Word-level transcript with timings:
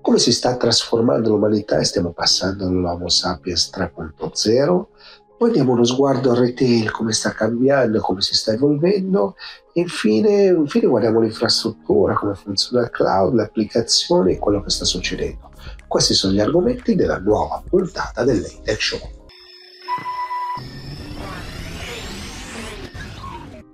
come 0.00 0.18
si 0.18 0.32
sta 0.32 0.56
trasformando 0.56 1.30
l'umanità 1.30 1.78
e 1.78 1.84
stiamo 1.84 2.10
passando 2.12 2.66
all'Homo 2.66 3.08
sapiens 3.08 3.70
3.0. 3.74 4.84
Poi 5.36 5.50
diamo 5.50 5.72
uno 5.72 5.84
sguardo 5.84 6.30
al 6.30 6.36
retail, 6.36 6.90
come 6.90 7.12
sta 7.12 7.32
cambiando, 7.32 8.00
come 8.00 8.20
si 8.20 8.34
sta 8.34 8.52
evolvendo 8.52 9.36
e 9.72 9.80
infine, 9.80 10.46
infine 10.48 10.86
guardiamo 10.86 11.20
l'infrastruttura, 11.20 12.14
come 12.14 12.34
funziona 12.34 12.84
il 12.84 12.90
cloud, 12.90 13.34
le 13.34 13.44
applicazioni 13.44 14.34
e 14.34 14.38
quello 14.38 14.62
che 14.62 14.70
sta 14.70 14.84
succedendo. 14.84 15.50
Questi 15.86 16.12
sono 16.14 16.34
gli 16.34 16.40
argomenti 16.40 16.94
della 16.94 17.18
nuova 17.18 17.62
puntata 17.66 18.22
dell'Atech 18.22 18.82
Show. 18.82 19.19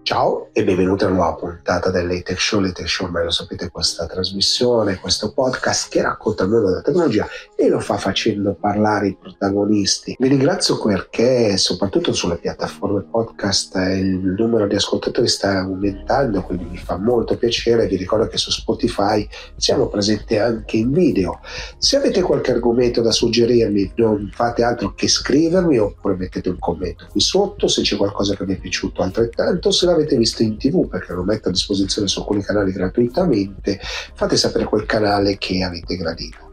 Ciao 0.07 0.51
e 0.53 0.63
benvenuti 0.63 1.03
a 1.03 1.09
una 1.09 1.17
nuova 1.17 1.35
puntata 1.35 1.91
dell'Atech 1.91 2.39
Show. 2.39 2.61
L'Atech 2.61 2.89
Show 2.89 3.07
ormai 3.07 3.25
lo 3.25 3.33
sapete 3.33 3.71
questa 3.71 4.07
trasmissione, 4.07 5.01
questo 5.01 5.33
podcast 5.33 5.91
che 5.91 6.01
racconta 6.01 6.45
il 6.45 6.51
mondo 6.51 6.69
della 6.69 6.81
tecnologia 6.81 7.27
e 7.57 7.69
lo 7.69 7.81
fa 7.81 7.99
facendo 7.99 8.55
parlare 8.55 9.09
i 9.09 9.17
protagonisti. 9.21 10.15
Vi 10.17 10.29
ringrazio 10.29 10.81
perché 10.81 11.57
soprattutto 11.57 12.13
sulle 12.13 12.37
piattaforme 12.37 13.03
podcast 13.03 13.75
il 13.75 14.37
numero 14.39 14.69
di 14.69 14.77
ascoltatori 14.77 15.27
sta 15.27 15.59
aumentando, 15.59 16.41
quindi 16.43 16.67
mi 16.67 16.79
fa 16.79 16.97
molto 16.97 17.37
piacere. 17.37 17.89
Vi 17.89 17.97
ricordo 17.97 18.29
che 18.29 18.39
su 18.39 18.53
Spotify 18.53 19.29
siamo 19.57 19.89
presenti 19.89 20.39
anche 20.39 20.77
in 20.77 20.93
video. 20.93 21.41
Se 21.79 21.97
avete 21.97 22.23
qualche 22.23 22.53
argomento 22.53 23.03
da 23.03 23.11
suggerirmi 23.11 23.95
non 23.97 24.31
fate 24.33 24.63
altro 24.63 24.95
che 24.95 25.09
scrivermi 25.09 25.79
oppure 25.79 26.15
mettete 26.15 26.49
un 26.49 26.61
commento 26.61 27.09
qui 27.11 27.21
sotto 27.21 27.67
se 27.67 27.83
c'è 27.83 27.97
qualcosa 27.97 28.37
che 28.37 28.45
vi 28.45 28.53
è 28.53 28.59
piaciuto 28.61 29.03
altrettanto. 29.03 29.73
Se 29.73 29.95
l'avete 29.97 30.17
visto 30.17 30.43
in 30.43 30.57
tv 30.59 30.89
perché 30.89 31.13
lo 31.13 31.25
metto 31.25 31.49
a 31.49 31.53
disposizione 31.53 32.09
su 32.09 32.21
alcuni 32.21 32.43
canali 32.43 32.73
gratuitamente, 32.73 33.81
fate 34.15 34.37
sapere 34.37 34.65
quel 34.65 34.87
canale 34.87 35.39
che 35.39 35.63
avete 35.63 35.97
gradito. 35.97 36.45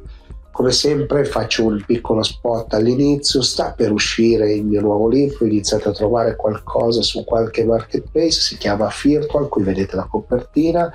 Come 0.52 0.72
sempre 0.72 1.26
faccio 1.26 1.66
un 1.66 1.84
piccolo 1.84 2.22
spot 2.22 2.76
all'inizio, 2.76 3.42
sta 3.42 3.72
per 3.72 3.92
uscire 3.92 4.54
il 4.54 4.64
mio 4.64 4.82
nuovo 4.82 5.10
libro, 5.10 5.46
iniziate 5.46 5.90
a 5.90 5.94
trovare 5.94 6.36
qualcosa 6.36 7.02
su 7.02 7.24
qualche 7.24 7.66
marketplace, 7.66 8.40
si 8.40 8.58
chiama 8.58 8.88
Virtual, 9.02 9.48
qui 9.48 9.64
vedete 9.64 9.96
la 9.96 10.08
copertina, 10.08 10.94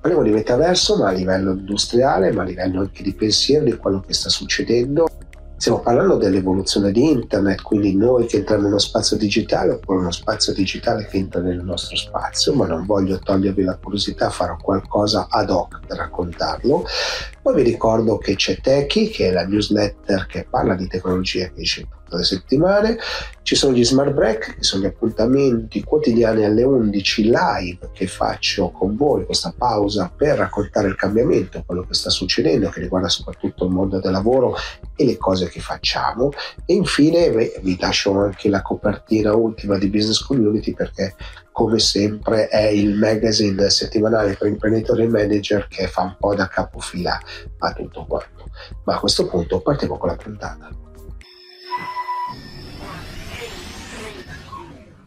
parliamo 0.00 0.24
di 0.24 0.32
metaverso 0.32 0.96
ma 0.96 1.08
a 1.08 1.12
livello 1.12 1.52
industriale, 1.52 2.32
ma 2.32 2.42
a 2.42 2.46
livello 2.46 2.80
anche 2.80 3.04
di 3.04 3.14
pensiero 3.14 3.64
di 3.64 3.76
quello 3.76 4.00
che 4.00 4.12
sta 4.12 4.28
succedendo 4.28 5.06
Stiamo 5.58 5.80
parlando 5.80 6.16
dell'evoluzione 6.16 6.92
di 6.92 7.10
internet, 7.10 7.62
quindi 7.62 7.96
noi 7.96 8.26
che 8.26 8.36
entriamo 8.36 8.64
in 8.64 8.68
uno 8.68 8.78
spazio 8.78 9.16
digitale 9.16 9.72
oppure 9.72 10.00
uno 10.00 10.10
spazio 10.10 10.52
digitale 10.52 11.06
che 11.06 11.16
entra 11.16 11.40
nel 11.40 11.64
nostro 11.64 11.96
spazio, 11.96 12.52
ma 12.52 12.66
non 12.66 12.84
voglio 12.84 13.18
togliervi 13.18 13.62
la 13.62 13.78
curiosità, 13.78 14.28
farò 14.28 14.56
qualcosa 14.60 15.28
ad 15.30 15.48
hoc 15.48 15.80
per 15.86 15.96
raccontarlo. 15.96 16.84
Poi 17.40 17.54
vi 17.54 17.62
ricordo 17.62 18.18
che 18.18 18.34
c'è 18.34 18.60
Techie, 18.60 19.08
che 19.08 19.28
è 19.28 19.32
la 19.32 19.46
newsletter 19.46 20.26
che 20.26 20.46
parla 20.48 20.74
di 20.74 20.88
tecnologia 20.88 21.48
che 21.48 21.62
esce 21.62 21.88
tutte 22.16 22.24
settimane. 22.24 22.98
Ci 23.42 23.54
sono 23.54 23.76
gli 23.76 23.84
Smart 23.84 24.12
Break, 24.12 24.56
che 24.56 24.62
sono 24.62 24.82
gli 24.82 24.86
appuntamenti 24.86 25.84
quotidiani 25.84 26.44
alle 26.44 26.64
11 26.64 27.22
live 27.22 27.90
che 27.92 28.08
faccio 28.08 28.70
con 28.70 28.96
voi, 28.96 29.24
questa 29.24 29.54
pausa 29.56 30.12
per 30.14 30.38
raccontare 30.38 30.88
il 30.88 30.96
cambiamento, 30.96 31.62
quello 31.64 31.82
che 31.82 31.94
sta 31.94 32.10
succedendo, 32.10 32.70
che 32.70 32.80
riguarda 32.80 33.08
soprattutto 33.08 33.64
il 33.66 33.70
mondo 33.70 34.00
del 34.00 34.10
lavoro 34.10 34.56
e 34.96 35.04
le 35.04 35.16
cose 35.16 35.48
che 35.48 35.60
facciamo. 35.60 36.30
E 36.64 36.74
infine 36.74 37.30
vi 37.60 37.76
lascio 37.78 38.18
anche 38.18 38.48
la 38.48 38.62
copertina 38.62 39.34
ultima 39.34 39.78
di 39.78 39.88
Business 39.88 40.24
Community 40.24 40.74
perché 40.74 41.14
come 41.52 41.78
sempre 41.78 42.48
è 42.48 42.66
il 42.66 42.96
magazine 42.96 43.70
settimanale 43.70 44.34
per 44.34 44.48
imprenditori 44.48 45.04
e 45.04 45.08
manager 45.08 45.68
che 45.68 45.86
fa 45.86 46.02
un 46.02 46.16
po' 46.18 46.34
da 46.34 46.48
capofila 46.48 47.18
a 47.58 47.72
tutto 47.72 48.04
quanto. 48.06 48.44
Ma 48.84 48.96
a 48.96 48.98
questo 48.98 49.26
punto 49.26 49.60
partiamo 49.60 49.96
con 49.96 50.08
la 50.08 50.16
puntata. 50.16 50.85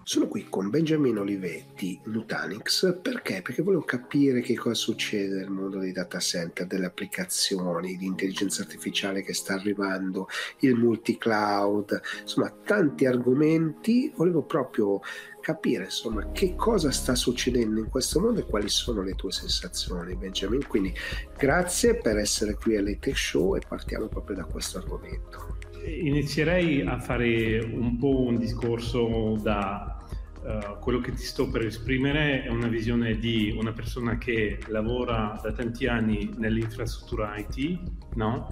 Sono 0.09 0.27
qui 0.27 0.47
con 0.49 0.71
Benjamin 0.71 1.19
Olivetti, 1.19 2.01
Nutanix, 2.05 2.97
perché? 2.99 3.43
Perché 3.43 3.61
volevo 3.61 3.83
capire 3.83 4.41
che 4.41 4.55
cosa 4.55 4.73
succede 4.73 5.35
nel 5.35 5.51
mondo 5.51 5.77
dei 5.77 5.91
data 5.91 6.17
center, 6.17 6.65
delle 6.65 6.87
applicazioni, 6.87 7.95
l'intelligenza 7.95 8.63
artificiale 8.63 9.21
che 9.21 9.35
sta 9.35 9.53
arrivando, 9.53 10.27
il 10.61 10.73
multi-cloud, 10.73 12.01
insomma 12.21 12.49
tanti 12.49 13.05
argomenti. 13.05 14.11
Volevo 14.15 14.41
proprio 14.41 14.99
capire 15.41 15.83
insomma 15.83 16.31
che 16.31 16.55
cosa 16.55 16.89
sta 16.89 17.13
succedendo 17.13 17.79
in 17.79 17.89
questo 17.89 18.19
mondo 18.19 18.39
e 18.39 18.45
quali 18.45 18.67
sono 18.67 19.03
le 19.03 19.13
tue 19.13 19.31
sensazioni 19.31 20.15
Benjamin 20.15 20.67
quindi 20.67 20.93
grazie 21.37 21.95
per 21.95 22.17
essere 22.17 22.55
qui 22.55 22.75
all'Etech 22.75 23.17
Show 23.17 23.55
e 23.55 23.61
partiamo 23.65 24.07
proprio 24.07 24.35
da 24.35 24.43
questo 24.43 24.79
argomento 24.79 25.58
inizierei 25.85 26.81
a 26.81 26.99
fare 26.99 27.59
un 27.59 27.97
po' 27.97 28.21
un 28.21 28.37
discorso 28.37 29.37
da 29.41 29.93
Uh, 30.41 30.79
quello 30.79 30.99
che 30.99 31.11
ti 31.11 31.21
sto 31.21 31.49
per 31.49 31.65
esprimere 31.65 32.43
è 32.43 32.47
una 32.47 32.69
visione 32.69 33.17
di 33.17 33.53
una 33.59 33.73
persona 33.73 34.17
che 34.17 34.57
lavora 34.67 35.37
da 35.43 35.51
tanti 35.51 35.85
anni 35.85 36.33
nell'infrastruttura 36.37 37.35
IT, 37.35 37.77
no? 38.15 38.47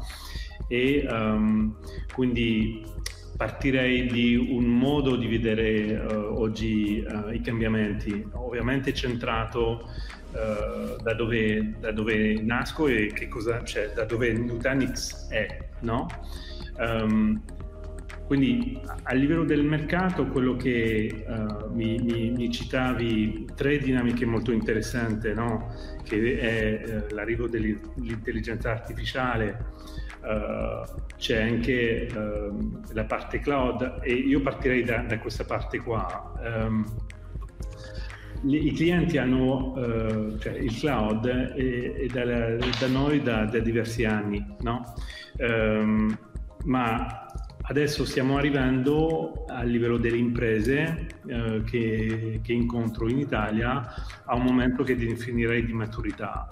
E 0.68 1.08
um, 1.10 1.78
quindi 2.14 2.84
partirei 3.38 4.08
di 4.08 4.36
un 4.36 4.66
modo 4.66 5.16
di 5.16 5.28
vedere 5.28 5.98
uh, 5.98 6.40
oggi 6.40 7.06
uh, 7.08 7.32
i 7.32 7.40
cambiamenti, 7.40 8.28
ovviamente 8.34 8.94
centrato 8.94 9.90
uh, 10.32 11.02
da, 11.02 11.14
dove, 11.14 11.76
da, 11.80 11.92
dove, 11.92 12.42
nasco 12.42 12.88
e 12.88 13.28
cosa, 13.30 13.64
cioè, 13.64 13.92
da 13.94 14.04
dove 14.06 14.34
Nutanix 14.34 15.30
è, 15.30 15.70
no? 15.82 16.08
Um, 16.78 17.42
quindi 18.28 18.78
a 19.04 19.14
livello 19.14 19.46
del 19.46 19.64
mercato, 19.64 20.28
quello 20.28 20.58
che 20.58 21.24
uh, 21.26 21.74
mi, 21.74 21.98
mi, 21.98 22.30
mi, 22.32 22.52
citavi, 22.52 23.48
tre 23.56 23.78
dinamiche 23.78 24.26
molto 24.26 24.52
interessanti, 24.52 25.34
no? 25.34 25.74
che 26.04 26.38
è 26.38 26.84
uh, 26.84 27.16
l'arrivo 27.16 27.48
dell'intelligenza 27.48 28.70
artificiale, 28.70 29.68
uh, 30.24 31.06
c'è 31.16 31.42
anche 31.42 32.08
ehm, 32.08 32.82
la 32.92 33.06
parte 33.06 33.40
cloud 33.40 34.00
e 34.02 34.14
io 34.14 34.42
partirei 34.42 34.84
da, 34.84 34.98
da 34.98 35.18
questa 35.20 35.46
parte 35.46 35.80
qua. 35.80 36.34
Um, 36.44 36.86
i 38.44 38.72
clienti 38.74 39.18
hanno 39.18 39.74
cioè 40.40 40.54
il 40.54 40.78
cloud 40.78 41.28
è, 41.28 41.94
è 41.94 42.06
da, 42.06 42.24
da, 42.80 42.88
noi 42.88 43.24
da, 43.24 43.46
da, 43.46 43.58
diversi 43.58 44.06
anni, 44.06 44.46
no? 44.60 44.94
Um, 45.40 46.16
ma 46.68 47.28
Adesso 47.70 48.06
stiamo 48.06 48.38
arrivando 48.38 49.44
a 49.46 49.62
livello 49.64 49.98
delle 49.98 50.16
imprese 50.16 51.08
eh, 51.28 51.64
che, 51.66 52.40
che, 52.42 52.54
incontro 52.54 53.10
in 53.10 53.18
Italia 53.18 53.94
a 54.24 54.36
un 54.36 54.44
momento 54.44 54.84
che 54.84 54.96
definirei 54.96 55.66
di 55.66 55.74
maturità. 55.74 56.48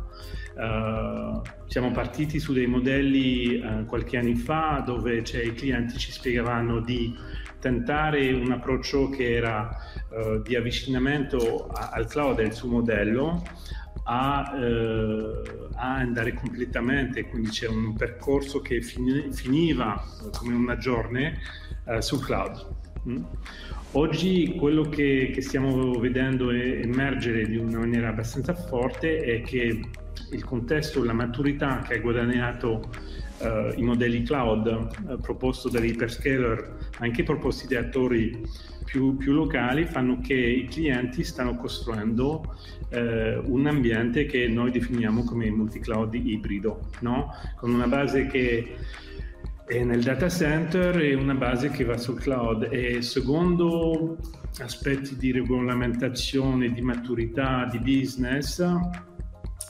Uh, 0.56 1.42
siamo 1.68 1.92
partiti 1.92 2.40
su 2.40 2.54
dei 2.54 2.66
modelli 2.66 3.62
uh, 3.62 3.86
qualche 3.86 4.18
anno 4.18 4.36
fa 4.36 4.82
dove 4.86 5.22
cioè, 5.24 5.44
i 5.44 5.54
clienti 5.54 5.98
ci 5.98 6.14
spiegavano 6.14 6.80
di 6.80 7.14
tentare 7.60 8.32
un 8.32 8.52
approccio 8.52 9.10
che 9.10 9.36
era 9.36 9.70
uh, 10.10 10.42
di 10.42 10.56
avvicinamento 10.56 11.68
a, 11.68 11.90
al 11.94 12.08
cloud 12.08 12.40
e 12.40 12.46
al 12.46 12.54
suo 12.54 12.70
modello 12.70 13.44
a, 14.08 14.54
eh, 14.56 15.42
a, 15.76 15.96
andare 15.96 16.34
completamente, 16.34 17.28
quindi 17.28 17.50
c'è 17.50 17.68
un 17.68 17.96
percorso 17.96 18.60
che 18.60 18.82
fin- 18.82 19.32
finiva 19.32 20.04
come 20.38 20.54
una 20.54 20.78
journey 20.78 21.34
eh, 21.86 22.02
sul 22.02 22.24
cloud. 22.24 22.68
Mm. 23.10 23.24
Oggi 23.92 24.56
quello 24.58 24.90
che, 24.90 25.32
che, 25.34 25.42
stiamo 25.42 25.94
vedendo 25.94 26.52
emergere 26.52 27.48
di 27.48 27.56
una 27.58 27.80
maniera 27.80 28.10
abbastanza 28.10 28.54
forte 28.54 29.22
è 29.22 29.42
che 29.42 29.80
il 30.32 30.44
contesto, 30.44 31.04
la 31.04 31.14
maturità 31.14 31.82
che 31.82 31.96
ha 31.96 32.00
guadagnato 32.00 32.90
uh, 33.40 33.80
i 33.80 33.82
modelli 33.84 34.24
cloud 34.24 34.66
uh, 35.08 35.20
proposto 35.20 35.70
dagli 35.70 35.90
hyperscaler, 35.90 36.90
anche 37.00 37.24
proposti 37.24 37.68
da 37.68 37.80
attori 37.80 38.42
più, 38.84 39.18
più, 39.18 39.34
locali, 39.34 39.86
fanno 39.86 40.20
che 40.22 40.34
i 40.34 40.68
clienti 40.68 41.24
stanno 41.24 41.56
costruendo 41.56 42.56
uh, 42.90 42.98
un 43.52 43.66
ambiente 43.68 44.26
che 44.26 44.48
noi 44.48 44.72
definiamo 44.72 45.24
come 45.24 45.50
multi-cloud 45.50 46.14
ibrido, 46.14 46.90
no? 47.00 47.34
con 47.58 47.72
una 47.72 47.88
base 47.88 48.28
che 48.28 48.76
è 49.66 49.84
nel 49.84 50.04
data 50.04 50.30
center 50.30 51.00
e 51.00 51.16
una 51.16 51.34
base 51.34 51.70
che 51.70 51.84
va 51.84 51.98
sul 51.98 52.20
cloud 52.20 52.68
e 52.72 53.02
secondo 53.02 54.18
aspetti 54.60 55.18
di 55.18 55.32
regolamentazione, 55.32 56.72
di 56.72 56.82
maturità, 56.82 57.68
di 57.70 57.80
business, 57.80 58.64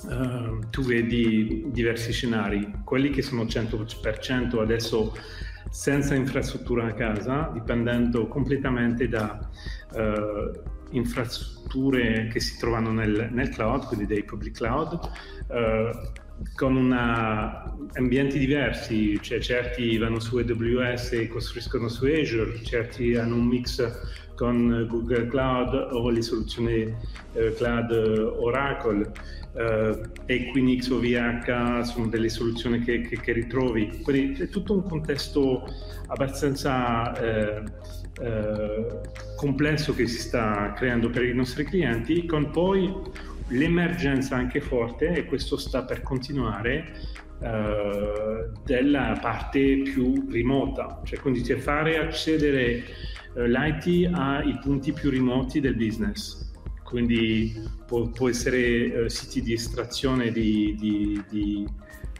Uh, 0.04 0.60
tu 0.69 0.83
vedi 0.83 1.66
diversi 1.69 2.12
scenari, 2.12 2.72
quelli 2.83 3.10
che 3.10 3.22
sono 3.22 3.44
100% 3.44 4.60
adesso 4.60 5.16
senza 5.69 6.16
infrastruttura 6.16 6.86
a 6.86 6.94
casa, 6.94 7.50
dipendendo 7.54 8.27
completamente 8.27 9.07
da 9.07 9.50
uh, 9.94 10.62
infrastrutture 10.92 12.27
che 12.27 12.39
si 12.39 12.57
trovano 12.57 12.92
nel, 12.92 13.30
nel, 13.31 13.50
cloud, 13.50 13.86
quindi 13.86 14.06
dei 14.06 14.24
public 14.24 14.56
cloud, 14.56 15.00
uh, 15.48 16.24
con 16.55 16.75
una 16.75 17.73
ambienti 17.93 18.37
diversi, 18.37 19.19
cioè 19.21 19.39
certi 19.39 19.97
vanno 19.97 20.19
su 20.19 20.37
AWS 20.37 21.13
e 21.13 21.27
costruiscono 21.27 21.87
su 21.87 22.05
Azure, 22.05 22.63
certi 22.63 23.15
hanno 23.15 23.35
un 23.35 23.45
mix 23.45 24.23
con 24.35 24.85
Google 24.89 25.27
Cloud 25.27 25.73
o 25.91 26.09
le 26.09 26.21
soluzioni 26.21 26.93
eh, 27.33 27.53
cloud 27.53 27.91
Oracle, 27.91 29.11
eh, 29.53 29.99
Equinix 30.25 30.89
o 30.89 30.99
VH 30.99 31.81
sono 31.81 32.07
delle 32.07 32.29
soluzioni 32.29 32.79
che, 32.79 33.01
che, 33.01 33.19
che, 33.19 33.31
ritrovi. 33.31 34.01
Quindi 34.03 34.41
è 34.41 34.49
tutto 34.49 34.73
un 34.73 34.83
contesto 34.83 35.65
abbastanza 36.07 37.17
eh, 37.17 37.63
eh, 38.21 38.99
complesso 39.35 39.93
che 39.93 40.07
si 40.07 40.19
sta 40.19 40.73
creando 40.75 41.09
per 41.09 41.23
i 41.23 41.33
nostri 41.33 41.63
clienti, 41.63 42.25
con 42.25 42.51
poi 42.51 42.93
l'emergenza 43.50 44.36
anche 44.36 44.62
forte, 44.62 45.13
e 45.13 45.25
questo 45.25 45.57
sta 45.57 45.83
per 45.83 46.01
continuare, 46.01 46.94
eh, 47.42 48.50
della 48.63 49.18
parte 49.21 49.81
più 49.83 50.25
remota, 50.30 51.01
cioè 51.03 51.19
quindi 51.19 51.44
fare 51.56 51.97
accedere 51.97 52.83
eh, 53.36 53.47
l'IT 53.47 54.09
ai 54.13 54.57
punti 54.62 54.94
più 54.94 55.09
remoti 55.09 55.59
del 55.59 55.75
business. 55.75 56.44
Quindi 56.83 57.62
può, 57.86 58.07
può 58.09 58.30
essere 58.30 59.06
eh, 59.06 59.09
siti 59.09 59.42
di 59.42 59.53
estrazione 59.53 60.31
di, 60.31 60.75
di, 60.80 61.21
di, 61.30 61.68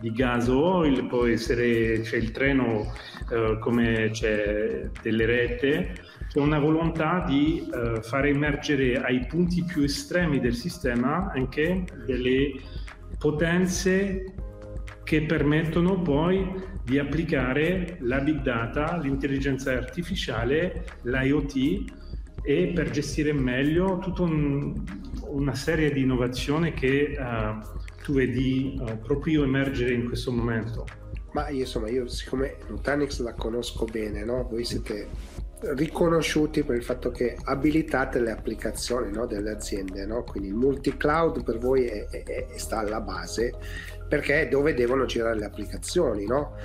di 0.02 0.12
gas 0.12 0.48
oil, 0.50 1.06
può 1.06 1.26
essere 1.26 2.02
c'è 2.02 2.18
il 2.18 2.32
treno 2.32 2.92
eh, 3.32 3.58
come 3.60 4.10
c'è 4.12 4.90
delle 5.02 5.26
rette, 5.26 5.94
c'è 6.36 6.42
una 6.42 6.60
volontà 6.60 7.24
di 7.26 7.66
eh, 7.74 8.02
fare 8.02 8.28
emergere 8.28 9.02
ai 9.02 9.26
punti 9.26 9.64
più 9.64 9.84
estremi 9.84 10.42
del 10.42 10.54
sistema 10.54 11.32
anche 11.34 11.86
delle 12.06 12.52
potenze 13.18 14.34
che 15.06 15.22
permettono 15.22 16.02
poi 16.02 16.46
di 16.84 17.00
applicare 17.00 18.00
la 18.02 18.20
big 18.20 18.42
data, 18.42 18.98
l'intelligenza 18.98 19.72
artificiale, 19.72 20.86
l'IoT 21.04 21.86
e 22.44 22.72
per 22.76 22.90
gestire 22.90 23.32
meglio 23.32 24.00
tutta 24.00 24.24
un, 24.24 24.84
una 25.28 25.56
serie 25.56 25.90
di 25.94 26.02
innovazioni 26.02 26.74
che 26.74 27.18
uh, 27.18 27.66
tu 28.04 28.12
vedi 28.12 28.78
uh, 28.78 29.00
proprio 29.00 29.46
emergere 29.46 29.94
in 29.94 30.04
questo 30.08 30.34
momento. 30.34 30.86
Ma 31.32 31.48
io 31.48 31.60
insomma, 31.60 31.90
io 31.90 32.08
siccome 32.08 32.58
Nutanix 32.68 33.22
la 33.22 33.34
conosco 33.34 33.86
bene, 33.86 34.26
no? 34.26 34.46
voi 34.50 34.66
siete 34.66 35.08
riconosciuti 35.74 36.64
per 36.64 36.76
il 36.76 36.84
fatto 36.84 37.10
che 37.10 37.38
abilitate 37.44 38.20
le 38.20 38.32
applicazioni 38.32 39.12
no, 39.12 39.26
delle 39.26 39.52
aziende, 39.52 40.06
no? 40.06 40.24
quindi 40.24 40.50
il 40.50 40.56
multi-cloud 40.56 41.44
per 41.44 41.58
voi 41.58 41.86
è, 41.86 42.08
è, 42.08 42.24
è, 42.24 42.48
sta 42.56 42.80
alla 42.80 43.02
base 43.02 43.54
perché 44.08 44.42
è 44.42 44.48
dove 44.48 44.74
devono 44.74 45.06
girare 45.06 45.38
le 45.38 45.46
applicazioni. 45.46 46.26
No? 46.26 46.56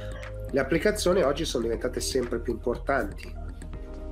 Le 0.51 0.61
applicazioni 0.61 1.23
oggi 1.23 1.45
sono 1.45 1.65
diventate 1.65 2.01
sempre 2.01 2.41
più 2.41 2.53
importanti. 2.53 3.39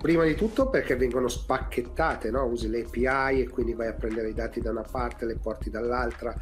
Prima 0.01 0.25
di 0.25 0.37
tutto 0.37 0.71
perché 0.71 0.95
vengono 0.95 1.27
spacchettate, 1.27 2.31
no? 2.31 2.45
usi 2.45 2.69
le 2.69 2.85
API 2.87 3.43
e 3.43 3.49
quindi 3.49 3.75
vai 3.75 3.89
a 3.89 3.95
prendere 3.95 4.29
i 4.29 4.35
dati 4.35 4.61
da 4.61 4.71
una 4.71 4.85
parte, 4.89 5.27
le 5.27 5.37
porti 5.37 5.71
dall'altra, 5.71 6.35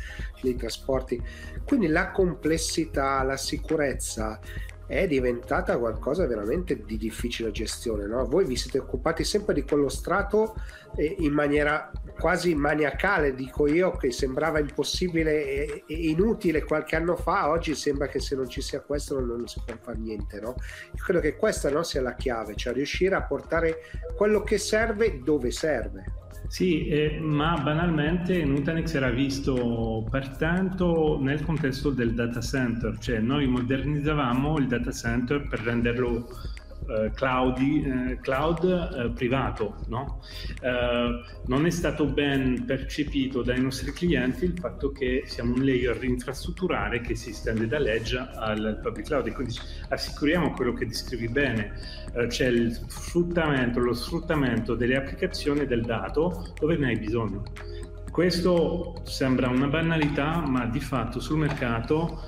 li 0.42 0.54
trasporti. 0.54 1.20
Quindi 1.64 1.88
la 1.88 2.10
complessità, 2.10 3.22
la 3.22 3.38
sicurezza, 3.38 4.38
è 4.87 5.06
diventata 5.06 5.77
qualcosa 5.79 6.27
veramente 6.27 6.85
di 6.85 6.97
difficile 6.97 7.50
gestione. 7.50 8.06
No? 8.06 8.25
Voi 8.25 8.44
vi 8.44 8.56
siete 8.56 8.79
occupati 8.79 9.25
sempre 9.25 9.55
di 9.55 9.62
quello 9.62 9.88
strato 9.88 10.55
eh, 10.97 11.17
in 11.21 11.33
maniera 11.33 11.91
quasi 12.19 12.55
maniacale, 12.55 13.35
dico 13.35 13.67
io, 13.67 13.93
che 13.93 14.12
sembrava 14.12 14.59
impossibile 14.59 15.44
e, 15.44 15.85
e, 15.87 15.94
inutile 15.94 16.65
qualche 16.65 16.97
anno 16.97 17.17
fa, 17.17 17.50
oggi 17.50 17.75
sembra 17.75 18.06
che 18.06 18.21
se 18.21 18.37
non 18.37 18.49
ci 18.49 18.62
sia 18.62 18.81
questo 18.81 19.21
non, 19.21 19.47
si 19.47 19.61
può 19.65 19.75
fare 19.81 19.99
niente. 19.99 20.41
No? 20.41 20.55
Io 20.94 21.03
credo 21.03 21.21
che 21.21 21.37
questa 21.37 21.71
no, 21.71 21.83
sia 21.83 22.00
la 22.00 22.15
chiave, 22.15 22.55
cioè 22.55 22.73
riuscire 22.73 23.15
a 23.15 23.23
portare 23.23 23.79
quello 24.17 24.43
che 24.43 24.59
serve 24.59 25.21
dove 25.23 25.50
serve. 25.50 26.25
Sì, 26.48 26.87
eh, 26.87 27.19
ma 27.20 27.60
banalmente 27.60 28.44
Nutanix 28.44 28.94
era 28.94 29.10
visto 29.10 30.06
pertanto 30.10 31.19
nel 31.20 31.43
contesto 31.44 31.90
del 31.90 32.14
data 32.14 32.40
center, 32.40 32.98
cioè 32.98 33.19
noi 33.19 33.46
modernizzavamo 33.46 34.56
il 34.58 34.66
data 34.69 34.93
center 34.93 35.48
per 35.48 35.60
renderlo 35.60 36.28
eh, 36.88 37.11
cloud, 37.15 37.59
eh, 37.59 38.19
cloud 38.21 38.65
eh, 38.65 39.11
privato. 39.11 39.77
No? 39.88 40.21
Eh, 40.61 41.21
non 41.47 41.67
è 41.67 41.71
stato 41.71 42.06
ben 42.06 42.65
percepito 42.65 43.43
dai 43.43 43.61
nostri 43.61 43.93
clienti 43.93 44.44
il 44.44 44.59
fatto 44.59 44.91
che 44.93 45.25
siamo 45.27 45.55
un 45.55 45.65
layer 45.65 46.03
infrastrutturale 46.05 47.00
che 47.00 47.15
si 47.15 47.31
estende 47.31 47.67
dall'edge 47.67 48.19
al 48.35 48.79
public 48.83 49.06
cloud 49.06 49.27
e 49.27 49.33
quindi 49.33 49.55
assicuriamo 49.88 50.53
quello 50.53 50.73
che 50.73 50.87
descrivi 50.87 51.29
bene, 51.29 51.73
c'è 52.29 52.47
il 52.47 52.73
sfruttamento, 52.73 53.81
lo 53.81 53.93
sfruttamento 53.93 54.75
delle 54.75 54.97
applicazioni 54.97 55.67
del 55.67 55.83
dato 55.83 56.53
dove 56.59 56.77
ne 56.77 56.88
hai 56.88 56.99
bisogno. 56.99 57.43
Questo 58.11 59.03
sembra 59.05 59.49
una 59.49 59.67
banalità, 59.67 60.41
ma 60.47 60.65
di 60.65 60.81
fatto 60.81 61.21
sul 61.21 61.38
mercato 61.38 62.23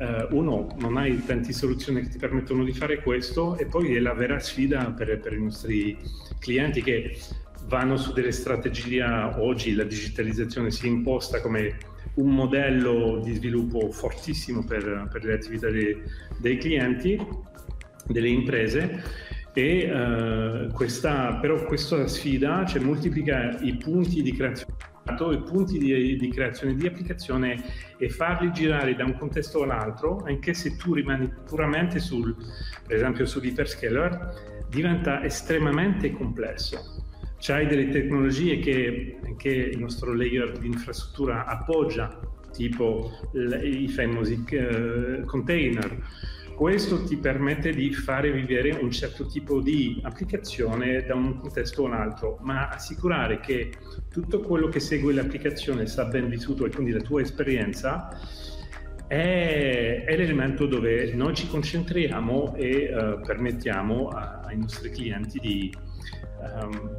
Uh, 0.00 0.34
uno, 0.34 0.74
non 0.78 0.96
hai 0.96 1.22
tante 1.26 1.52
soluzioni 1.52 2.00
che 2.00 2.08
ti 2.08 2.16
permettono 2.16 2.64
di 2.64 2.72
fare 2.72 3.02
questo 3.02 3.58
e 3.58 3.66
poi 3.66 3.94
è 3.94 3.98
la 3.98 4.14
vera 4.14 4.38
sfida 4.38 4.92
per, 4.92 5.20
per 5.20 5.34
i 5.34 5.42
nostri 5.42 5.94
clienti 6.38 6.82
che 6.82 7.18
vanno 7.66 7.98
su 7.98 8.14
delle 8.14 8.32
strategie, 8.32 9.04
oggi 9.04 9.74
la 9.74 9.84
digitalizzazione 9.84 10.70
si 10.70 10.86
imposta 10.86 11.42
come 11.42 11.76
un 12.14 12.30
modello 12.30 13.20
di 13.22 13.34
sviluppo 13.34 13.90
fortissimo 13.90 14.64
per, 14.64 15.08
per 15.12 15.24
le 15.24 15.34
attività 15.34 15.68
dei, 15.68 16.02
dei 16.38 16.56
clienti, 16.56 17.18
delle 18.06 18.28
imprese 18.28 19.02
e 19.52 19.90
uh, 19.90 20.72
questa, 20.72 21.38
però 21.40 21.64
questa 21.64 22.06
sfida 22.06 22.64
cioè, 22.64 22.80
moltiplica 22.80 23.58
i 23.60 23.76
punti 23.76 24.22
di 24.22 24.32
creazione 24.32 24.76
i 25.32 25.42
punti 25.42 25.78
di, 25.78 26.16
di, 26.16 26.30
creazione 26.30 26.74
di 26.74 26.86
applicazione 26.86 27.62
e 27.96 28.08
farli 28.08 28.50
girare 28.52 28.94
da 28.94 29.04
un 29.04 29.16
contesto 29.16 29.62
all'altro, 29.62 30.22
anche 30.26 30.54
se 30.54 30.76
tu 30.76 30.94
rimani 30.94 31.32
puramente 31.46 31.98
sul, 31.98 32.34
per 32.86 32.96
esempio 32.96 33.26
sull'hyperscaler, 33.26 34.66
diventa 34.68 35.22
estremamente 35.24 36.12
complesso. 36.12 37.04
C'hai 37.38 37.66
delle 37.66 37.88
tecnologie 37.88 38.58
che, 38.58 39.18
che 39.36 39.48
il 39.48 39.78
nostro 39.78 40.14
layer 40.14 40.58
di 40.58 40.66
infrastruttura 40.66 41.46
appoggia, 41.46 42.20
tipo 42.52 43.10
i 43.32 43.88
famosi 43.88 44.44
uh, 44.50 45.24
container, 45.24 46.02
questo 46.60 47.04
ti 47.04 47.16
permette 47.16 47.72
di 47.72 47.90
fare 47.90 48.30
vivere 48.30 48.72
un 48.72 48.90
certo 48.90 49.24
tipo 49.24 49.62
di 49.62 49.98
applicazione 50.04 51.06
da 51.06 51.14
un 51.14 51.38
contesto 51.38 51.86
all'altro, 51.86 52.36
ma 52.42 52.68
assicurare 52.68 53.40
che 53.40 53.72
tutto 54.10 54.40
quello 54.40 54.68
che 54.68 54.78
segue 54.78 55.14
l'applicazione 55.14 55.86
sia 55.86 56.04
ben 56.04 56.28
vissuto 56.28 56.66
e 56.66 56.70
quindi 56.70 56.92
la 56.92 57.00
tua 57.00 57.22
esperienza 57.22 58.10
è, 59.06 60.04
è 60.06 60.16
l'elemento 60.18 60.66
dove 60.66 61.14
noi 61.14 61.34
ci 61.34 61.48
concentriamo 61.48 62.54
e 62.56 62.92
uh, 62.92 63.20
permettiamo 63.24 64.08
a, 64.08 64.42
ai 64.44 64.58
nostri 64.58 64.90
clienti 64.90 65.38
di, 65.38 65.74
um, 66.42 66.94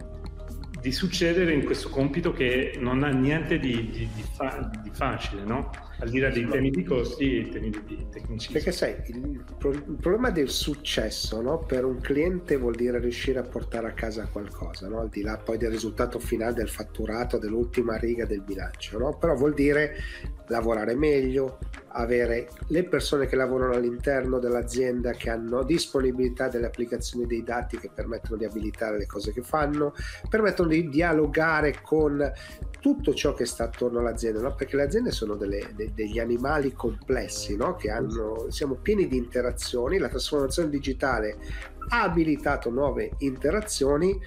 di, 0.81 0.91
succedere 0.91 1.53
in 1.53 1.63
questo 1.63 1.89
compito 1.89 2.33
che 2.33 2.75
non 2.79 3.03
ha 3.03 3.09
niente 3.09 3.59
di, 3.59 3.89
di, 3.91 4.09
di 4.13 4.23
fa, 4.33 4.69
facile, 4.91 5.43
no? 5.43 5.69
al 6.00 6.09
di 6.09 6.19
là 6.19 6.29
dei 6.29 6.47
temi 6.47 6.71
di 6.71 6.83
costi 6.83 7.39
e 7.39 7.50
temi 7.50 7.69
di 7.69 8.07
tecnici. 8.09 8.51
Perché 8.51 8.71
sai, 8.71 8.95
il, 9.07 9.17
il 9.17 9.97
problema 10.00 10.31
del 10.31 10.50
successo 10.50 11.41
no? 11.41 11.59
per 11.59 11.85
un 11.85 12.00
cliente 12.01 12.57
vuol 12.57 12.75
dire 12.75 13.00
riuscire 13.00 13.39
a 13.39 13.43
portare 13.43 13.88
a 13.88 13.93
casa 13.93 14.27
qualcosa, 14.31 14.88
no? 14.88 15.00
al 15.00 15.09
di 15.09 15.21
là 15.21 15.38
poi 15.38 15.57
del 15.57 15.69
risultato 15.71 16.19
finale 16.19 16.53
del 16.53 16.69
fatturato, 16.69 17.38
dell'ultima 17.38 17.97
riga 17.97 18.25
del 18.25 18.41
bilancio, 18.41 18.97
no? 18.97 19.17
però 19.17 19.35
vuol 19.35 19.53
dire 19.53 19.95
lavorare 20.51 20.96
meglio, 20.96 21.58
avere 21.93 22.50
le 22.67 22.84
persone 22.84 23.25
che 23.25 23.36
lavorano 23.36 23.74
all'interno 23.74 24.38
dell'azienda 24.38 25.12
che 25.12 25.29
hanno 25.29 25.63
disponibilità 25.63 26.50
delle 26.50 26.67
applicazioni 26.67 27.25
dei 27.25 27.41
dati 27.41 27.77
che 27.77 27.89
permettono 27.93 28.38
di 28.38 28.46
abilitare 28.46 28.98
le 28.98 29.05
cose 29.05 29.31
che 29.31 29.41
fanno, 29.41 29.93
permettono 30.29 30.70
di 30.70 30.89
dialogare 30.89 31.79
con 31.81 32.31
tutto 32.79 33.13
ciò 33.13 33.34
che 33.34 33.46
sta 33.46 33.65
attorno 33.65 34.00
all'azienda, 34.00 34.41
no? 34.41 34.53
perché 34.53 34.75
le 34.75 34.84
aziende 34.84 35.12
sono 35.12 35.36
delle, 35.36 35.72
de, 35.74 35.91
degli 35.93 36.20
animali 36.20 36.74
complessi, 36.74 37.55
no? 37.55 37.75
che 37.75 37.89
hanno, 37.89 38.48
siamo 38.50 38.75
pieni 38.75 39.08
di 39.08 39.17
interazioni, 39.17 39.98
la 39.98 40.10
trasformazione 40.10 40.70
digitale 40.70 41.38
ha 41.89 42.03
abilitato 42.03 42.70
nuove 42.70 43.12
interazioni, 43.20 44.20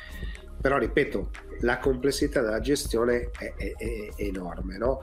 però 0.61 0.79
ripeto, 0.79 1.31
la 1.61 1.79
complessità 1.79 2.41
della 2.41 2.61
gestione 2.61 3.31
è, 3.39 3.53
è, 3.57 3.75
è 3.77 4.09
enorme. 4.17 4.79
No? 4.79 5.03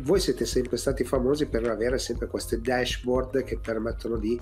voi 0.00 0.20
siete 0.20 0.44
sempre 0.44 0.76
stati 0.76 1.04
famosi 1.04 1.46
per 1.46 1.68
avere 1.68 1.98
sempre 1.98 2.26
queste 2.26 2.60
dashboard 2.60 3.44
che 3.44 3.58
permettono 3.58 4.16
di 4.16 4.38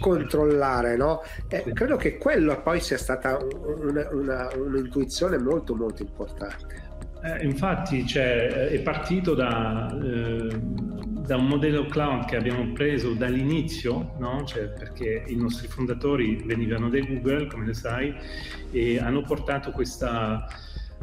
controllare. 0.00 0.96
No? 0.96 1.22
Eh, 1.48 1.64
credo 1.72 1.96
che 1.96 2.18
quello 2.18 2.60
poi 2.62 2.80
sia 2.80 2.98
stata 2.98 3.38
una, 3.38 4.08
una, 4.12 4.48
un'intuizione 4.56 5.38
molto 5.38 5.74
molto 5.74 6.02
importante. 6.02 6.88
Eh, 7.22 7.44
infatti 7.44 8.06
cioè, 8.06 8.68
è 8.68 8.80
partito 8.80 9.34
da, 9.34 9.94
eh, 10.02 10.48
da 11.24 11.36
un 11.36 11.46
modello 11.46 11.86
cloud 11.86 12.26
che 12.26 12.36
abbiamo 12.36 12.72
preso 12.72 13.12
dall'inizio, 13.12 14.14
no? 14.18 14.44
cioè 14.44 14.68
perché 14.68 15.24
i 15.26 15.36
nostri 15.36 15.68
fondatori 15.68 16.42
venivano 16.44 16.88
da 16.88 16.98
Google, 17.00 17.46
come 17.46 17.66
le 17.66 17.74
sai, 17.74 18.14
e 18.70 18.98
hanno 18.98 19.22
portato 19.22 19.70
questa 19.70 20.46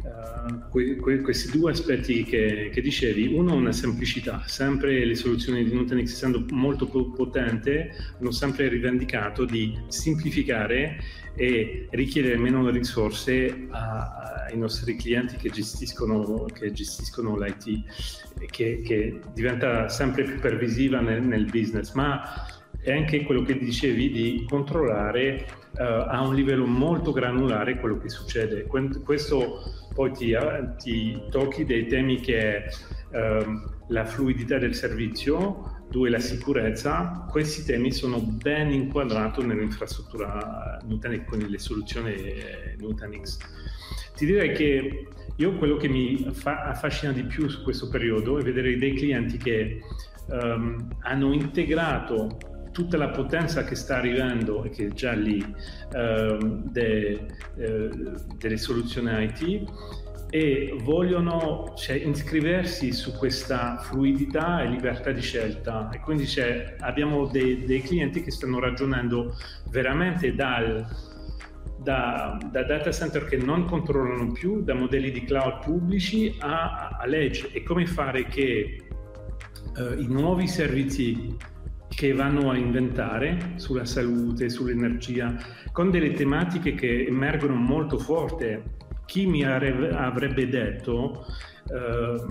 Uh, 0.00 0.68
que, 0.70 0.94
que, 0.94 1.20
questi 1.22 1.50
due 1.50 1.72
aspetti 1.72 2.22
che, 2.22 2.70
che, 2.72 2.80
dicevi, 2.80 3.34
uno 3.34 3.54
una 3.54 3.72
semplicità, 3.72 4.44
sempre 4.46 5.04
le 5.04 5.16
soluzioni 5.16 5.64
di 5.64 5.74
Nutanix 5.74 6.12
essendo 6.12 6.44
molto 6.52 6.86
potente 6.86 7.90
hanno 8.20 8.30
sempre 8.30 8.68
rivendicato 8.68 9.44
di 9.44 9.76
semplificare 9.88 11.00
e 11.38 11.86
richiedere 11.90 12.36
meno 12.36 12.68
risorse 12.68 13.68
a, 13.70 14.44
ai 14.48 14.58
nostri 14.58 14.96
clienti 14.96 15.36
che 15.36 15.50
gestiscono, 15.50 16.46
che 16.52 16.72
gestiscono 16.72 17.38
l'IT, 17.38 18.46
che, 18.50 18.80
che, 18.84 19.20
diventa 19.32 19.88
sempre 19.88 20.24
più 20.24 20.40
pervasiva 20.40 20.98
nel, 21.00 21.22
nel 21.22 21.44
business, 21.44 21.92
ma 21.92 22.22
è 22.80 22.92
anche 22.92 23.22
quello 23.22 23.42
che 23.42 23.56
dicevi 23.56 24.10
di 24.10 24.46
controllare 24.48 25.46
uh, 25.74 25.82
a 26.08 26.26
un 26.26 26.34
livello 26.34 26.66
molto 26.66 27.12
granulare 27.12 27.78
quello 27.78 27.98
che 27.98 28.08
succede. 28.08 28.64
Questo 28.64 29.60
poi 29.94 30.10
ti, 30.10 30.36
ti 30.78 31.22
tocchi 31.30 31.64
dei 31.64 31.86
temi 31.86 32.18
che 32.20 32.38
è 32.40 32.68
uh, 33.12 33.76
la 33.88 34.04
fluidità 34.04 34.58
del 34.58 34.74
servizio, 34.74 35.77
due 35.90 36.10
la 36.10 36.18
sicurezza. 36.18 37.26
Questi 37.28 37.64
temi 37.64 37.92
sono 37.92 38.20
ben 38.20 38.70
inquadrati 38.70 39.44
nell'infrastruttura 39.44 40.80
Nutanix 40.84 41.24
con 41.24 41.38
le 41.38 41.58
soluzioni 41.58 42.12
eh, 42.12 42.76
Nutanix. 42.78 43.38
Ti 44.14 44.26
direi 44.26 44.52
che 44.52 45.08
io 45.36 45.56
quello 45.56 45.76
che 45.76 45.88
mi 45.88 46.28
fa, 46.32 46.64
affascina 46.64 47.12
di 47.12 47.22
più 47.22 47.48
su 47.48 47.62
questo 47.62 47.88
periodo 47.88 48.38
è 48.38 48.42
vedere 48.42 48.76
dei 48.76 48.94
clienti 48.94 49.36
che 49.36 49.80
um, 50.26 50.88
hanno 51.00 51.32
integrato 51.32 52.38
tutta 52.72 52.96
la 52.96 53.08
potenza 53.08 53.64
che 53.64 53.74
sta 53.74 53.96
arrivando 53.96 54.64
e 54.64 54.70
che 54.70 54.86
è 54.86 54.88
già 54.90 55.12
lì 55.12 55.44
eh, 55.92 56.38
de, 56.64 57.26
eh, 57.56 57.90
delle 58.36 58.56
soluzioni 58.56 59.24
IT 59.24 59.64
e 60.30 60.76
vogliono 60.82 61.72
cioè, 61.76 61.96
iscriversi 61.96 62.92
su 62.92 63.12
questa 63.16 63.78
fluidità 63.78 64.62
e 64.62 64.68
libertà 64.68 65.10
di 65.10 65.22
scelta 65.22 65.88
e 65.90 66.00
quindi 66.00 66.26
abbiamo 66.80 67.26
dei, 67.26 67.64
dei, 67.64 67.80
clienti 67.80 68.22
che 68.22 68.30
stanno 68.30 68.58
ragionando 68.58 69.34
veramente 69.70 70.34
dal, 70.34 70.86
da, 71.78 72.38
da, 72.50 72.64
data 72.64 72.92
center 72.92 73.24
che 73.24 73.38
non 73.38 73.64
controllano 73.64 74.32
più, 74.32 74.62
da 74.62 74.74
modelli 74.74 75.10
di 75.10 75.24
cloud 75.24 75.64
pubblici 75.64 76.36
a, 76.40 76.98
a 77.00 77.06
legge 77.06 77.50
e 77.52 77.62
come 77.62 77.86
fare 77.86 78.26
che 78.26 78.82
uh, 79.76 79.98
i 79.98 80.06
nuovi 80.08 80.46
servizi 80.46 81.36
che 81.88 82.12
vanno 82.12 82.50
a 82.50 82.56
inventare 82.56 83.54
sulla 83.56 83.84
salute, 83.84 84.48
sull'energia, 84.48 85.34
con 85.72 85.90
delle 85.90 86.12
tematiche 86.12 86.74
che 86.74 87.06
emergono 87.06 87.54
molto 87.54 87.98
forte. 87.98 88.76
Chi 89.08 89.24
mi 89.24 89.42
avrebbe 89.42 90.50
detto 90.50 91.24
eh, 91.72 92.22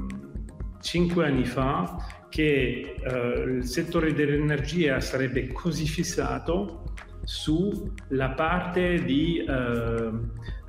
cinque 0.79 1.25
anni 1.25 1.43
fa 1.43 1.97
che 2.29 2.97
eh, 3.03 3.43
il 3.57 3.65
settore 3.65 4.13
dell'energia 4.13 4.99
sarebbe 4.99 5.51
così 5.51 5.87
fissato 5.87 6.93
sulla 7.23 8.29
parte 8.35 9.03
di, 9.03 9.39
eh, 9.39 10.11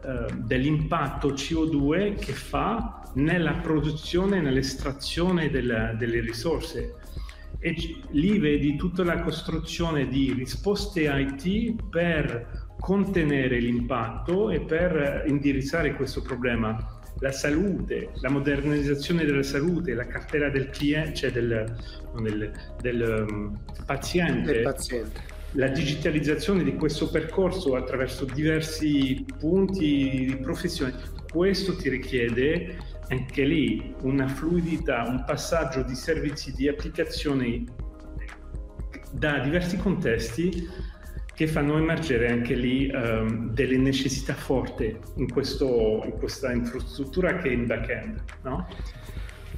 eh 0.03 0.35
dell'impatto 0.35 1.33
CO2 1.33 2.15
che 2.19 2.33
fa 2.33 3.03
nella 3.17 3.53
produzione 3.53 4.39
e 4.39 4.41
nell'estrazione 4.41 5.51
della, 5.51 5.93
delle 5.93 6.21
risorse. 6.21 6.95
E 7.59 7.75
lì 8.13 8.39
vedi 8.39 8.77
tutta 8.77 9.05
la 9.05 9.21
costruzione 9.21 10.09
di 10.09 10.33
risposte 10.33 11.03
IT 11.03 11.83
per 11.91 12.68
contenere 12.79 13.59
l'impatto 13.59 14.51
e 14.51 14.61
per 14.61 15.25
indirizzare 15.27 15.95
questo 15.95 16.23
problema. 16.23 16.97
La 17.21 17.33
salute, 17.33 18.11
la 18.21 18.31
modernizzazione 18.31 19.25
della 19.25 19.43
salute, 19.43 19.93
la 19.95 20.07
cartella 20.07 20.51
del 20.51 20.71
cliente, 20.71 21.15
cioè 21.15 21.33
del, 21.33 21.77
del, 22.21 22.53
del 22.81 23.27
um, 23.29 23.59
paziente, 23.85 24.53
del 24.53 24.63
paziente, 24.63 25.21
la 25.53 25.67
digitalizzazione 25.67 26.63
di 26.63 26.77
questo 26.77 27.11
percorso 27.11 27.75
attraverso 27.75 28.25
diversi 28.25 29.25
punti 29.37 30.27
di 30.27 30.39
professione, 30.41 30.95
questo 31.29 31.75
ti 31.75 31.89
richiede 31.89 32.77
anche 33.09 33.45
lì 33.45 33.95
una 34.03 34.29
fluidità, 34.29 35.05
un 35.09 35.25
passaggio 35.27 35.83
di 35.83 35.97
servizi, 35.97 36.53
di 36.53 36.69
applicazioni 36.69 37.67
da 39.11 39.39
diversi 39.39 39.77
contesti 39.77 40.69
che 41.39 41.47
fanno 41.47 41.79
emergere 41.79 42.33
anche 42.33 42.57
lì 42.57 42.91
um, 42.93 43.53
delle 43.53 43.77
necessità 43.77 44.35
forti 44.35 44.93
in, 45.19 45.31
questo, 45.31 46.03
in, 46.05 46.19
questa 46.19 46.51
infrastruttura 46.51 47.37
che 47.37 47.51
è 47.51 47.53
in 47.53 47.65
back-end. 47.65 48.25
No? 48.43 48.67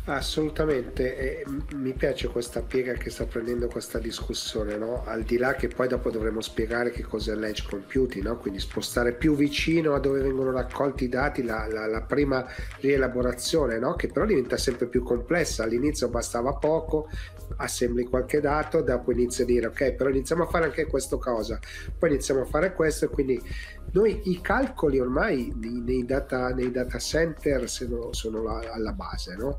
Assolutamente, 0.07 1.17
e 1.17 1.45
mi 1.75 1.93
piace 1.93 2.29
questa 2.29 2.63
piega 2.63 2.95
che 2.95 3.11
sta 3.11 3.27
prendendo 3.27 3.69
questa 3.69 3.99
discussione, 3.99 4.77
no? 4.77 5.05
al 5.05 5.23
di 5.23 5.37
là 5.37 5.55
che 5.55 5.69
poi 5.69 5.89
dopo 5.89 6.11
dovremo 6.11 6.41
spiegare 6.41 6.91
che 6.91 7.03
cos'è 7.03 7.35
l'edge 7.35 7.67
computing, 7.69 8.25
no? 8.25 8.39
quindi 8.39 8.61
spostare 8.61 9.13
più 9.13 9.37
vicino 9.37 9.95
a 9.95 10.01
dove 10.01 10.23
vengono 10.23 10.53
raccolti 10.53 11.05
i 11.05 11.09
dati 11.09 11.43
la, 11.45 11.67
la, 11.71 11.87
la 11.87 12.01
prima 12.01 12.47
rielaborazione, 12.81 13.79
no? 13.79 13.95
che 13.95 14.09
però 14.09 14.25
diventa 14.25 14.57
sempre 14.57 14.87
più 14.87 15.03
complessa, 15.03 15.65
all'inizio 15.65 16.09
bastava 16.09 16.55
poco, 16.55 17.09
assembli 17.57 18.05
qualche 18.05 18.41
dato, 18.41 18.81
dopo 18.81 19.13
inizi 19.13 19.43
a 19.43 19.45
dire 19.45 19.67
ok, 19.67 19.93
però 19.93 20.09
iniziamo 20.09 20.45
a 20.45 20.47
fare 20.47 20.65
anche 20.65 20.87
questa 20.87 21.19
cosa, 21.19 21.59
poi 21.97 22.09
iniziamo 22.09 22.41
a 22.41 22.47
fare 22.47 22.73
questo 22.73 23.05
e 23.05 23.09
quindi 23.09 23.41
noi 23.93 24.31
i 24.31 24.41
calcoli 24.41 24.99
ormai 24.99 25.53
nei, 25.57 26.05
data, 26.07 26.49
nei 26.55 26.71
data 26.71 26.99
center 26.99 27.69
sono, 27.69 28.13
sono 28.13 28.43
la, 28.43 28.61
alla 28.73 28.93
base, 28.93 29.37
no? 29.37 29.59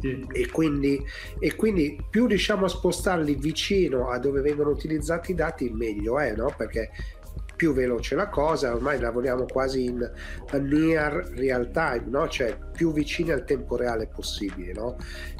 E, 0.00 0.48
quindi, 0.50 1.02
e, 1.38 1.54
quindi, 1.56 1.98
più 2.10 2.26
riusciamo 2.26 2.66
a 2.66 2.68
spostarli 2.68 3.34
vicino 3.34 4.10
a 4.10 4.18
dove 4.18 4.40
vengono 4.40 4.70
utilizzati 4.70 5.30
i 5.30 5.34
dati, 5.34 5.70
meglio 5.70 6.18
è, 6.18 6.34
no? 6.34 6.52
Perché 6.56 6.90
più 7.56 7.72
veloce 7.72 8.14
la 8.14 8.28
cosa, 8.28 8.74
ormai 8.74 9.00
lavoriamo 9.00 9.46
quasi 9.46 9.84
in 9.84 10.08
near 10.60 11.32
real 11.34 11.70
time, 11.70 12.04
no? 12.08 12.28
cioè 12.28 12.56
più 12.72 12.92
vicini 12.92 13.32
al 13.32 13.44
tempo 13.44 13.76
reale 13.76 14.06
possibile. 14.06 14.72
No? 14.72 14.96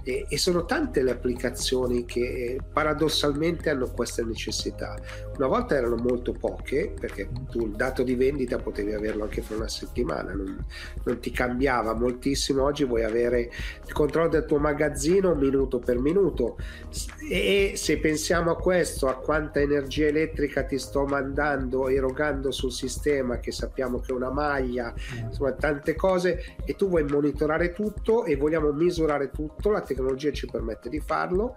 E, 0.08 0.24
e, 0.28 0.38
sono 0.38 0.64
tante 0.64 1.02
le 1.02 1.10
applicazioni 1.10 2.04
che 2.04 2.58
paradossalmente 2.72 3.70
hanno 3.70 3.90
questa 3.90 4.22
necessità. 4.22 4.96
Una 5.36 5.48
volta 5.48 5.74
erano 5.74 5.96
molto 5.96 6.32
poche, 6.32 6.94
perché 6.98 7.28
tu 7.50 7.66
il 7.66 7.72
dato 7.72 8.02
di 8.02 8.14
vendita 8.14 8.58
potevi 8.58 8.94
averlo 8.94 9.24
anche 9.24 9.42
fra 9.42 9.56
una 9.56 9.68
settimana, 9.68 10.32
non, 10.32 10.64
non 11.02 11.18
ti 11.18 11.30
cambiava 11.30 11.92
moltissimo. 11.94 12.62
Oggi 12.62 12.84
vuoi 12.84 13.04
avere 13.04 13.50
il 13.84 13.92
controllo 13.92 14.28
del 14.28 14.46
tuo 14.46 14.58
magazzino 14.58 15.34
minuto 15.34 15.80
per 15.80 15.98
minuto. 15.98 16.56
E 17.28 17.72
se 17.74 17.98
pensiamo 17.98 18.52
a 18.52 18.56
questo, 18.56 19.08
a 19.08 19.16
quanta 19.16 19.60
energia 19.60 20.06
elettrica 20.06 20.62
ti 20.62 20.78
sto 20.78 21.04
mandando, 21.04 21.88
ero 21.88 22.06
erogando 22.06 22.52
sul 22.52 22.72
sistema 22.72 23.38
che 23.40 23.50
sappiamo 23.50 23.98
che 23.98 24.12
è 24.12 24.14
una 24.14 24.30
maglia, 24.30 24.94
insomma 25.20 25.52
tante 25.52 25.94
cose 25.96 26.56
e 26.64 26.74
tu 26.76 26.88
vuoi 26.88 27.04
monitorare 27.04 27.72
tutto 27.72 28.24
e 28.24 28.36
vogliamo 28.36 28.70
misurare 28.72 29.30
tutto, 29.30 29.70
la 29.70 29.80
tecnologia 29.80 29.95
ci 30.32 30.46
permette 30.46 30.88
di 30.88 31.00
farlo. 31.00 31.56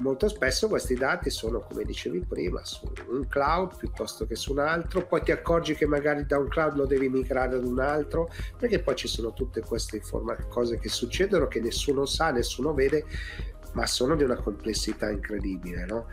Molto 0.00 0.28
spesso 0.28 0.68
questi 0.68 0.94
dati 0.94 1.30
sono, 1.30 1.60
come 1.60 1.84
dicevi 1.84 2.24
prima, 2.26 2.64
su 2.64 2.90
un 3.08 3.26
cloud 3.28 3.76
piuttosto 3.76 4.26
che 4.26 4.34
su 4.34 4.52
un 4.52 4.58
altro, 4.58 5.06
poi 5.06 5.22
ti 5.22 5.30
accorgi 5.30 5.74
che 5.74 5.86
magari 5.86 6.26
da 6.26 6.38
un 6.38 6.48
cloud 6.48 6.74
lo 6.76 6.86
devi 6.86 7.08
migrare 7.08 7.56
ad 7.56 7.64
un 7.64 7.78
altro, 7.78 8.28
perché 8.58 8.80
poi 8.80 8.96
ci 8.96 9.06
sono 9.06 9.32
tutte 9.32 9.60
queste 9.60 9.96
informa- 9.96 10.36
cose 10.48 10.78
che 10.78 10.88
succedono 10.88 11.46
che 11.46 11.60
nessuno 11.60 12.06
sa, 12.06 12.30
nessuno 12.32 12.74
vede, 12.74 13.04
ma 13.74 13.86
sono 13.86 14.16
di 14.16 14.24
una 14.24 14.36
complessità 14.36 15.10
incredibile, 15.10 15.84
no? 15.84 16.06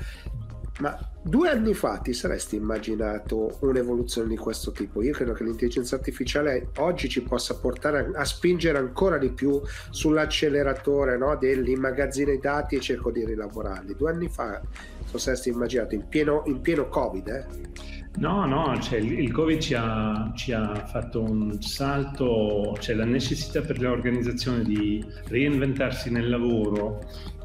Ma 0.79 0.97
due 1.21 1.49
anni 1.49 1.73
fa 1.73 1.97
ti 1.97 2.13
saresti 2.13 2.55
immaginato 2.55 3.57
un'evoluzione 3.59 4.29
di 4.29 4.37
questo 4.37 4.71
tipo? 4.71 5.03
Io 5.03 5.11
credo 5.11 5.33
che 5.33 5.43
l'intelligenza 5.43 5.95
artificiale 5.95 6.69
oggi 6.77 7.09
ci 7.09 7.21
possa 7.21 7.55
portare 7.55 8.11
a, 8.15 8.21
a 8.21 8.25
spingere 8.25 8.77
ancora 8.77 9.17
di 9.17 9.31
più 9.31 9.61
sull'acceleratore 9.89 11.17
no? 11.17 11.35
dell'immagazzina 11.35 12.31
i 12.31 12.39
dati 12.39 12.75
e 12.75 12.79
cerco 12.79 13.11
di 13.11 13.25
rilavorarli. 13.25 13.95
Due 13.95 14.09
anni 14.09 14.29
fa 14.29 14.59
ti 14.59 15.19
saresti 15.19 15.49
immaginato 15.49 15.93
in 15.93 16.07
pieno, 16.07 16.43
in 16.45 16.61
pieno 16.61 16.87
Covid? 16.87 17.27
Eh? 17.27 17.99
No, 18.17 18.45
no, 18.45 18.77
cioè, 18.81 18.99
il 18.99 19.31
Covid 19.31 19.59
ci 19.59 19.73
ha, 19.73 20.31
ci 20.35 20.51
ha, 20.51 20.85
fatto 20.85 21.21
un 21.21 21.61
salto, 21.61 22.75
cioè 22.79 22.95
la 22.95 23.05
necessità 23.05 23.61
per 23.61 23.79
l'organizzazione 23.79 24.63
di 24.63 25.03
reinventarsi 25.27 26.11
nel 26.11 26.29
lavoro 26.29 26.99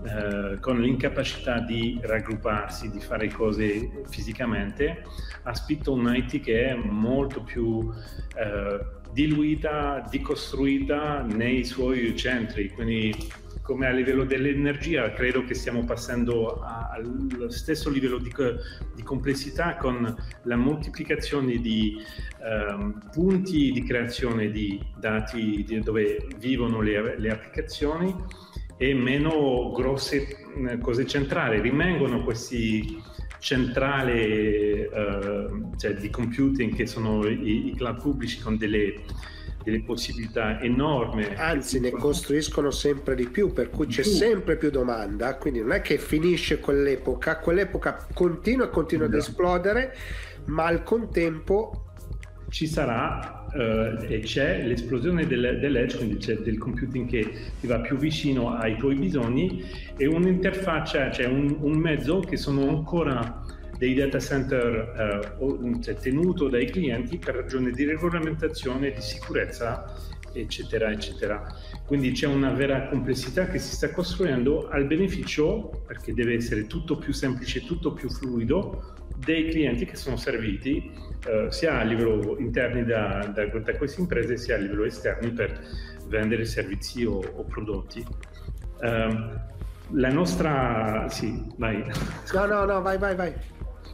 eh, 0.07 0.61
con 0.61 0.81
l'incapacità 0.81 1.59
di 1.59 1.99
raggrupparsi, 2.01 2.91
di 2.91 3.01
fare 3.01 3.29
cose 3.29 4.03
fisicamente, 4.09 5.03
ha 5.43 5.55
spinto 5.55 5.93
un 5.93 6.13
IT 6.15 6.41
che 6.41 6.69
è 6.69 6.75
molto 6.75 7.43
più 7.43 7.93
eh, 8.37 8.85
diluita, 9.13 10.07
decostruita 10.09 11.23
nei 11.23 11.65
suoi 11.65 12.17
centri. 12.17 12.71
Quindi 12.71 13.15
come 13.63 13.89
a 13.89 13.91
livello 13.91 14.25
dell'energia 14.25 15.11
credo 15.11 15.43
che 15.43 15.55
stiamo 15.55 15.85
passando 15.85 16.61
allo 16.63 17.51
stesso 17.51 17.91
livello 17.91 18.19
di, 18.19 18.33
di, 18.95 19.03
complessità 19.03 19.77
con 19.77 20.15
la 20.43 20.57
moltiplicazione 20.57 21.59
di 21.59 22.01
um, 22.39 23.01
punti 23.11 23.73
di 23.73 23.83
creazione 23.83 24.53
di 24.53 24.81
dati 24.97 25.65
di 25.67 25.81
dove 25.81 26.29
vivono 26.39 26.81
le, 26.81 27.19
le 27.19 27.31
applicazioni 27.31 28.15
e 28.77 28.95
meno 28.95 29.73
grosse 29.73 30.47
eh, 30.69 30.79
cose 30.79 31.07
centrali. 31.07 31.61
Rimangono 31.61 32.23
questi 32.23 33.03
centrali 33.39 34.89
uh, 34.91 35.71
cioè 35.77 35.95
di 35.95 36.11
computing 36.11 36.75
che 36.75 36.87
sono 36.87 37.27
i, 37.27 37.69
i 37.69 37.75
cloud 37.77 38.01
pubblici 38.01 38.41
con 38.41 38.57
delle 38.57 39.03
delle 39.67 39.83
possibilità 39.83 40.61
enormi. 40.61 41.25
Anzi, 41.35 41.81
ne 41.81 41.91
costruiscono 41.91 42.71
sempre 42.71 43.17
di 43.17 43.27
più, 43.27 43.53
per 43.53 43.69
cui 43.69 43.87
c'è 43.87 44.05
sempre 44.05 44.57
più 44.57 44.71
domanda, 44.71 45.35
quindi 45.39 45.59
non 45.59 45.73
è 45.73 45.81
che 45.81 45.99
finisce 45.99 46.61
quell'epoca, 46.61 47.41
quell'epoca 47.41 48.07
continua 48.15 48.67
e 48.67 48.71
continua 48.71 49.09
no. 49.09 49.13
ad 49.13 49.19
esplodere, 49.19 49.97
ma 50.45 50.67
al 50.67 50.85
contempo 50.85 51.87
ci 52.49 52.69
sarà 52.69 53.36
uh, 53.57 54.03
e 54.03 54.21
c'è 54.21 54.63
l'esplosione 54.63 55.27
del, 55.27 55.59
dell'edge, 55.61 55.97
quindi 55.97 56.17
c'è 56.17 56.37
del 56.37 56.59
computing 56.59 57.09
che 57.09 57.33
ti 57.61 57.67
va 57.67 57.81
più 57.81 57.97
vicino 57.97 58.55
ai 58.55 58.77
tuoi 58.77 58.95
bisogni 58.97 59.65
e 59.97 60.07
un'interfaccia, 60.07 61.11
cioè 61.11 61.27
un, 61.27 61.57
un 61.61 61.77
mezzo 61.77 62.21
che 62.21 62.37
sono 62.37 62.69
ancora 62.69 63.45
dei 63.79 63.95
data 63.95 64.19
center 64.19 65.33
eh, 65.39 65.83
cioè, 65.83 65.95
tenuto 65.97 66.49
dai 66.49 66.67
clienti 66.67 67.19
per 67.19 67.35
ragioni 67.35 67.73
di 67.73 67.85
regolamentazione, 67.85 68.93
di 68.93 69.01
sicurezza, 69.01 69.95
eccetera, 70.33 70.91
eccetera. 70.91 71.47
Quindi 71.85 72.13
c'è 72.13 72.27
una 72.27 72.53
vera 72.53 72.89
complessità 72.89 73.47
che 73.47 73.59
si 73.59 73.75
sta 73.75 73.91
costruendo 73.91 74.69
al 74.69 74.87
beneficio, 74.87 75.83
perché 75.87 76.13
deve 76.13 76.35
essere 76.35 76.67
tutto 76.67 76.97
più 76.97 77.13
semplice, 77.13 77.65
tutto 77.65 77.93
più 77.93 78.09
fluido, 78.09 78.95
dei 79.25 79.49
clienti 79.49 79.87
che 79.87 79.97
sono 79.97 80.17
serviti 80.17 80.91
eh, 81.25 81.47
sia 81.51 81.79
a 81.79 81.83
livello 81.83 82.37
interni 82.39 82.85
da, 82.85 83.31
da, 83.35 83.47
da, 83.47 83.77
queste 83.77 84.01
imprese 84.01 84.37
sia 84.37 84.57
a 84.57 84.59
livello 84.59 84.85
esterni 84.85 85.31
per 85.31 85.61
vendere 86.09 86.45
servizi 86.45 87.05
o, 87.05 87.19
o 87.19 87.45
prodotti. 87.45 88.05
Um, 88.81 89.41
la 89.91 90.11
nostra... 90.11 91.07
sì, 91.09 91.45
vai. 91.57 91.85
No, 92.35 92.47
no, 92.47 92.65
no, 92.65 92.83
vai, 92.83 92.99
vai, 92.99 93.15
vai. 93.15 93.33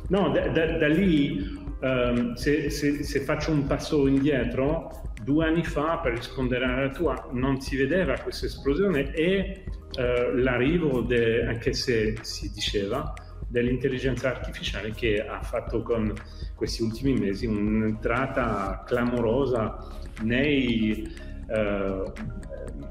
No, 0.09 0.31
da, 0.31 0.49
da, 0.49 0.89
lì, 0.89 1.59
um, 1.81 2.35
se, 2.35 2.71
se, 2.71 3.03
se, 3.03 3.21
faccio 3.21 3.53
un 3.53 3.67
passo 3.67 4.07
indietro, 4.07 5.13
due 5.23 5.47
anni 5.47 5.65
fa, 5.65 5.99
per 5.99 6.13
rispondere 6.15 6.65
alla 6.65 6.91
tua, 6.91 7.29
non 7.33 7.61
si 7.61 7.77
vedeva 7.77 8.19
questa 8.19 8.47
esplosione 8.47 9.13
e 9.13 9.65
uh, 9.99 10.37
l'arrivo, 10.37 11.03
de, 11.03 11.47
anche 11.47 11.73
se 11.73 12.17
si 12.23 12.51
diceva, 12.53 13.13
dell'intelligenza 13.53 14.29
artificiale 14.29 14.93
che 14.93 15.25
ha 15.27 15.43
fatto 15.43 15.83
con 15.83 16.13
questi 16.63 16.85
ultimi 16.85 17.15
mesi 17.15 17.45
un'entrata 17.45 18.85
clamorosa 18.87 19.85
nei, 20.21 21.13
uh, 21.49 22.13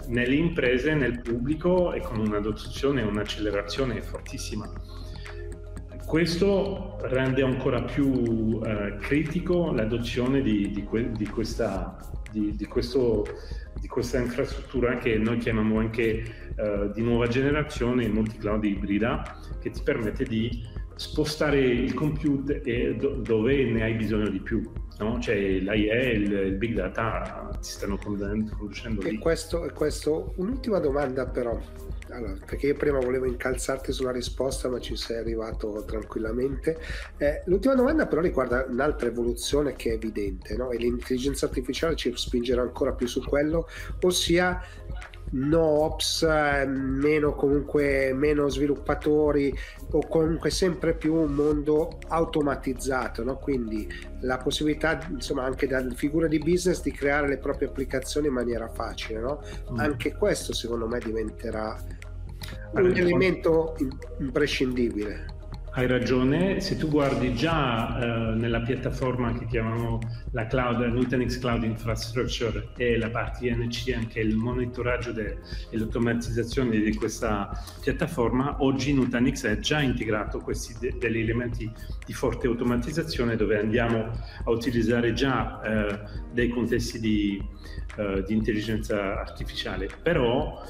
nelle 0.08 0.36
imprese, 0.36 0.94
nel 0.94 1.22
pubblico 1.22 1.94
e 1.94 2.02
con 2.02 2.20
un'adozione 2.20 3.00
e 3.00 3.06
un'accelerazione 3.06 4.02
fortissima. 4.02 4.70
Questo 6.06 6.98
rende 7.04 7.44
ancora 7.44 7.82
più 7.84 8.60
eh, 8.62 8.98
critico 9.00 9.72
l'adozione 9.72 10.42
di, 10.42 10.70
di, 10.72 10.84
que, 10.84 11.10
di, 11.14 11.26
questa, 11.28 11.98
questo, 12.68 13.26
di, 13.80 13.88
questa, 13.88 14.20
infrastruttura 14.20 14.98
che 14.98 15.18
noi 15.18 15.38
chiamiamo 15.38 15.80
anche 15.80 16.24
eh, 16.58 16.92
di 16.94 17.02
nuova 17.02 17.28
generazione, 17.28 18.10
multi-cloud 18.10 18.66
ibrida, 18.66 19.40
che 19.62 19.70
ti 19.70 19.82
permette 19.82 20.26
di 20.26 20.62
spostare 21.02 21.60
il 21.60 21.96
compute 21.96 22.62
do, 22.96 23.16
dove 23.16 23.64
ne 23.66 23.82
hai 23.82 23.94
bisogno 23.96 24.30
di 24.30 24.40
più. 24.40 24.62
No? 25.00 25.20
Cioè 25.20 25.60
l'AIE 25.62 25.90
e 25.90 26.10
il, 26.12 26.32
il, 26.32 26.56
big 26.58 26.76
data 26.76 27.50
ti 27.60 27.72
stanno 27.72 27.98
conducendo 27.98 29.02
lì. 29.02 29.16
E 29.16 29.18
questo, 29.18 29.68
questo, 29.74 30.34
un'ultima 30.36 30.78
domanda 30.78 31.26
però, 31.26 31.60
allora, 32.12 32.36
perché 32.46 32.68
io 32.68 32.76
prima 32.76 33.00
volevo 33.00 33.26
incalzarti 33.26 33.92
sulla 33.92 34.12
risposta, 34.12 34.70
ma 34.70 34.80
ci 34.80 34.96
sei 34.96 35.18
arrivato 35.18 35.84
tranquillamente. 35.88 36.78
Eh, 37.18 37.42
l'ultima 37.46 37.74
domanda 37.74 38.06
però 38.06 38.22
riguarda 38.22 38.68
un'altra 38.70 39.08
evoluzione 39.08 39.76
che 39.76 39.90
è 39.90 39.94
evidente, 39.94 40.56
no? 40.56 40.70
e 40.70 40.78
l'intelligenza 40.78 41.48
artificiale 41.48 41.96
ci 41.96 42.14
spingerà 42.16 42.62
ancora 42.62 42.94
più 42.94 43.08
su 43.08 43.24
quello, 43.24 43.68
ossia 44.02 44.62
no 45.32 45.62
ops, 45.62 46.24
eh, 46.24 46.66
meno 46.66 47.34
comunque 47.34 48.14
meno 48.14 48.50
sviluppatori 48.50 49.54
o 49.92 50.08
comunque 50.08 50.50
sempre 50.50 50.94
più 50.94 51.14
un 51.14 51.34
mondo 51.34 52.00
automatizzato, 52.08 53.24
no? 53.24 53.38
quindi 53.38 53.88
la 54.22 54.38
possibilità 54.38 55.00
insomma 55.10 55.44
anche 55.44 55.68
da 55.68 55.86
figura 55.92 56.28
di 56.28 56.40
business 56.40 56.82
di 56.82 56.92
creare 56.92 57.28
le 57.28 57.38
proprie 57.38 57.68
applicazioni 57.68 58.28
in 58.28 58.34
maniera 58.34 58.68
facile, 58.68 59.20
no? 59.20 59.42
mm. 59.72 59.80
anche 59.80 60.16
questo 60.16 60.54
secondo 60.54 60.88
me 60.88 61.00
diventerà 61.00 61.76
un 62.74 62.96
elemento 62.96 63.76
imprescindibile. 64.20 65.40
Hai 65.74 65.88
ragione, 65.88 66.60
se 66.60 66.76
tu 66.76 66.90
guardi 66.90 67.34
già 67.34 67.98
eh, 67.98 68.36
nella 68.36 68.60
piattaforma 68.60 69.32
che 69.32 69.46
chiamiamo 69.46 70.00
la 70.32 70.46
cloud, 70.46 70.82
Nutanix 70.82 71.40
Cloud 71.40 71.64
Infrastructure 71.64 72.72
e 72.76 72.98
la 72.98 73.10
parte 73.10 73.48
INC, 73.48 73.94
anche 73.96 74.20
il 74.20 74.36
monitoraggio 74.36 75.14
de- 75.14 75.38
e 75.70 75.78
l'automatizzazione 75.78 76.78
di 76.78 76.94
questa 76.94 77.50
piattaforma, 77.80 78.58
oggi 78.60 78.94
Nutanix 78.94 79.46
ha 79.46 79.58
già 79.60 79.80
integrato 79.80 80.40
questi 80.40 80.76
de- 80.78 80.98
degli 81.00 81.20
elementi 81.20 81.72
di 82.06 82.12
forte 82.12 82.48
automatizzazione 82.48 83.38
dove 83.38 83.58
andiamo 83.58 84.10
a 84.44 84.52
utilizzare 84.52 85.14
già 85.14 85.62
eh, 85.62 86.00
dei 86.34 86.50
contesti 86.50 87.00
di, 87.00 87.42
eh, 87.96 88.24
di 88.28 88.34
intelligenza 88.34 89.22
artificiale, 89.22 89.88
però 90.04 90.62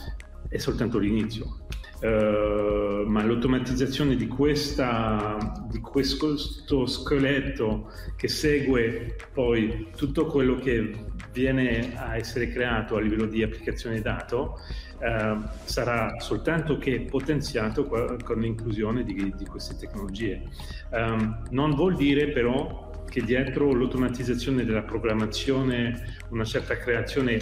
è 0.47 0.59
soltanto 0.59 0.99
l'inizio 0.99 1.60
Uh, 2.01 3.03
ma 3.05 3.23
l'automatizzazione 3.23 4.15
di, 4.15 4.25
questa, 4.25 5.37
di 5.69 5.79
questo 5.79 6.87
scheletro 6.87 7.91
che 8.15 8.27
segue 8.27 9.17
poi 9.31 9.89
tutto 9.95 10.25
quello 10.25 10.55
che 10.55 11.05
viene 11.31 11.95
a 11.95 12.15
essere 12.17 12.47
creato 12.47 12.95
a 12.95 13.01
livello 13.01 13.27
di 13.27 13.43
applicazione 13.43 14.01
dato 14.01 14.57
uh, 14.97 15.47
sarà 15.63 16.19
soltanto 16.19 16.79
che 16.79 17.01
potenziato 17.01 17.85
con 17.85 18.39
l'inclusione 18.39 19.03
di, 19.03 19.31
di 19.37 19.45
queste 19.45 19.75
tecnologie. 19.75 20.41
Um, 20.89 21.43
non 21.51 21.75
vuol 21.75 21.95
dire 21.95 22.29
però 22.29 22.89
che 23.11 23.21
dietro 23.21 23.75
l'automatizzazione 23.75 24.63
della 24.63 24.83
programmazione, 24.83 26.15
una 26.29 26.45
certa 26.45 26.77
creazione 26.77 27.39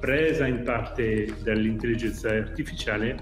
presa 0.00 0.46
in 0.46 0.62
parte 0.64 1.36
dall'intelligenza 1.42 2.30
artificiale, 2.30 3.18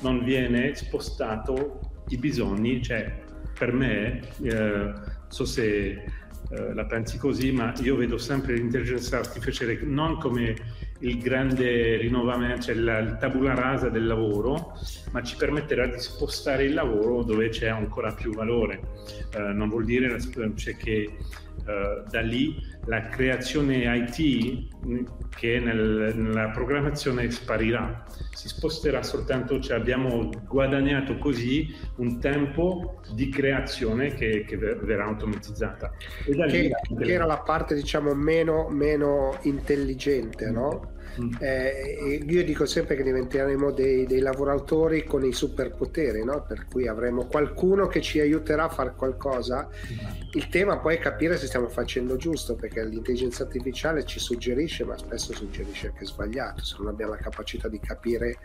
non 0.00 0.24
viene 0.24 0.74
spostato 0.74 1.80
i 2.08 2.16
bisogni, 2.16 2.82
cioè 2.82 3.24
per 3.58 3.72
me, 3.72 4.20
eh, 4.42 4.92
so 5.28 5.44
se 5.44 6.04
eh, 6.50 6.74
la 6.74 6.84
pensi 6.86 7.18
così, 7.18 7.52
ma 7.52 7.72
io 7.82 7.96
vedo 7.96 8.16
sempre 8.16 8.54
l'intelligenza 8.54 9.18
artificiale 9.18 9.78
non 9.82 10.18
come 10.18 10.54
il 11.00 11.18
grande 11.18 11.96
rinnovamento, 11.96 12.62
cioè 12.62 12.74
la, 12.74 12.98
il 12.98 13.16
tabula 13.18 13.54
rasa 13.54 13.88
del 13.88 14.06
lavoro, 14.06 14.78
ma 15.12 15.22
ci 15.22 15.36
permetterà 15.36 15.86
di 15.86 15.98
spostare 15.98 16.64
il 16.64 16.74
lavoro 16.74 17.22
dove 17.22 17.48
c'è 17.50 17.68
ancora 17.68 18.12
più 18.12 18.32
valore. 18.32 18.80
Eh, 19.34 19.52
non 19.52 19.68
vuol 19.68 19.84
dire 19.84 20.18
cioè, 20.56 20.76
che 20.76 21.16
eh, 21.66 22.02
da 22.08 22.20
lì 22.20 22.54
la 22.86 23.08
creazione 23.08 23.84
IT 23.84 24.68
che 25.36 25.60
nel, 25.60 26.12
nella 26.16 26.48
programmazione 26.50 27.30
sparirà, 27.30 28.04
si 28.32 28.48
sposterà 28.48 29.02
soltanto, 29.02 29.60
cioè 29.60 29.76
abbiamo 29.76 30.30
guadagnato 30.46 31.18
così 31.18 31.74
un 31.96 32.18
tempo 32.18 33.00
di 33.12 33.28
creazione 33.28 34.14
che, 34.14 34.44
che 34.46 34.56
verrà 34.56 35.04
automatizzata. 35.04 35.92
Che, 36.24 36.70
che, 36.98 37.12
era 37.12 37.26
la 37.26 37.38
parte 37.38 37.74
diciamo 37.74 38.14
meno, 38.14 38.68
meno 38.68 39.38
intelligente, 39.42 40.50
no? 40.50 40.96
Eh, 41.40 42.22
io 42.26 42.44
dico 42.44 42.64
sempre 42.66 42.94
che 42.94 43.02
diventeremo 43.02 43.72
dei, 43.72 44.06
dei 44.06 44.20
lavoratori 44.20 45.04
con 45.04 45.24
i 45.24 45.32
superpoteri, 45.32 46.24
no? 46.24 46.44
per 46.46 46.66
cui 46.70 46.86
avremo 46.86 47.26
qualcuno 47.26 47.86
che 47.86 48.00
ci 48.00 48.20
aiuterà 48.20 48.64
a 48.64 48.68
fare 48.68 48.94
qualcosa. 48.94 49.68
Il 50.32 50.48
tema 50.48 50.78
poi 50.78 50.96
è 50.96 50.98
capire 50.98 51.36
se 51.36 51.46
stiamo 51.46 51.68
facendo 51.68 52.16
giusto, 52.16 52.54
perché 52.54 52.84
l'intelligenza 52.84 53.42
artificiale 53.42 54.04
ci 54.04 54.20
suggerisce, 54.20 54.84
ma 54.84 54.96
spesso 54.96 55.32
suggerisce 55.32 55.88
anche 55.88 56.04
sbagliato. 56.04 56.64
Se 56.64 56.76
non 56.78 56.88
abbiamo 56.88 57.12
la 57.12 57.18
capacità 57.18 57.68
di 57.68 57.80
capire 57.80 58.38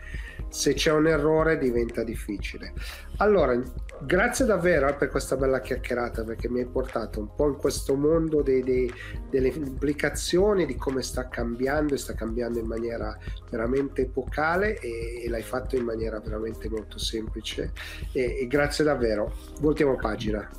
se 0.48 0.74
c'è 0.74 0.92
un 0.92 1.06
errore 1.06 1.58
diventa 1.58 2.02
difficile. 2.02 2.72
Allora, 3.18 3.60
grazie 4.00 4.44
davvero 4.44 4.94
per 4.96 5.08
questa 5.08 5.36
bella 5.36 5.60
chiacchierata, 5.60 6.24
perché 6.24 6.48
mi 6.48 6.60
hai 6.60 6.66
portato 6.66 7.20
un 7.20 7.34
po' 7.34 7.48
in 7.48 7.56
questo 7.56 7.94
mondo 7.94 8.42
dei, 8.42 8.62
dei, 8.62 8.92
delle 9.30 9.48
implicazioni 9.48 10.66
di 10.66 10.76
come 10.76 11.02
sta 11.02 11.28
cambiando 11.28 11.94
e 11.94 11.98
sta 11.98 12.14
cambiando 12.14 12.58
in 12.64 12.68
maniera 12.68 13.16
veramente 13.50 14.02
epocale 14.02 14.78
e, 14.80 15.22
e 15.22 15.28
l'hai 15.28 15.42
fatto 15.42 15.76
in 15.76 15.84
maniera 15.84 16.18
veramente 16.18 16.68
molto 16.68 16.98
semplice 16.98 17.72
e, 18.12 18.38
e 18.40 18.46
grazie 18.46 18.84
davvero. 18.84 19.32
Voltiamo 19.60 19.96
pagina. 19.96 20.50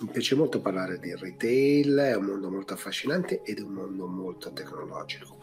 Mi 0.00 0.08
piace 0.10 0.34
molto 0.34 0.60
parlare 0.60 0.98
di 0.98 1.14
retail, 1.14 1.96
è 1.96 2.16
un 2.16 2.24
mondo 2.24 2.50
molto 2.50 2.74
affascinante 2.74 3.42
ed 3.42 3.58
è 3.58 3.62
un 3.62 3.72
mondo 3.72 4.06
molto 4.06 4.52
tecnologico. 4.52 5.38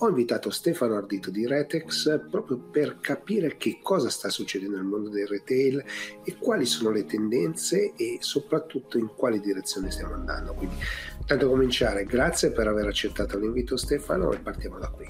Ho 0.00 0.08
invitato 0.08 0.50
Stefano 0.50 0.94
Ardito 0.94 1.30
di 1.30 1.44
Retex 1.46 2.28
proprio 2.30 2.56
per 2.56 3.00
capire 3.00 3.56
che 3.56 3.80
cosa 3.82 4.10
sta 4.10 4.28
succedendo 4.28 4.76
nel 4.76 4.84
mondo 4.84 5.08
del 5.08 5.26
retail 5.26 5.84
e 6.22 6.36
quali 6.36 6.66
sono 6.66 6.90
le 6.90 7.04
tendenze 7.04 7.94
e 7.96 8.18
soprattutto 8.20 8.96
in 8.96 9.08
quali 9.16 9.40
direzioni 9.40 9.90
stiamo 9.90 10.14
andando. 10.14 10.54
Quindi, 10.54 10.76
tanto 11.28 11.46
cominciare, 11.50 12.04
grazie 12.04 12.52
per 12.52 12.68
aver 12.68 12.86
accettato 12.86 13.38
l'invito 13.38 13.76
Stefano 13.76 14.32
e 14.32 14.38
partiamo 14.38 14.78
da 14.78 14.88
qui. 14.88 15.06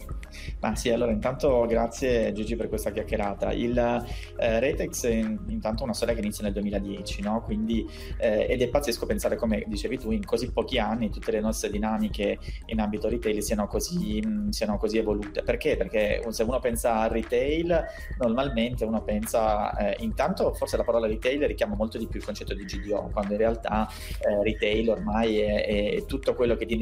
Ma 0.58 0.74
sì, 0.74 0.90
allora 0.90 1.12
intanto 1.12 1.64
grazie 1.66 2.32
Gigi 2.32 2.56
per 2.56 2.68
questa 2.68 2.90
chiacchierata. 2.90 3.52
Il 3.52 3.78
eh, 3.78 4.58
Retex 4.58 5.06
è 5.06 5.12
intanto 5.12 5.84
una 5.84 5.92
storia 5.92 6.14
che 6.14 6.20
inizia 6.20 6.42
nel 6.42 6.54
2010, 6.54 7.22
no? 7.22 7.40
Quindi, 7.42 7.88
eh, 8.18 8.48
ed 8.50 8.60
è 8.60 8.68
pazzesco 8.68 9.06
pensare, 9.06 9.36
come 9.36 9.62
dicevi 9.68 9.96
tu, 9.96 10.10
in 10.10 10.24
così 10.24 10.50
pochi 10.50 10.80
anni 10.80 11.08
tutte 11.08 11.30
le 11.30 11.38
nostre 11.38 11.70
dinamiche 11.70 12.38
in 12.66 12.80
ambito 12.80 13.08
retail 13.08 13.40
siano 13.40 13.68
così, 13.68 14.20
mh, 14.20 14.48
siano 14.48 14.76
così 14.76 14.98
evolute. 14.98 15.44
Perché? 15.44 15.76
Perché 15.76 16.20
se 16.30 16.42
uno 16.42 16.58
pensa 16.58 16.96
al 16.96 17.10
retail, 17.10 17.84
normalmente 18.18 18.84
uno 18.84 19.04
pensa, 19.04 19.72
eh, 19.76 19.96
intanto 20.00 20.52
forse 20.52 20.76
la 20.76 20.82
parola 20.82 21.06
retail 21.06 21.46
richiama 21.46 21.76
molto 21.76 21.96
di 21.96 22.08
più 22.08 22.18
il 22.18 22.24
concetto 22.24 22.54
di 22.54 22.64
GDO, 22.64 23.10
quando 23.12 23.34
in 23.34 23.38
realtà 23.38 23.88
eh, 24.18 24.42
retail 24.42 24.90
ormai 24.90 25.38
è, 25.38 25.64
è, 25.64 26.04
tutto 26.08 26.34
quello 26.34 26.56
che 26.56 26.66
di, 26.66 26.76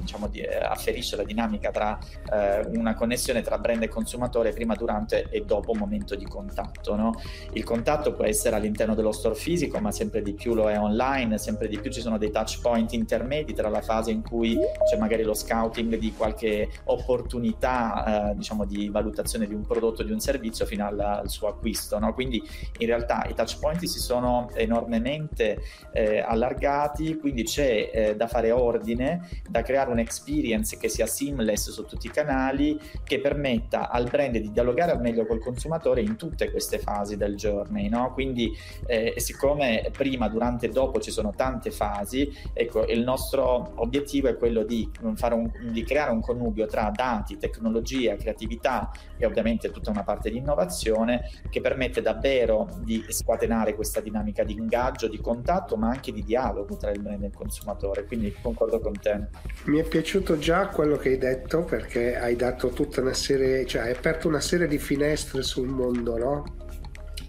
diciamo, 0.00 0.28
di, 0.28 0.42
afferisce 0.42 1.16
la 1.16 1.24
dinamica 1.24 1.70
tra 1.70 1.98
eh, 2.32 2.68
una 2.76 2.94
connessione 2.94 3.42
tra 3.42 3.58
brand 3.58 3.82
e 3.82 3.88
consumatore 3.88 4.52
prima, 4.52 4.74
durante 4.76 5.26
e 5.30 5.42
dopo 5.44 5.72
un 5.72 5.78
momento 5.78 6.14
di 6.14 6.26
contatto. 6.26 6.94
No? 6.94 7.20
Il 7.54 7.64
contatto 7.64 8.12
può 8.12 8.24
essere 8.24 8.54
all'interno 8.54 8.94
dello 8.94 9.12
store 9.12 9.34
fisico, 9.34 9.80
ma 9.80 9.90
sempre 9.90 10.22
di 10.22 10.34
più 10.34 10.54
lo 10.54 10.70
è 10.70 10.78
online, 10.78 11.38
sempre 11.38 11.66
di 11.66 11.80
più 11.80 11.90
ci 11.90 12.00
sono 12.00 12.18
dei 12.18 12.30
touch 12.30 12.60
point 12.60 12.92
intermedi 12.92 13.52
tra 13.54 13.68
la 13.68 13.80
fase 13.80 14.12
in 14.12 14.22
cui 14.22 14.56
c'è 14.88 14.96
magari 14.96 15.24
lo 15.24 15.34
scouting 15.34 15.96
di 15.96 16.12
qualche 16.14 16.68
opportunità 16.84 17.38
opportunità 17.40 18.30
eh, 18.30 18.34
diciamo 18.36 18.64
di 18.64 18.88
valutazione 18.88 19.46
di 19.46 19.54
un 19.54 19.64
prodotto, 19.64 20.02
di 20.02 20.12
un 20.12 20.20
servizio 20.20 20.66
fino 20.66 20.86
al, 20.86 20.98
al 20.98 21.30
suo 21.30 21.48
acquisto. 21.48 21.98
No? 21.98 22.12
Quindi 22.12 22.42
in 22.78 22.86
realtà 22.86 23.26
i 23.28 23.34
touch 23.34 23.58
point 23.58 23.82
si 23.84 23.98
sono 23.98 24.50
enormemente 24.54 25.60
eh, 25.92 26.18
allargati, 26.18 27.16
quindi 27.18 27.44
c'è 27.44 27.90
eh, 27.92 28.16
da 28.16 28.26
fare 28.26 28.49
ordine, 28.50 29.28
da 29.48 29.62
creare 29.62 29.90
un'experience 29.90 30.76
che 30.76 30.88
sia 30.88 31.06
seamless 31.06 31.70
su 31.70 31.84
tutti 31.84 32.06
i 32.06 32.10
canali, 32.10 32.78
che 33.04 33.20
permetta 33.20 33.90
al 33.90 34.08
brand 34.08 34.36
di 34.36 34.50
dialogare 34.50 34.92
al 34.92 35.00
meglio 35.00 35.26
col 35.26 35.40
consumatore 35.40 36.00
in 36.00 36.16
tutte 36.16 36.50
queste 36.50 36.78
fasi 36.78 37.16
del 37.16 37.36
journey. 37.36 37.88
No? 37.88 38.12
Quindi 38.12 38.52
eh, 38.86 39.14
siccome 39.16 39.90
prima, 39.92 40.28
durante 40.28 40.66
e 40.66 40.68
dopo 40.68 41.00
ci 41.00 41.10
sono 41.10 41.32
tante 41.34 41.70
fasi, 41.70 42.32
ecco, 42.52 42.86
il 42.86 43.02
nostro 43.02 43.72
obiettivo 43.76 44.28
è 44.28 44.36
quello 44.36 44.62
di, 44.62 44.88
un, 45.02 45.50
di 45.70 45.82
creare 45.84 46.10
un 46.10 46.20
connubio 46.20 46.66
tra 46.66 46.90
dati 46.94 47.36
tecnologia, 47.36 48.16
creatività 48.16 48.90
e 49.20 49.26
ovviamente 49.26 49.70
tutta 49.70 49.90
una 49.90 50.02
parte 50.02 50.30
di 50.30 50.38
innovazione 50.38 51.30
che 51.50 51.60
permette 51.60 52.00
davvero 52.00 52.66
di 52.82 53.04
scatenare 53.08 53.74
questa 53.74 54.00
dinamica 54.00 54.42
di 54.42 54.54
ingaggio, 54.54 55.08
di 55.08 55.20
contatto, 55.20 55.76
ma 55.76 55.90
anche 55.90 56.10
di 56.10 56.24
dialogo 56.24 56.76
tra 56.76 56.90
il 56.90 57.00
brand 57.00 57.22
e 57.22 57.26
il 57.26 57.34
consumatore. 57.34 58.06
Quindi 58.06 58.34
concordo 58.40 58.80
con 58.80 58.98
te. 58.98 59.26
Mi 59.66 59.78
è 59.78 59.84
piaciuto 59.84 60.38
già 60.38 60.68
quello 60.68 60.96
che 60.96 61.10
hai 61.10 61.18
detto 61.18 61.64
perché 61.64 62.16
hai 62.16 62.34
dato 62.34 62.70
tutta 62.70 63.02
una 63.02 63.12
serie, 63.12 63.66
cioè 63.66 63.82
hai 63.82 63.92
aperto 63.92 64.26
una 64.26 64.40
serie 64.40 64.66
di 64.66 64.78
finestre 64.78 65.42
sul 65.42 65.68
mondo, 65.68 66.16
no? 66.16 66.44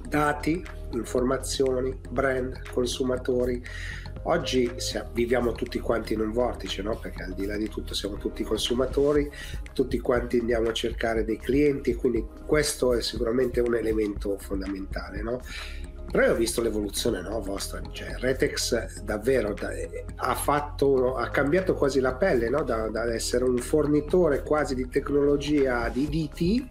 Dati, 0.08 0.64
informazioni, 0.94 1.98
brand, 2.10 2.70
consumatori 2.70 3.62
Oggi 4.24 4.72
viviamo 5.14 5.52
tutti 5.54 5.80
quanti 5.80 6.14
in 6.14 6.20
un 6.20 6.32
vortice, 6.32 6.84
no? 6.84 6.98
perché 6.98 7.24
al 7.24 7.34
di 7.34 7.46
là 7.46 7.58
di 7.58 7.68
tutto 7.68 7.96
siamo 7.96 8.18
tutti 8.18 8.44
consumatori, 8.44 9.32
tutti 9.74 10.00
quanti 10.00 10.40
andiamo 10.40 10.70
a 10.70 10.74
cercare 10.74 11.26
dei 11.26 11.38
clienti, 11.38 11.96
quindi 11.96 12.24
questo 12.46 12.94
è 12.94 13.02
sicuramente 13.02 13.62
un 13.62 13.76
elemento 13.76 14.38
fondamentale. 14.38 15.24
No? 15.24 15.42
Però 16.12 16.26
io 16.26 16.34
ho 16.34 16.36
visto 16.36 16.62
l'evoluzione 16.62 17.22
no, 17.22 17.42
vostra, 17.42 17.82
cioè 17.92 18.16
Retex 18.18 19.02
davvero 19.02 19.54
da, 19.54 19.70
ha, 20.18 20.36
fatto, 20.36 21.16
ha 21.16 21.30
cambiato 21.30 21.74
quasi 21.74 22.00
la 22.00 22.14
pelle 22.14 22.50
no? 22.50 22.64
da, 22.64 22.90
da 22.90 23.12
essere 23.12 23.46
un 23.46 23.58
fornitore 23.58 24.44
quasi 24.44 24.76
di 24.76 24.90
tecnologia 24.90 25.88
di 25.88 26.08
DT 26.10 26.68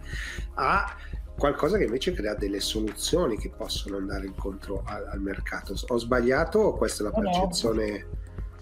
a 0.53 0.95
qualcosa 1.41 1.79
che 1.79 1.85
invece 1.85 2.13
crea 2.13 2.35
delle 2.35 2.59
soluzioni 2.59 3.35
che 3.35 3.49
possono 3.49 3.97
andare 3.97 4.27
incontro 4.27 4.83
al, 4.85 5.07
al 5.07 5.21
mercato. 5.21 5.73
Ho 5.87 5.97
sbagliato 5.97 6.59
o 6.59 6.77
questa 6.77 7.01
è 7.01 7.07
la 7.07 7.19
percezione? 7.19 8.05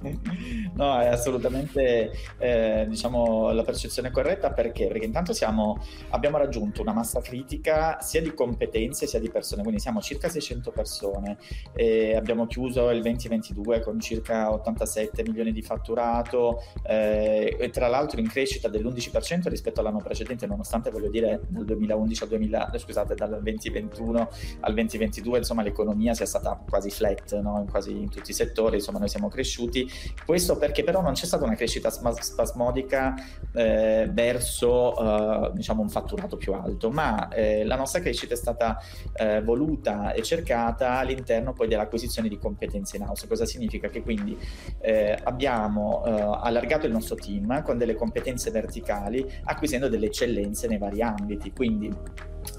No 0.74 1.00
è 1.00 1.08
assolutamente 1.08 2.12
eh, 2.38 2.86
diciamo, 2.88 3.52
la 3.52 3.64
percezione 3.64 4.12
corretta 4.12 4.52
perché? 4.52 4.88
Perché 4.88 5.06
intanto 5.06 5.34
siamo, 5.34 5.84
abbiamo 6.10 6.38
raggiunto 6.38 6.82
una 6.82 6.94
massa 6.94 7.22
critica 7.22 8.00
sia 8.00 8.22
di 8.22 8.34
competenze 8.34 9.08
sia 9.08 9.20
di 9.20 9.30
persone, 9.30 9.62
quindi 9.62 9.82
siamo 9.82 10.02
circa 10.02 10.30
600 10.30 10.72
persone, 10.72 11.38
abbiamo 12.16 12.48
chiuso 12.48 12.90
il 12.92 13.02
2022 13.02 13.82
con 13.82 14.00
circa 14.00 14.52
87 14.52 15.24
milioni 15.24 15.52
di 15.52 15.62
fatturato 15.62 16.64
eh, 16.84 17.58
e 17.60 17.70
tra 17.70 17.88
l'altro 17.88 18.20
in 18.20 18.28
crescita 18.28 18.68
dell'11% 18.68 19.50
rispetto 19.50 19.80
all'anno 19.80 20.00
precedente, 20.00 20.46
nonostante 20.48 20.92
voglio 20.92 21.10
dire 21.10 21.42
dal 21.48 21.66
2011 21.66 22.24
al 22.24 22.30
2000, 22.30 22.72
eh, 22.72 22.80
scusate, 22.80 23.16
dal 23.16 23.40
2021 23.42 24.30
al 24.62 24.74
2022 24.74 25.38
insomma 25.40 25.64
l'economia 25.64 26.14
sia 26.14 26.26
stata 26.26 26.62
quasi 26.68 26.90
flat 26.90 27.40
no? 27.40 27.66
quasi 27.70 27.92
in 27.92 28.10
tutti 28.10 28.32
i 28.32 28.34
settori, 28.34 28.76
insomma 28.76 29.00
noi 29.00 29.10
siamo 29.10 29.28
cresciuti 29.28 29.88
questo 30.25 30.58
perché 30.58 30.84
però 30.84 31.02
non 31.02 31.13
c'è 31.13 31.25
stata 31.25 31.43
una 31.43 31.56
crescita 31.56 31.89
spasmodica 31.89 33.15
eh, 33.54 34.10
verso 34.12 34.97
eh, 35.47 35.52
diciamo 35.54 35.82
un 35.82 35.89
fatturato 35.89 36.38
più 36.38 36.54
alto, 36.54 36.89
ma 36.91 37.30
eh, 37.30 37.63
la 37.65 37.75
nostra 37.75 37.99
crescita 37.99 38.34
è 38.34 38.38
stata 38.38 38.78
eh, 39.13 39.41
voluta 39.41 40.13
e 40.13 40.21
cercata 40.21 40.97
all'interno 40.97 41.54
poi 41.54 41.67
dell'acquisizione 41.67 42.30
di 42.30 42.38
competenze 42.38 42.97
in 42.97 43.04
house. 43.04 43.28
Cosa 43.28 43.45
significa? 43.45 43.89
Che 43.89 44.02
quindi 44.02 44.38
eh, 44.82 45.17
abbiamo 45.23 46.02
allargato 46.02 46.86
il 46.86 46.91
nostro 46.91 47.15
team 47.15 47.62
con 47.63 47.78
delle 47.78 47.95
competenze 47.95 48.52
verticali, 48.52 49.25
acquisendo 49.43 49.89
delle 49.89 50.08
eccellenze 50.08 50.67
nei 50.67 50.78
vari 50.78 51.02
ambiti. 51.02 51.52
Quindi 51.52 51.91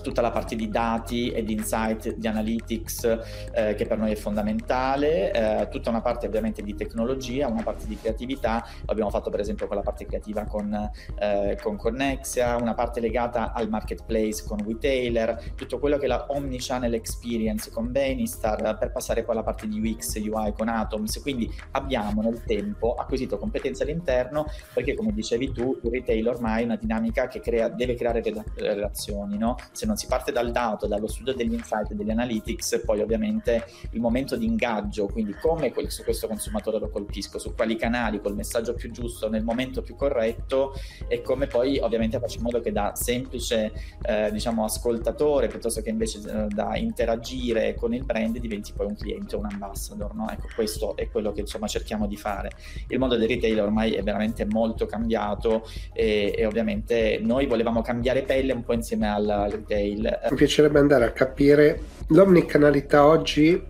tutta 0.00 0.20
la 0.20 0.30
parte 0.30 0.56
di 0.56 0.68
dati 0.68 1.30
e 1.30 1.42
di 1.42 1.52
insight, 1.52 2.14
di 2.14 2.26
analytics 2.26 3.18
eh, 3.52 3.74
che 3.74 3.86
per 3.86 3.98
noi 3.98 4.12
è 4.12 4.16
fondamentale, 4.16 5.32
eh, 5.32 5.68
tutta 5.68 5.90
una 5.90 6.00
parte 6.00 6.26
ovviamente 6.26 6.62
di 6.62 6.74
tecnologia, 6.74 7.48
una 7.48 7.62
parte 7.62 7.86
di 7.86 7.96
creatività, 7.96 8.66
abbiamo 8.86 9.10
fatto 9.10 9.30
per 9.30 9.40
esempio 9.40 9.66
quella 9.66 9.82
parte 9.82 10.06
creativa 10.06 10.44
con, 10.44 10.90
eh, 11.18 11.58
con 11.62 11.76
Connexia, 11.76 12.56
una 12.56 12.74
parte 12.74 13.00
legata 13.00 13.52
al 13.52 13.68
marketplace 13.68 14.44
con 14.46 14.58
Retailer, 14.64 15.52
tutto 15.54 15.78
quello 15.78 15.96
che 15.96 16.04
è 16.04 16.08
la 16.08 16.26
omnichannel 16.28 16.94
experience 16.94 17.70
con 17.70 17.90
Benistar 17.90 18.76
per 18.78 18.92
passare 18.92 19.22
poi 19.22 19.34
alla 19.34 19.44
parte 19.44 19.66
di 19.66 19.80
UX, 19.80 20.16
UI 20.16 20.52
con 20.52 20.68
Atoms, 20.68 21.20
quindi 21.20 21.50
abbiamo 21.72 22.22
nel 22.22 22.42
tempo 22.44 22.94
acquisito 22.94 23.38
competenze 23.38 23.82
all'interno 23.82 24.46
perché 24.72 24.94
come 24.94 25.12
dicevi 25.12 25.52
tu 25.52 25.78
il 25.82 25.90
retail 25.90 26.28
ormai 26.28 26.62
è 26.62 26.64
una 26.64 26.76
dinamica 26.76 27.26
che 27.28 27.40
crea, 27.40 27.68
deve 27.68 27.94
creare 27.94 28.22
relazioni, 28.54 29.38
no? 29.38 29.56
se 29.72 29.86
non 29.90 29.98
si 29.98 30.07
parte 30.07 30.31
dal 30.31 30.53
dato, 30.53 30.87
dallo 30.87 31.09
studio 31.09 31.35
degli 31.35 31.53
insight, 31.53 31.92
degli 31.92 32.11
analytics, 32.11 32.83
poi 32.85 33.00
ovviamente 33.00 33.66
il 33.90 34.00
momento 34.00 34.37
di 34.37 34.46
ingaggio, 34.46 35.07
quindi 35.07 35.35
come 35.35 35.72
questo, 35.72 36.05
questo 36.05 36.29
consumatore 36.29 36.79
lo 36.79 36.88
colpisco, 36.88 37.38
su 37.38 37.55
quali 37.55 37.76
canali, 37.76 38.20
col 38.20 38.37
messaggio 38.37 38.74
più 38.74 38.90
giusto, 38.92 39.29
nel 39.29 39.42
momento 39.42 39.83
più 39.83 39.96
corretto 39.96 40.74
e 41.09 41.22
come 41.22 41.46
poi 41.48 41.79
ovviamente 41.79 42.18
faccio 42.20 42.37
in 42.37 42.44
modo 42.44 42.61
che 42.61 42.70
da 42.70 42.92
semplice 42.94 43.72
eh, 44.03 44.31
diciamo 44.31 44.64
ascoltatore 44.64 45.48
piuttosto 45.48 45.83
che 45.83 45.90
invece 45.90 46.20
eh, 46.20 46.46
da 46.48 46.76
interagire 46.76 47.74
con 47.74 47.92
il 47.92 48.05
brand 48.05 48.38
diventi 48.38 48.72
poi 48.72 48.87
un 48.87 48.96
cliente, 48.96 49.35
un 49.35 49.46
ambassador, 49.50 50.14
no? 50.14 50.31
Ecco, 50.31 50.48
questo 50.55 50.96
è 50.96 51.11
quello 51.11 51.33
che 51.33 51.40
insomma 51.40 51.66
cerchiamo 51.66 52.07
di 52.07 52.16
fare. 52.16 52.50
Il 52.88 52.98
mondo 52.98 53.16
del 53.16 53.26
retail 53.26 53.61
ormai 53.61 53.92
è 53.94 54.03
veramente 54.03 54.44
molto 54.44 54.87
cambiato 54.87 55.66
e, 55.92 56.33
e 56.37 56.46
ovviamente 56.46 57.18
noi 57.20 57.46
volevamo 57.46 57.83
cambiare 57.83 58.22
pelle 58.22 58.53
un 58.53 58.62
po' 58.62 58.74
insieme 58.74 59.09
al, 59.09 59.29
al 59.29 59.50
retail. 59.80 60.18
Mi 60.30 60.36
piacerebbe 60.36 60.78
andare 60.78 61.04
a 61.04 61.10
capire 61.10 61.80
l'omnicanalità 62.08 63.06
oggi 63.06 63.68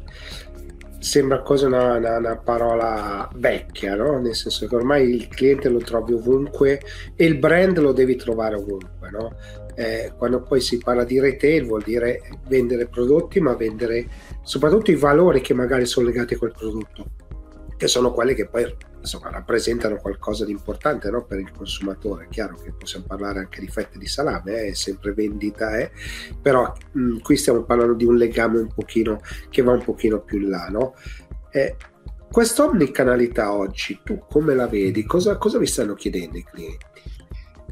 sembra 0.98 1.40
quasi 1.40 1.64
una, 1.64 1.94
una, 1.94 2.18
una, 2.18 2.36
parola 2.36 3.28
vecchia, 3.34 3.94
no? 3.94 4.20
nel 4.20 4.34
senso 4.34 4.66
che 4.66 4.74
ormai 4.74 5.08
il 5.08 5.28
cliente 5.28 5.70
lo 5.70 5.78
trovi 5.78 6.12
ovunque 6.12 6.82
e 7.16 7.24
il 7.24 7.38
brand 7.38 7.78
lo 7.78 7.92
devi 7.92 8.16
trovare 8.16 8.56
ovunque. 8.56 9.10
No? 9.10 9.34
Eh, 9.76 10.12
quando 10.18 10.42
poi 10.42 10.60
si 10.60 10.76
parla 10.76 11.04
di 11.04 11.18
retail 11.18 11.64
vuol 11.64 11.82
dire 11.82 12.20
vendere 12.48 12.86
prodotti, 12.86 13.40
ma 13.40 13.54
vendere 13.54 14.06
soprattutto 14.42 14.90
i 14.90 14.96
valori 14.96 15.40
che 15.40 15.54
magari 15.54 15.86
sono 15.86 16.06
legati 16.06 16.34
a 16.34 16.38
quel 16.38 16.52
prodotto, 16.52 17.06
che 17.78 17.88
sono 17.88 18.12
quelli 18.12 18.34
che 18.34 18.46
poi 18.46 18.64
insomma, 19.00 19.30
rappresentano 19.30 19.96
qualcosa 19.96 20.44
di 20.44 20.52
importante 20.52 21.10
no? 21.10 21.24
per 21.24 21.38
il 21.40 21.50
consumatore. 21.50 22.24
È 22.24 22.28
chiaro 22.28 22.56
che 22.56 22.72
possiamo 22.72 23.06
parlare 23.06 23.40
anche 23.40 23.60
di 23.60 23.68
fette 23.68 23.98
di 23.98 24.06
salame, 24.06 24.52
eh? 24.52 24.68
è 24.68 24.74
sempre 24.74 25.12
vendita, 25.12 25.76
eh? 25.78 25.90
però 26.40 26.72
mh, 26.92 27.00
mm, 27.00 27.18
qui 27.20 27.36
stiamo 27.36 27.62
parlando 27.64 27.94
di 27.94 28.04
un 28.04 28.16
legame 28.16 28.58
un 28.58 28.72
pochino 28.72 29.20
che 29.48 29.62
va 29.62 29.72
un 29.72 29.82
pochino 29.82 30.20
più 30.20 30.38
in 30.38 30.48
là. 30.48 30.68
No? 30.68 30.94
Eh, 31.50 31.76
questa 32.30 32.64
omnicanalità 32.64 33.52
oggi, 33.52 34.00
tu 34.04 34.22
come 34.28 34.54
la 34.54 34.68
vedi? 34.68 35.04
Cosa, 35.04 35.36
cosa 35.36 35.58
vi 35.58 35.66
stanno 35.66 35.94
chiedendo 35.94 36.38
i 36.38 36.44
clienti? 36.44 36.86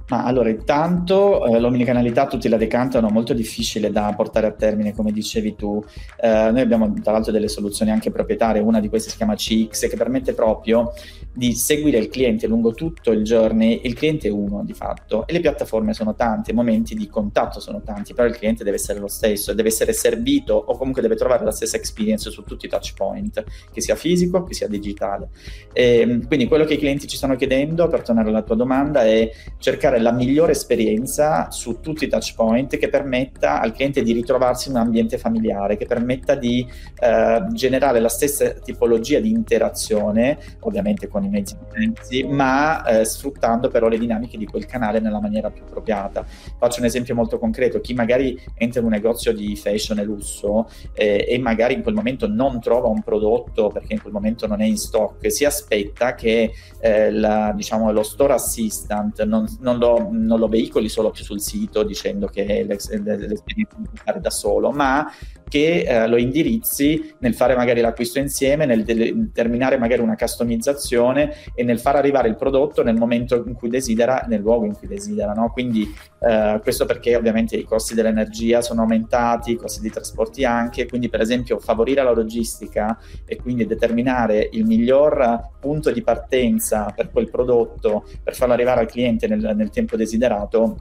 Ma 0.08 0.24
allora, 0.24 0.48
intanto 0.48 1.44
eh, 1.44 1.60
l'omnicanalità 1.60 2.26
tutti 2.26 2.48
la 2.48 2.56
decantano, 2.56 3.10
molto 3.10 3.34
difficile 3.34 3.90
da 3.90 4.12
portare 4.16 4.46
a 4.46 4.52
termine, 4.52 4.94
come 4.94 5.12
dicevi 5.12 5.54
tu. 5.54 5.84
Eh, 6.18 6.50
noi 6.50 6.60
abbiamo 6.60 6.92
tra 7.02 7.12
l'altro 7.12 7.30
delle 7.30 7.48
soluzioni 7.48 7.90
anche 7.90 8.10
proprietarie, 8.10 8.62
una 8.62 8.80
di 8.80 8.88
queste 8.88 9.10
si 9.10 9.16
chiama 9.16 9.34
CX, 9.34 9.88
che 9.88 9.96
permette 9.96 10.32
proprio 10.32 10.92
di 11.38 11.54
seguire 11.54 11.98
il 11.98 12.08
cliente 12.08 12.48
lungo 12.48 12.72
tutto 12.72 13.12
il 13.12 13.22
journey. 13.22 13.82
Il 13.84 13.94
cliente 13.94 14.26
è 14.26 14.30
uno 14.32 14.64
di 14.64 14.74
fatto 14.74 15.24
e 15.24 15.32
le 15.32 15.38
piattaforme 15.38 15.94
sono 15.94 16.16
tante, 16.16 16.50
i 16.50 16.54
momenti 16.54 16.96
di 16.96 17.06
contatto 17.06 17.60
sono 17.60 17.80
tanti, 17.80 18.12
però 18.12 18.26
il 18.26 18.36
cliente 18.36 18.64
deve 18.64 18.74
essere 18.74 18.98
lo 18.98 19.06
stesso, 19.06 19.54
deve 19.54 19.68
essere 19.68 19.92
servito 19.92 20.54
o 20.54 20.76
comunque 20.76 21.00
deve 21.00 21.14
trovare 21.14 21.44
la 21.44 21.52
stessa 21.52 21.76
experience 21.76 22.28
su 22.30 22.42
tutti 22.42 22.66
i 22.66 22.68
touch 22.68 22.92
point, 22.94 23.44
che 23.72 23.80
sia 23.80 23.94
fisico, 23.94 24.42
che 24.42 24.52
sia 24.52 24.66
digitale. 24.66 25.28
E, 25.72 26.00
ehm, 26.00 26.26
quindi 26.26 26.48
quello 26.48 26.64
che 26.64 26.74
i 26.74 26.78
clienti 26.78 27.06
ci 27.06 27.16
stanno 27.16 27.36
chiedendo, 27.36 27.86
per 27.86 28.02
tornare 28.02 28.30
alla 28.30 28.42
tua 28.42 28.56
domanda, 28.56 29.04
è 29.04 29.30
cercare 29.58 30.00
la 30.00 30.10
migliore 30.10 30.52
esperienza 30.52 31.52
su 31.52 31.78
tutti 31.78 32.02
i 32.02 32.08
touch 32.08 32.34
point 32.34 32.76
che 32.76 32.88
permetta 32.88 33.60
al 33.60 33.72
cliente 33.72 34.02
di 34.02 34.12
ritrovarsi 34.12 34.70
in 34.70 34.74
un 34.74 34.80
ambiente 34.80 35.18
familiare, 35.18 35.76
che 35.76 35.86
permetta 35.86 36.34
di 36.34 36.66
eh, 36.98 37.46
generare 37.52 38.00
la 38.00 38.08
stessa 38.08 38.50
tipologia 38.54 39.20
di 39.20 39.30
interazione, 39.30 40.36
ovviamente 40.62 41.06
con 41.06 41.26
i 41.28 41.30
mezzi 41.30 41.56
potenti, 41.56 42.24
ma 42.24 42.84
eh, 42.84 43.04
sfruttando 43.04 43.68
però 43.68 43.88
le 43.88 43.98
dinamiche 43.98 44.36
di 44.36 44.46
quel 44.46 44.66
canale 44.66 45.00
nella 45.00 45.20
maniera 45.20 45.50
più 45.50 45.62
appropriata. 45.62 46.24
Faccio 46.58 46.80
un 46.80 46.86
esempio 46.86 47.14
molto 47.14 47.38
concreto, 47.38 47.80
chi 47.80 47.94
magari 47.94 48.38
entra 48.54 48.80
in 48.80 48.86
un 48.86 48.92
negozio 48.92 49.32
di 49.32 49.54
fashion 49.56 49.98
e 49.98 50.04
lusso 50.04 50.68
eh, 50.94 51.26
e 51.28 51.38
magari 51.38 51.74
in 51.74 51.82
quel 51.82 51.94
momento 51.94 52.26
non 52.26 52.60
trova 52.60 52.88
un 52.88 53.02
prodotto 53.02 53.68
perché 53.68 53.94
in 53.94 54.00
quel 54.00 54.12
momento 54.12 54.46
non 54.46 54.60
è 54.60 54.64
in 54.64 54.76
stock, 54.76 55.30
si 55.30 55.44
aspetta 55.44 56.14
che 56.14 56.52
eh, 56.80 57.10
la, 57.10 57.52
diciamo, 57.54 57.92
lo 57.92 58.02
store 58.02 58.32
assistant 58.32 59.22
non, 59.24 59.46
non, 59.60 59.78
lo, 59.78 60.08
non, 60.10 60.38
lo, 60.38 60.48
veicoli 60.48 60.88
solo 60.88 61.12
sul 61.14 61.40
sito 61.40 61.82
dicendo 61.82 62.26
che 62.26 62.64
l'esperienza 62.64 63.76
fare 63.92 64.20
da 64.20 64.30
solo, 64.30 64.70
ma 64.70 65.10
che 65.48 65.80
eh, 65.80 66.06
lo 66.06 66.16
indirizzi 66.16 67.14
nel 67.20 67.34
fare 67.34 67.56
magari 67.56 67.80
l'acquisto 67.80 68.18
insieme, 68.18 68.66
nel 68.66 68.84
determinare 68.84 69.78
magari 69.78 70.02
una 70.02 70.16
customizzazione 70.16 71.34
e 71.54 71.64
nel 71.64 71.80
far 71.80 71.96
arrivare 71.96 72.28
il 72.28 72.36
prodotto 72.36 72.82
nel 72.82 72.96
momento 72.96 73.42
in 73.46 73.54
cui 73.54 73.68
desidera, 73.68 74.24
nel 74.28 74.40
luogo 74.40 74.66
in 74.66 74.74
cui 74.74 74.86
desidera. 74.86 75.32
No? 75.32 75.50
Quindi 75.50 75.92
eh, 76.20 76.60
questo 76.62 76.84
perché 76.84 77.16
ovviamente 77.16 77.56
i 77.56 77.64
costi 77.64 77.94
dell'energia 77.94 78.60
sono 78.60 78.82
aumentati, 78.82 79.52
i 79.52 79.56
costi 79.56 79.80
di 79.80 79.90
trasporti 79.90 80.44
anche, 80.44 80.86
quindi 80.86 81.08
per 81.08 81.20
esempio 81.20 81.58
favorire 81.58 82.02
la 82.02 82.12
logistica 82.12 82.98
e 83.24 83.36
quindi 83.36 83.66
determinare 83.66 84.48
il 84.52 84.66
miglior 84.66 85.50
punto 85.58 85.90
di 85.90 86.02
partenza 86.02 86.92
per 86.94 87.10
quel 87.10 87.30
prodotto 87.30 88.04
per 88.22 88.34
farlo 88.34 88.54
arrivare 88.54 88.80
al 88.80 88.86
cliente 88.86 89.26
nel, 89.26 89.52
nel 89.56 89.70
tempo 89.70 89.96
desiderato 89.96 90.76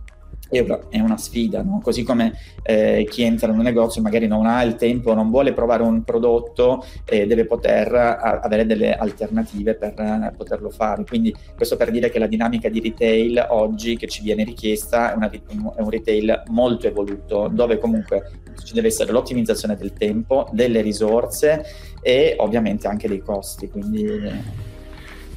è 0.49 0.99
una 0.99 1.17
sfida, 1.17 1.61
no? 1.61 1.79
così 1.83 2.03
come 2.03 2.33
eh, 2.63 3.05
chi 3.09 3.23
entra 3.23 3.51
in 3.51 3.57
un 3.57 3.63
negozio 3.63 4.01
magari 4.01 4.27
non 4.27 4.45
ha 4.45 4.63
il 4.63 4.75
tempo, 4.75 5.13
non 5.13 5.29
vuole 5.29 5.53
provare 5.53 5.83
un 5.83 6.03
prodotto 6.03 6.83
e 7.05 7.27
deve 7.27 7.45
poter 7.45 7.93
a, 7.93 8.39
avere 8.39 8.65
delle 8.65 8.95
alternative 8.95 9.75
per 9.75 9.93
uh, 9.97 10.35
poterlo 10.35 10.69
fare. 10.69 11.03
Quindi 11.03 11.35
questo 11.55 11.75
per 11.75 11.91
dire 11.91 12.09
che 12.09 12.19
la 12.19 12.27
dinamica 12.27 12.69
di 12.69 12.79
retail 12.79 13.47
oggi 13.49 13.97
che 13.97 14.07
ci 14.07 14.21
viene 14.23 14.43
richiesta 14.43 15.13
è, 15.13 15.15
una, 15.15 15.29
è 15.29 15.81
un 15.81 15.89
retail 15.89 16.43
molto 16.47 16.87
evoluto, 16.87 17.49
dove 17.51 17.77
comunque 17.77 18.31
ci 18.63 18.73
deve 18.73 18.87
essere 18.87 19.11
l'ottimizzazione 19.11 19.75
del 19.75 19.93
tempo, 19.93 20.49
delle 20.51 20.81
risorse 20.81 21.63
e 22.01 22.35
ovviamente 22.39 22.87
anche 22.87 23.07
dei 23.07 23.19
costi. 23.19 23.69
Quindi, 23.69 24.05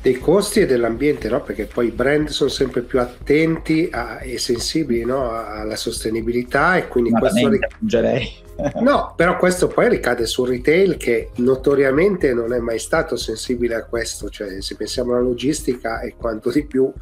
dei 0.03 0.19
costi 0.19 0.61
e 0.61 0.67
dell'ambiente, 0.67 1.29
no? 1.29 1.43
perché 1.43 1.67
poi 1.67 1.89
i 1.89 1.91
brand 1.91 2.29
sono 2.29 2.49
sempre 2.49 2.81
più 2.83 3.01
attenti 3.01 3.89
a, 3.93 4.21
e 4.21 4.39
sensibili 4.39 5.05
no? 5.05 5.31
alla 5.31 5.77
sostenibilità 5.77 6.77
e 6.77 6.89
quindi 6.89 7.11
questo 7.11 7.47
aggiungerei. 7.47 8.49
No, 8.81 9.15
però 9.17 9.37
questo 9.37 9.69
poi 9.69 9.89
ricade 9.89 10.27
sul 10.27 10.49
retail 10.49 10.97
che 10.97 11.31
notoriamente 11.37 12.35
non 12.35 12.53
è 12.53 12.59
mai 12.59 12.79
stato 12.79 13.17
sensibile 13.17 13.75
a 13.75 13.85
questo, 13.85 14.29
cioè 14.29 14.61
se 14.61 14.77
pensiamo 14.77 15.13
alla 15.13 15.23
logistica 15.23 16.01
è 16.01 16.15
quanto 16.17 16.51
di 16.51 16.65
più 16.65 16.93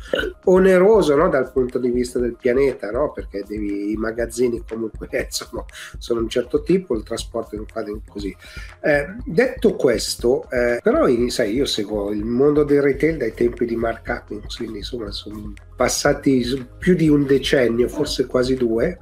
oneroso 0.45 1.17
no? 1.17 1.29
dal 1.29 1.51
punto 1.53 1.79
di 1.79 1.91
vista 1.91 2.19
del 2.19 2.37
pianeta, 2.37 2.91
no? 2.91 3.13
perché 3.13 3.45
devi, 3.47 3.93
i 3.93 3.97
magazzini 3.97 4.63
comunque 4.69 5.09
sono, 5.31 5.65
sono 5.99 6.21
un 6.21 6.29
certo 6.29 6.63
tipo, 6.63 6.95
il 6.95 7.03
trasporto 7.03 7.57
non 7.57 7.67
fa 7.67 7.85
così. 8.07 8.35
Eh, 8.81 9.07
detto 9.25 9.75
questo, 9.75 10.49
eh, 10.51 10.81
però 10.83 11.07
sai, 11.29 11.55
io 11.55 11.65
seguo 11.65 12.11
il 12.11 12.25
mondo 12.25 12.65
del 12.65 12.83
retail 12.83 13.17
dai 13.17 13.35
tempi 13.35 13.65
di 13.65 13.77
Mark 13.77 14.07
Hutchins, 14.07 14.57
quindi 14.57 14.79
insomma 14.79 15.11
sono 15.11 15.53
passati 15.77 16.67
più 16.79 16.95
di 16.95 17.09
un 17.09 17.25
decennio, 17.25 17.89
forse 17.89 18.27
quasi 18.27 18.57
due, 18.57 18.99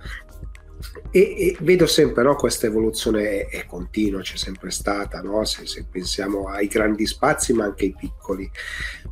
e, 1.17 1.35
e, 1.39 1.57
vedo 1.61 1.87
sempre 1.87 2.23
no, 2.23 2.37
questa 2.37 2.67
evoluzione 2.67 3.47
è, 3.47 3.49
è, 3.49 3.65
continua, 3.65 4.21
c'è 4.21 4.37
sempre 4.37 4.71
stata, 4.71 5.23
no? 5.23 5.47
se, 5.47 5.67
se, 5.67 5.87
pensiamo 5.91 6.49
ai 6.49 6.67
grandi 6.67 7.07
spazi 7.07 7.55
ma 7.55 7.65
anche 7.65 7.87
ai 7.87 7.95
piccoli. 7.99 8.51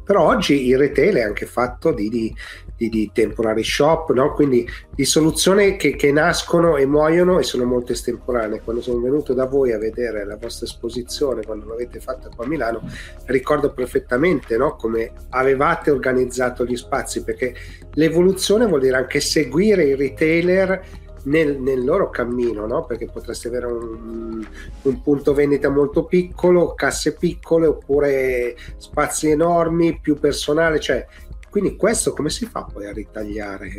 Però 0.05 0.27
oggi 0.27 0.67
il 0.67 0.77
retail 0.77 1.15
è 1.15 1.23
anche 1.23 1.47
fatto 1.47 1.93
di, 1.93 2.11
di, 2.11 2.35
di, 2.77 2.91
di 2.91 3.11
temporary 3.11 3.65
shop, 3.65 4.13
no? 4.13 4.35
quindi 4.35 4.69
di 4.95 5.07
soluzioni 5.07 5.77
che, 5.77 5.97
che, 5.97 6.13
nascono 6.13 6.77
e 6.77 6.85
muoiono 6.85 7.39
e 7.39 7.43
sono 7.43 7.65
molto 7.65 7.93
estemporanee. 7.93 8.61
Quando 8.61 8.83
sono 8.83 9.01
venuto 9.01 9.33
da 9.33 9.47
voi 9.47 9.73
a 9.73 9.79
vedere 9.79 10.27
la 10.27 10.37
vostra 10.37 10.67
esposizione, 10.67 11.43
quando 11.43 11.67
l'avete 11.67 12.01
fatta 12.01 12.29
qua 12.29 12.45
a 12.45 12.49
Milano, 12.49 12.83
ricordo 13.25 13.73
perfettamente 13.73 14.59
come 14.77 15.11
avevate 15.31 15.91
organizzato 15.91 16.67
gli 16.67 16.77
spazi, 16.77 17.25
perché 17.25 17.55
l'evoluzione 17.95 18.67
vuol 18.67 18.81
dire 18.81 18.97
anche 18.97 19.21
seguire 19.21 19.85
il 19.85 19.97
retailer 19.97 21.03
nel, 21.25 21.61
nel 21.61 21.85
loro 21.85 22.11
cammino, 22.11 22.67
no? 22.67 22.85
perché 22.85 23.07
potreste 23.07 23.49
avere 23.49 23.67
un, 23.67 24.47
un, 24.83 25.03
punto 25.03 25.35
vendita 25.35 25.69
molto 25.69 26.05
piccolo, 26.05 26.75
casse 26.75 27.15
piccole 27.15 27.67
oppure 27.67 28.57
spazi 28.77 29.29
enormi, 29.31 29.99
più 30.01 30.19
personale, 30.19 30.81
cioè, 30.81 31.07
quindi 31.51 31.77
questo 31.77 32.13
come 32.13 32.31
si 32.31 32.47
fa 32.47 32.65
poi 32.65 32.87
a 32.87 32.93
ritagliare? 32.93 33.71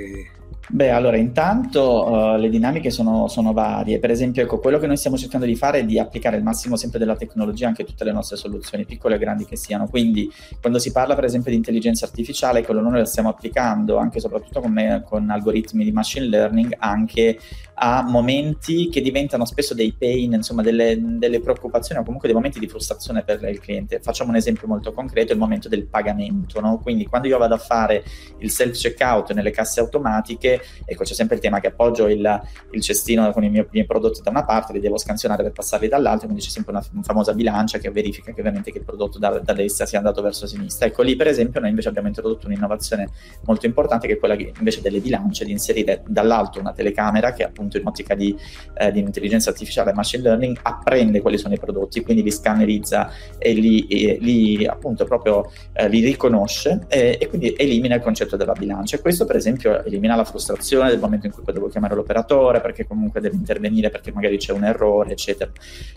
Beh, 0.67 0.89
allora 0.89 1.15
intanto 1.15 2.09
uh, 2.09 2.37
le 2.37 2.49
dinamiche 2.49 2.89
sono, 2.89 3.27
sono, 3.27 3.53
varie. 3.53 3.99
Per 3.99 4.09
esempio, 4.09 4.41
ecco, 4.41 4.57
quello 4.57 4.79
che 4.79 4.87
noi 4.87 4.97
stiamo 4.97 5.15
cercando 5.15 5.45
di 5.45 5.55
fare 5.55 5.79
è 5.79 5.85
di 5.85 5.99
applicare 5.99 6.37
il 6.37 6.43
massimo 6.43 6.75
sempre 6.75 6.97
della 6.97 7.15
tecnologia 7.15 7.67
anche 7.67 7.83
a 7.83 7.85
tutte 7.85 8.03
le 8.03 8.11
nostre 8.11 8.35
soluzioni, 8.35 8.83
piccole 8.83 9.15
e 9.15 9.17
grandi 9.19 9.45
che 9.45 9.57
siano. 9.57 9.87
Quindi, 9.87 10.31
quando 10.59 10.79
si 10.79 10.91
parla, 10.91 11.13
per 11.13 11.25
esempio, 11.25 11.51
di 11.51 11.57
intelligenza 11.57 12.05
artificiale, 12.05 12.63
quello 12.63 12.81
noi 12.81 12.93
lo 12.97 13.05
stiamo 13.05 13.29
applicando 13.29 13.97
anche 13.97 14.17
e 14.17 14.21
soprattutto 14.21 14.59
con, 14.59 14.71
me, 14.71 15.03
con 15.05 15.29
algoritmi 15.29 15.83
di 15.83 15.91
machine 15.91 16.25
learning 16.25 16.75
anche 16.79 17.37
a 17.75 18.01
momenti 18.01 18.89
che 18.89 19.01
diventano 19.01 19.45
spesso 19.45 19.75
dei 19.75 19.93
pain, 19.93 20.33
insomma, 20.33 20.63
delle, 20.63 20.97
delle 20.99 21.41
preoccupazioni 21.41 22.01
o 22.01 22.03
comunque 22.03 22.27
dei 22.27 22.35
momenti 22.35 22.57
di 22.57 22.67
frustrazione 22.67 23.21
per 23.23 23.43
il 23.43 23.59
cliente. 23.59 23.99
Facciamo 24.01 24.31
un 24.31 24.37
esempio 24.37 24.67
molto 24.67 24.93
concreto: 24.93 25.31
il 25.31 25.37
momento 25.37 25.69
del 25.69 25.85
pagamento. 25.85 26.59
No? 26.59 26.79
Quindi, 26.79 27.05
quando 27.05 27.27
io 27.27 27.37
vado 27.37 27.53
a 27.53 27.59
fare 27.59 28.03
il 28.39 28.49
self 28.49 28.75
checkout 28.75 29.31
nelle 29.33 29.51
casse 29.51 29.79
automatiche 29.79 30.53
ecco, 30.85 31.03
c'è 31.03 31.13
sempre 31.13 31.35
il 31.35 31.41
tema 31.41 31.59
che 31.59 31.67
appoggio 31.67 32.07
il, 32.07 32.41
il 32.71 32.81
cestino 32.81 33.31
con 33.31 33.43
i 33.43 33.49
miei, 33.49 33.65
miei, 33.71 33.85
prodotti 33.85 34.21
da 34.21 34.29
una 34.29 34.43
parte, 34.43 34.73
li 34.73 34.79
devo 34.79 34.97
scansionare 34.97 35.43
per 35.43 35.51
passarli 35.51 35.87
dall'altra, 35.87 36.25
quindi 36.25 36.43
c'è 36.43 36.49
sempre 36.49 36.71
una, 36.71 36.85
una 36.93 37.03
famosa 37.03 37.33
bilancia 37.33 37.77
che 37.77 37.89
verifica 37.91 38.31
che 38.33 38.39
ovviamente 38.39 38.71
che 38.71 38.79
il 38.79 38.83
prodotto 38.83 39.19
da, 39.19 39.39
da, 39.39 39.53
destra 39.53 39.85
sia 39.85 39.97
andato 39.97 40.21
verso 40.21 40.47
sinistra. 40.47 40.87
Ecco 40.87 41.01
lì 41.01 41.15
per 41.15 41.27
esempio 41.27 41.59
noi 41.59 41.69
invece 41.69 41.89
abbiamo 41.89 42.07
introdotto 42.07 42.47
un'innovazione 42.47 43.09
molto 43.45 43.65
importante 43.65 44.07
che 44.07 44.13
è 44.13 44.17
quella 44.17 44.35
invece 44.35 44.81
delle 44.81 44.99
bilance 44.99 45.45
di 45.45 45.51
inserire 45.51 46.03
dall'alto 46.07 46.59
una 46.59 46.73
telecamera 46.73 47.33
che 47.33 47.43
appunto 47.43 47.77
in 47.77 47.85
ottica 47.85 48.15
di, 48.15 48.35
eh, 48.77 48.91
di 48.91 48.99
intelligenza 48.99 49.49
artificiale 49.49 49.91
e 49.91 49.93
machine 49.93 50.23
learning 50.23 50.59
apprende 50.61 51.21
quali 51.21 51.37
sono 51.37 51.53
i 51.53 51.59
prodotti, 51.59 52.01
quindi 52.01 52.23
li 52.23 52.31
scannerizza 52.31 53.11
e 53.37 53.53
li, 53.53 53.87
e, 53.87 54.17
li 54.19 54.65
appunto 54.65 55.05
proprio 55.05 55.51
eh, 55.73 55.87
li 55.87 56.01
riconosce 56.01 56.85
e, 56.87 57.17
e, 57.19 57.27
quindi 57.27 57.53
elimina 57.57 57.95
il 57.95 58.01
concetto 58.01 58.35
della 58.35 58.53
bilancia. 58.53 58.99
Questo 58.99 59.25
per 59.25 59.35
esempio 59.35 59.83
elimina 59.83 60.15
la 60.15 60.23
frustrazione 60.23 60.44
del 60.53 60.99
momento 60.99 61.25
in 61.25 61.31
cui 61.31 61.43
poi 61.43 61.53
devo 61.53 61.67
chiamare 61.67 61.95
l'operatore 61.95 62.61
perché 62.61 62.85
comunque 62.85 63.21
deve 63.21 63.35
intervenire 63.35 63.89
perché 63.89 64.11
magari 64.11 64.37
c'è 64.37 64.51
un 64.51 64.63
errore, 64.63 65.11
eccetera. 65.11 65.51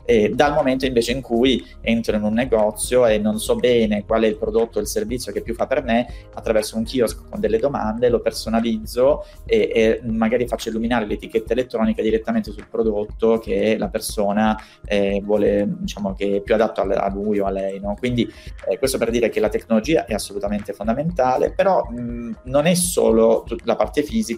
E 0.04 0.30
dal 0.34 0.54
momento 0.54 0.86
invece 0.86 1.12
in 1.12 1.20
cui 1.20 1.64
entro 1.80 2.16
in 2.16 2.22
un 2.22 2.32
negozio 2.32 3.06
e 3.06 3.18
non 3.18 3.38
so 3.38 3.56
bene 3.56 4.04
qual 4.04 4.22
è 4.22 4.26
il 4.26 4.36
prodotto 4.36 4.78
o 4.78 4.80
il 4.80 4.86
servizio 4.86 5.32
che 5.32 5.42
più 5.42 5.54
fa 5.54 5.66
per 5.66 5.82
me, 5.82 6.06
attraverso 6.34 6.76
un 6.76 6.84
kiosk 6.84 7.28
con 7.28 7.40
delle 7.40 7.58
domande 7.58 8.08
lo 8.08 8.20
personalizzo 8.20 9.24
e, 9.44 9.70
e 9.74 10.00
magari 10.04 10.46
faccio 10.46 10.68
illuminare 10.68 11.06
l'etichetta 11.06 11.52
elettronica 11.52 12.02
direttamente 12.02 12.50
sul 12.52 12.66
prodotto 12.68 13.38
che 13.38 13.76
la 13.76 13.88
persona 13.88 14.58
eh, 14.84 15.20
vuole, 15.22 15.66
diciamo 15.78 16.14
che 16.14 16.36
è 16.36 16.40
più 16.40 16.54
adatto 16.54 16.80
a, 16.80 16.84
a 16.84 17.10
lui 17.12 17.38
o 17.38 17.46
a 17.46 17.50
lei. 17.50 17.80
No? 17.80 17.96
Quindi 17.98 18.30
eh, 18.68 18.78
questo 18.78 18.98
per 18.98 19.10
dire 19.10 19.28
che 19.28 19.40
la 19.40 19.48
tecnologia 19.48 20.04
è 20.04 20.14
assolutamente 20.14 20.72
fondamentale, 20.72 21.52
però 21.52 21.84
mh, 21.84 22.40
non 22.44 22.66
è 22.66 22.74
solo 22.74 23.44
la 23.64 23.76
parte 23.76 24.02
fisica, 24.02 24.37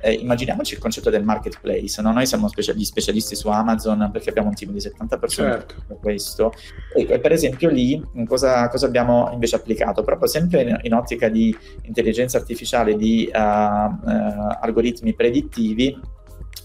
eh, 0.00 0.12
immaginiamoci 0.12 0.74
il 0.74 0.80
concetto 0.80 1.10
del 1.10 1.24
marketplace, 1.24 2.00
no? 2.02 2.12
noi 2.12 2.26
siamo 2.26 2.48
speciali, 2.48 2.84
specialisti 2.84 3.34
su 3.34 3.48
Amazon 3.48 4.10
perché 4.12 4.30
abbiamo 4.30 4.48
un 4.48 4.54
team 4.54 4.72
di 4.72 4.80
70 4.80 5.18
persone 5.18 5.50
certo. 5.50 5.74
per 5.86 5.98
questo 6.00 6.52
e, 6.94 7.06
e, 7.08 7.18
per 7.18 7.32
esempio 7.32 7.68
lì 7.68 8.02
cosa, 8.26 8.68
cosa, 8.68 8.86
abbiamo 8.86 9.30
invece 9.32 9.56
applicato? 9.56 10.02
Proprio 10.02 10.28
sempre 10.28 10.62
in, 10.62 10.78
in 10.82 10.94
ottica 10.94 11.28
di 11.28 11.56
intelligenza 11.82 12.38
artificiale, 12.38 12.96
di 12.96 13.30
uh, 13.32 13.38
uh, 13.38 14.56
algoritmi 14.60 15.14
predittivi, 15.14 15.98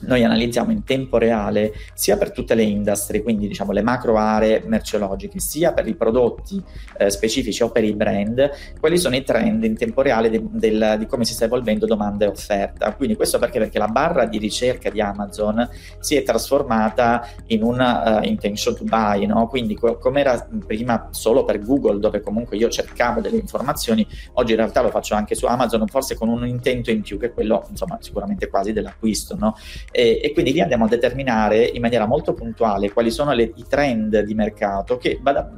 noi 0.01 0.23
analizziamo 0.23 0.71
in 0.71 0.83
tempo 0.83 1.17
reale 1.17 1.73
sia 1.93 2.17
per 2.17 2.31
tutte 2.31 2.55
le 2.55 2.63
industrie, 2.63 3.21
quindi 3.21 3.47
diciamo 3.47 3.71
le 3.71 3.81
macro 3.81 4.17
aree 4.17 4.63
merceologiche, 4.65 5.39
sia 5.39 5.73
per 5.73 5.87
i 5.87 5.95
prodotti 5.95 6.61
eh, 6.97 7.09
specifici 7.09 7.63
o 7.63 7.69
per 7.69 7.83
i 7.83 7.93
brand, 7.93 8.49
quali 8.79 8.97
sono 8.97 9.15
i 9.15 9.23
trend 9.23 9.63
in 9.63 9.75
tempo 9.75 10.01
reale 10.01 10.29
de- 10.29 10.41
del, 10.51 10.95
di 10.99 11.05
come 11.05 11.25
si 11.25 11.33
sta 11.33 11.45
evolvendo 11.45 11.85
domanda 11.85 12.25
e 12.25 12.29
offerta. 12.29 12.93
Quindi 12.93 13.15
questo 13.15 13.39
perché? 13.39 13.59
Perché 13.59 13.77
la 13.77 13.87
barra 13.87 14.25
di 14.25 14.37
ricerca 14.37 14.89
di 14.89 15.01
Amazon 15.01 15.67
si 15.99 16.15
è 16.15 16.23
trasformata 16.23 17.27
in 17.47 17.63
una 17.63 18.19
uh, 18.19 18.23
intention 18.23 18.75
to 18.75 18.83
buy, 18.85 19.25
no? 19.25 19.47
quindi 19.47 19.75
co- 19.75 19.97
come 19.97 20.21
era 20.21 20.47
prima 20.65 21.09
solo 21.11 21.43
per 21.43 21.59
Google, 21.59 21.99
dove 21.99 22.21
comunque 22.21 22.57
io 22.57 22.69
cercavo 22.69 23.19
delle 23.19 23.37
informazioni, 23.37 24.07
oggi 24.33 24.51
in 24.51 24.57
realtà 24.57 24.81
lo 24.81 24.89
faccio 24.89 25.15
anche 25.15 25.35
su 25.35 25.45
Amazon, 25.45 25.85
forse 25.87 26.15
con 26.15 26.29
un 26.29 26.47
intento 26.47 26.89
in 26.91 27.01
più 27.01 27.19
che 27.19 27.31
quello, 27.31 27.65
insomma, 27.69 27.97
sicuramente 27.99 28.47
quasi 28.47 28.71
dell'acquisto, 28.71 29.35
no? 29.35 29.55
E, 29.91 30.19
e, 30.23 30.33
quindi 30.33 30.53
lì 30.53 30.61
andiamo 30.61 30.85
a 30.85 30.87
determinare 30.87 31.63
in 31.63 31.81
maniera 31.81 32.05
molto 32.05 32.33
puntuale 32.33 32.91
quali 32.91 33.11
sono 33.11 33.33
le, 33.33 33.51
i 33.55 33.65
trend 33.67 34.21
di 34.21 34.33
mercato 34.33 34.97
che 34.97 35.19
vada, 35.21 35.49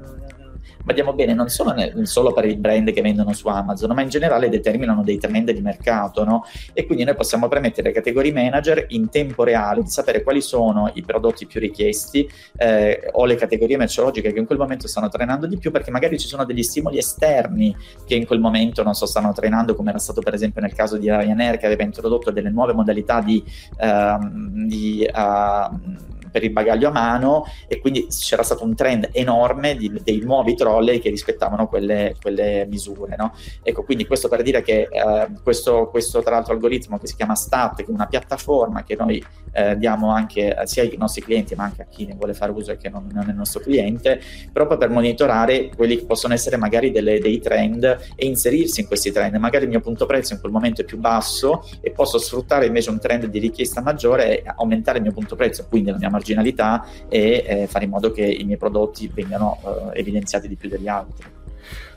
badiamo 0.84 1.14
bene, 1.14 1.34
non 1.34 1.50
solo, 1.50 1.74
nel, 1.74 2.08
solo, 2.08 2.34
per 2.34 2.46
i 2.46 2.56
brand 2.56 2.92
che 2.92 3.02
vendono 3.02 3.34
su 3.34 3.48
Amazon, 3.48 3.94
ma 3.94 4.02
in 4.02 4.10
generale 4.10 4.50
determinano 4.50 5.04
dei 5.04 5.18
trend 5.18 5.52
di 5.52 5.62
mercato, 5.62 6.24
no? 6.24 6.46
E 6.74 6.86
quindi 6.86 7.04
noi 7.04 7.16
possiamo 7.16 7.48
permettere 7.48 7.90
ai 7.90 7.94
category 7.94 8.32
manager 8.32 8.86
in 8.90 9.10
tempo 9.10 9.44
reale 9.44 9.84
di 9.84 9.90
sapere 9.90 10.24
quali 10.24 10.42
sono 10.42 10.92
i 10.94 11.04
prodotti 11.04 11.46
più 11.46 11.60
richiesti 11.60 12.30
eh, 12.58 13.10
o 13.12 13.26
le 13.26 13.36
categorie 13.36 13.78
merceologiche 13.78 14.32
che 14.34 14.40
in 14.40 14.46
quel 14.46 14.58
momento 14.58 14.88
stanno 14.88 15.10
trainando 15.10 15.48
di 15.48 15.58
più, 15.58 15.72
perché 15.72 15.92
magari 15.92 16.20
ci 16.20 16.28
sono 16.28 16.46
degli 16.46 16.64
stimoli 16.64 16.98
esterni 16.98 17.76
che 18.06 18.16
in 18.16 18.26
quel 18.26 18.40
momento 18.40 18.84
non 18.84 18.94
so, 18.94 19.06
stanno 19.06 19.34
trainando, 19.34 19.76
come 19.76 19.90
era 19.90 20.00
stato 20.00 20.22
per 20.22 20.34
esempio 20.34 20.62
nel 20.62 20.74
caso 20.74 20.98
di 20.98 21.10
Ryanair 21.10 21.58
che 21.58 21.66
aveva 21.66 21.84
introdotto 21.84 22.32
delle 22.32 22.50
nuove 22.50 22.74
modalità 22.74 23.22
di, 23.22 23.44
uh, 23.80 24.66
di 24.66 25.08
uh, 25.08 26.20
per 26.32 26.44
il 26.44 26.52
bagaglio 26.52 26.88
a 26.88 26.92
mano 26.92 27.46
e 27.68 27.80
quindi 27.80 28.08
c'era 28.08 28.44
stato 28.44 28.64
un 28.64 28.76
trend 28.76 29.10
enorme 29.12 29.76
di, 29.76 29.92
dei 30.04 30.20
nuovi 30.20 30.56
trolley 30.56 31.00
che 31.00 31.10
rispettavano 31.10 31.68
quelle, 31.68 32.16
quelle 32.22 32.66
misure. 32.70 33.16
No? 33.18 33.34
Ecco, 33.62 33.84
quindi 33.84 34.06
questo 34.06 34.28
per 34.28 34.42
dire 34.42 34.62
che 34.62 34.88
eh, 34.90 35.28
questo, 35.44 35.90
questo, 35.90 36.22
tra 36.22 36.36
l'altro 36.36 36.54
algoritmo 36.54 36.98
che 36.98 37.08
si 37.08 37.16
chiama 37.16 37.36
STAT, 37.36 37.78
che 37.78 37.86
è 37.86 37.92
una 37.92 38.08
piattaforma 38.08 38.84
che 38.84 38.96
noi 38.96 39.24
eh, 39.54 39.78
diamo 39.78 40.12
anche 40.12 40.56
sia 40.64 40.84
ai 40.84 40.96
nostri 40.98 41.22
clienti 41.22 41.56
ma 41.56 41.64
anche 41.66 41.82
a 41.82 41.86
chi 41.86 42.06
ne 42.06 42.16
vuole 42.16 42.34
fare 42.34 42.52
uso 42.52 42.72
e 42.72 42.78
che 42.78 42.90
non, 42.90 43.10
non 43.12 43.26
è 43.28 43.32
il 43.32 43.36
nostro 43.36 43.60
cliente, 43.60 44.22
proprio 44.52 44.78
per 44.78 44.90
monitorare 44.90 45.70
quelli 45.76 45.98
che 45.98 46.06
possono 46.06 46.34
essere 46.34 46.58
magari 46.58 46.92
delle, 46.92 47.20
dei 47.20 47.40
trend 47.40 47.84
e 48.16 48.26
inserirsi 48.26 48.82
in 48.82 48.88
questi 48.88 49.12
trend. 49.12 49.36
Magari 49.36 49.66
il 49.66 49.70
mio 49.70 49.82
punto 49.82 50.06
prezzo 50.06 50.34
in 50.34 50.40
quel 50.40 50.52
momento 50.52 50.82
è 50.82 50.86
più 50.86 50.98
basso 50.98 51.68
e 51.82 51.92
posso 51.92 52.18
sfruttare 52.18 52.66
invece 52.66 52.90
un 52.90 53.00
trend 53.00 53.26
di 53.26 53.40
richiesta 53.40 53.82
maggiore 53.82 54.42
e 54.42 54.54
aumentare 54.56 54.98
il 54.98 55.04
mio 55.04 55.14
punto 55.14 55.36
prezzo, 55.36 55.66
quindi 55.68 55.92
la 55.92 55.98
mia 55.98 56.10
marginalità 56.22 56.86
e 57.10 57.44
eh, 57.46 57.68
fare 57.68 57.86
in 57.86 57.92
modo 57.92 58.12
che 58.12 58.24
i 58.24 58.44
miei 58.44 58.58
prodotti 58.58 59.12
vengano 59.14 59.60
eh, 59.94 60.00
evidenziati 60.00 60.48
di 60.48 60.56
più 60.56 60.70
degli 60.70 60.88
altri. 60.88 61.40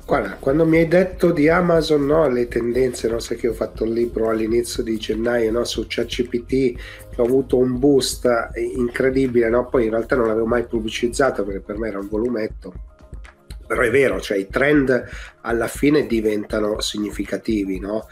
Guarda, 0.06 0.36
quando 0.38 0.66
mi 0.66 0.78
hai 0.78 0.88
detto 0.88 1.30
di 1.30 1.48
Amazon, 1.48 2.04
no, 2.04 2.28
le 2.28 2.46
tendenze, 2.46 3.08
no, 3.08 3.20
sai 3.20 3.38
che 3.38 3.48
ho 3.48 3.54
fatto 3.54 3.84
il 3.84 3.92
libro 3.92 4.28
all'inizio 4.28 4.82
di 4.82 4.98
gennaio 4.98 5.50
no, 5.50 5.64
su 5.64 5.86
ChatGPT, 5.88 6.48
che 6.48 7.20
ho 7.20 7.24
avuto 7.24 7.56
un 7.56 7.78
boost 7.78 8.28
incredibile, 8.76 9.48
no? 9.48 9.66
poi 9.66 9.84
in 9.84 9.90
realtà 9.90 10.14
non 10.14 10.26
l'avevo 10.26 10.46
mai 10.46 10.66
pubblicizzato 10.66 11.42
perché 11.44 11.60
per 11.60 11.78
me 11.78 11.88
era 11.88 12.00
un 12.00 12.08
volumetto, 12.08 12.74
però 13.66 13.80
è 13.80 13.90
vero, 13.90 14.20
cioè 14.20 14.36
i 14.36 14.46
trend 14.46 15.04
alla 15.40 15.68
fine 15.68 16.06
diventano 16.06 16.80
significativi, 16.80 17.78
no? 17.78 18.06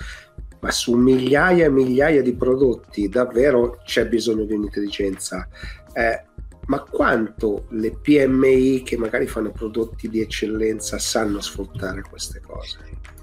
Ma 0.62 0.70
su 0.70 0.94
migliaia 0.94 1.66
e 1.66 1.70
migliaia 1.70 2.22
di 2.22 2.34
prodotti 2.34 3.08
davvero 3.08 3.80
c'è 3.84 4.06
bisogno 4.06 4.44
di 4.44 4.54
un'intelligenza. 4.54 5.48
Eh, 5.92 6.24
ma 6.66 6.80
quanto 6.82 7.66
le 7.70 7.90
PMI 7.90 8.82
che 8.84 8.96
magari 8.96 9.26
fanno 9.26 9.50
prodotti 9.50 10.08
di 10.08 10.20
eccellenza 10.20 10.98
sanno 10.98 11.40
sfruttare 11.40 12.02
queste 12.08 12.40
cose? 12.40 12.78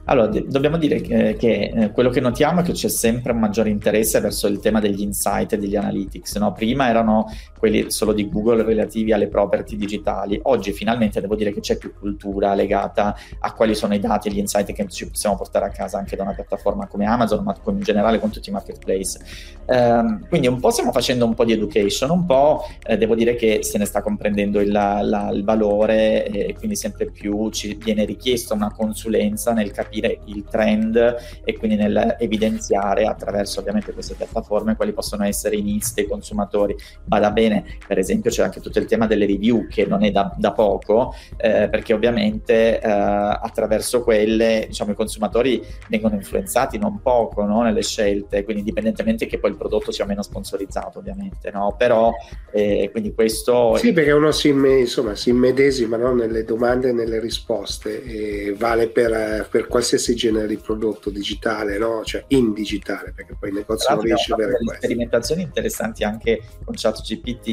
Allora, 0.09 0.27
d- 0.27 0.47
dobbiamo 0.47 0.77
dire 0.77 1.01
che, 1.01 1.35
che 1.37 1.71
eh, 1.73 1.91
quello 1.91 2.09
che 2.09 2.19
notiamo 2.19 2.61
è 2.61 2.63
che 2.63 2.71
c'è 2.71 2.89
sempre 2.89 3.31
un 3.31 3.37
maggiore 3.37 3.69
interesse 3.69 4.19
verso 4.19 4.47
il 4.47 4.59
tema 4.59 4.79
degli 4.79 5.01
insight 5.01 5.53
e 5.53 5.57
degli 5.59 5.75
analytics. 5.75 6.35
No? 6.37 6.51
Prima 6.51 6.89
erano 6.89 7.31
quelli 7.59 7.91
solo 7.91 8.13
di 8.13 8.27
Google 8.27 8.63
relativi 8.63 9.11
alle 9.11 9.27
property 9.27 9.75
digitali, 9.75 10.39
oggi 10.43 10.71
finalmente 10.71 11.21
devo 11.21 11.35
dire 11.35 11.51
che 11.51 11.59
c'è 11.59 11.77
più 11.77 11.93
cultura 11.93 12.53
legata 12.53 13.15
a 13.39 13.53
quali 13.53 13.75
sono 13.75 13.93
i 13.93 13.99
dati 13.99 14.29
e 14.29 14.31
gli 14.31 14.37
insight 14.39 14.71
che 14.71 14.87
ci 14.87 15.09
possiamo 15.09 15.35
portare 15.35 15.65
a 15.65 15.69
casa 15.69 15.97
anche 15.97 16.15
da 16.15 16.23
una 16.23 16.33
piattaforma 16.33 16.87
come 16.87 17.05
Amazon, 17.05 17.43
ma 17.43 17.55
in 17.67 17.81
generale 17.81 18.17
con 18.17 18.31
tutti 18.31 18.49
i 18.49 18.53
marketplace. 18.53 19.19
Um, 19.65 20.25
quindi 20.27 20.47
un 20.47 20.59
po' 20.59 20.71
stiamo 20.71 20.91
facendo 20.91 21.25
un 21.25 21.35
po' 21.35 21.45
di 21.45 21.51
education, 21.51 22.09
un 22.09 22.25
po' 22.25 22.63
eh, 22.83 22.97
devo 22.97 23.13
dire 23.13 23.35
che 23.35 23.59
se 23.61 23.77
ne 23.77 23.85
sta 23.85 24.01
comprendendo 24.01 24.59
il, 24.59 24.71
la, 24.71 25.29
il 25.31 25.43
valore 25.43 26.25
e 26.25 26.55
quindi 26.57 26.75
sempre 26.75 27.11
più 27.11 27.49
ci 27.51 27.75
viene 27.75 28.05
richiesta 28.05 28.53
una 28.53 28.71
consulenza 28.71 29.51
nel 29.51 29.71
capire 29.71 29.98
capire 29.99 30.19
il 30.25 30.45
trend 30.49 31.15
e 31.43 31.57
quindi 31.57 31.75
nel 31.75 32.15
evidenziare 32.19 33.05
attraverso 33.05 33.59
ovviamente 33.59 33.91
queste 33.91 34.15
piattaforme 34.15 34.75
quali 34.75 34.93
possono 34.93 35.25
essere 35.25 35.57
i 35.57 35.61
needs 35.61 35.93
dei 35.93 36.07
consumatori. 36.07 36.75
Vada 37.05 37.31
bene, 37.31 37.65
per 37.85 37.97
esempio 37.97 38.31
c'è 38.31 38.43
anche 38.43 38.61
tutto 38.61 38.79
il 38.79 38.85
tema 38.85 39.05
delle 39.05 39.25
review 39.25 39.67
che 39.67 39.85
non 39.85 40.03
è 40.03 40.11
da, 40.11 40.33
da 40.37 40.53
poco 40.53 41.13
eh, 41.37 41.67
perché 41.69 41.93
ovviamente 41.93 42.79
eh, 42.79 42.89
attraverso 42.89 44.03
quelle 44.03 44.65
diciamo, 44.67 44.91
i 44.91 44.95
consumatori 44.95 45.61
vengono 45.89 46.15
influenzati 46.15 46.77
non 46.77 47.01
poco 47.01 47.43
no, 47.43 47.61
nelle 47.63 47.83
scelte, 47.83 48.43
quindi 48.43 48.61
indipendentemente 48.61 49.25
che 49.25 49.39
poi 49.39 49.51
il 49.51 49.57
prodotto 49.57 49.91
sia 49.91 50.05
meno 50.05 50.21
sponsorizzato 50.21 50.99
ovviamente, 50.99 51.51
no? 51.51 51.75
però 51.77 52.11
eh, 52.51 52.89
quindi 52.91 53.13
questo... 53.13 53.75
Sì, 53.77 53.91
perché 53.91 54.11
uno 54.11 54.31
si, 54.31 54.49
insomma, 54.49 55.15
si 55.15 55.29
immedesima 55.29 55.97
no? 55.97 56.13
nelle 56.13 56.43
domande 56.43 56.89
e 56.89 56.93
nelle 56.93 57.19
risposte 57.19 58.03
e 58.03 58.55
vale 58.57 58.87
per, 58.87 59.47
per 59.49 59.67
qualsiasi 59.67 59.78
qualsiasi 59.79 60.13
genere 60.13 60.47
di 60.47 60.57
prodotto 60.57 61.09
digitale, 61.09 61.77
no? 61.77 62.03
cioè 62.03 62.25
in 62.27 62.53
digitale, 62.53 63.13
perché 63.15 63.35
poi 63.39 63.49
il 63.49 63.55
negozio 63.55 63.95
non 63.95 64.03
riesce 64.03 64.31
a 64.31 64.35
avere 64.35 64.57
delle 64.59 64.75
sperimentazioni 64.75 65.41
interessanti 65.41 66.03
anche 66.03 66.41
con 66.65 66.75
ChatGPT, 66.75 67.47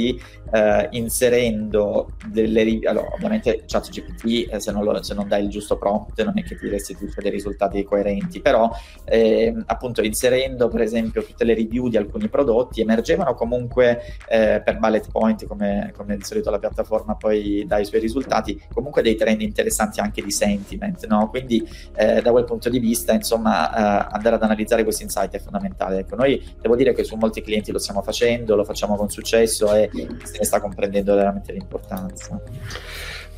eh, 0.53 0.89
inserendo 0.93 2.11
delle 2.27 2.81
allora, 2.85 3.09
ovviamente 3.15 3.63
ChatGPT 3.65 4.53
eh, 4.53 4.61
se, 4.61 4.73
non 4.73 5.03
se 5.05 5.15
non 5.15 5.29
dai 5.29 5.45
il 5.45 5.51
giusto 5.51 5.77
prompt 5.79 6.23
non 6.25 6.37
è 6.37 6.43
che 6.43 6.59
ti 6.59 6.69
restituisce 6.69 7.21
dei 7.21 7.31
risultati 7.31 7.85
coerenti, 7.85 8.41
però 8.41 8.71
eh, 9.05 9.55
appunto 9.67 10.03
inserendo 10.03 10.69
per 10.69 10.81
esempio 10.81 11.23
tutte 11.23 11.45
le 11.45 11.55
review 11.55 11.89
di 11.89 11.97
alcuni 11.97 12.29
prodotti 12.29 12.81
emergevano 12.81 13.35
comunque 13.35 14.01
eh, 14.29 14.61
per 14.65 14.79
bullet 14.79 15.11
point 15.13 15.47
come, 15.47 15.93
come 15.97 16.17
di 16.17 16.25
solito 16.25 16.51
la 16.51 16.59
piattaforma 16.59 17.15
poi 17.15 17.65
dà 17.67 17.79
i 17.79 17.85
suoi 17.85 18.01
risultati, 18.01 18.61
comunque 18.73 19.03
dei 19.03 19.15
trend 19.15 19.43
interessanti 19.43 20.01
anche 20.01 20.23
di 20.23 20.33
sentiment, 20.33 21.07
no? 21.07 21.29
quindi 21.29 21.65
eh, 21.95 22.16
eh, 22.17 22.23
da 22.23 22.31
quel 22.31 22.45
punto 22.45 22.69
di 22.69 22.79
vista, 22.79 23.13
insomma, 23.13 23.71
eh, 23.71 24.09
andare 24.13 24.37
ad 24.37 24.43
analizzare 24.43 24.83
questi 24.83 25.03
insight 25.03 25.33
è 25.33 25.39
fondamentale. 25.39 25.99
Ecco, 25.99 26.17
noi 26.17 26.43
devo 26.61 26.77
dire 26.77 26.93
che 26.93 27.05
su 27.05 27.17
molti 27.17 27.43
clienti 27.43 27.73
lo 27.73 27.79
stiamo 27.79 28.03
facendo, 28.03 28.57
lo 28.57 28.65
facciamo 28.65 28.97
con 28.97 29.11
successo 29.11 29.73
e 29.75 29.91
se 29.93 30.39
ne 30.39 30.45
sta 30.45 30.61
comprendendo 30.61 31.15
veramente 31.15 31.53
l'importanza. 31.53 32.41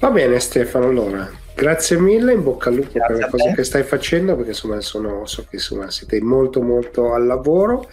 Va 0.01 0.11
bene 0.11 0.39
Stefano, 0.39 0.87
allora 0.87 1.29
grazie 1.55 1.99
mille, 1.99 2.33
in 2.33 2.45
bocca 2.45 2.69
al 2.69 2.77
lupo 2.77 2.93
grazie 2.93 3.17
per 3.17 3.25
le 3.25 3.31
cose 3.31 3.53
che 3.53 3.65
stai 3.65 3.83
facendo 3.83 4.37
perché 4.37 4.51
insomma 4.51 4.81
sono, 4.81 5.27
so 5.27 5.43
che 5.43 5.57
insomma, 5.57 5.91
siete 5.91 6.21
molto 6.23 6.63
molto 6.63 7.15
al 7.15 7.27
lavoro 7.27 7.89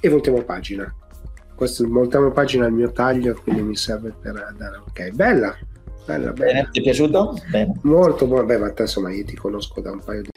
e 0.00 0.08
voltiamo 0.08 0.40
pagina. 0.42 0.94
Questo 1.54 1.86
voltiamo 1.86 2.30
pagina 2.30 2.64
al 2.64 2.72
mio 2.72 2.90
taglio 2.90 3.38
quindi 3.42 3.60
mi 3.60 3.76
serve 3.76 4.14
per 4.18 4.54
dare 4.56 4.76
ok. 4.78 5.10
Bella, 5.10 5.54
bella, 6.04 6.32
bella. 6.32 6.52
Bene, 6.52 6.68
ti 6.70 6.80
è 6.80 6.82
piaciuto? 6.82 7.38
Bene. 7.50 7.78
Molto 7.82 8.26
buono, 8.26 8.44
beh 8.46 8.58
ma 8.58 8.72
te 8.72 8.82
insomma 8.82 9.12
io 9.12 9.24
ti 9.24 9.36
conosco 9.36 9.80
da 9.80 9.92
un 9.92 10.00
paio 10.00 10.22
di 10.22 10.31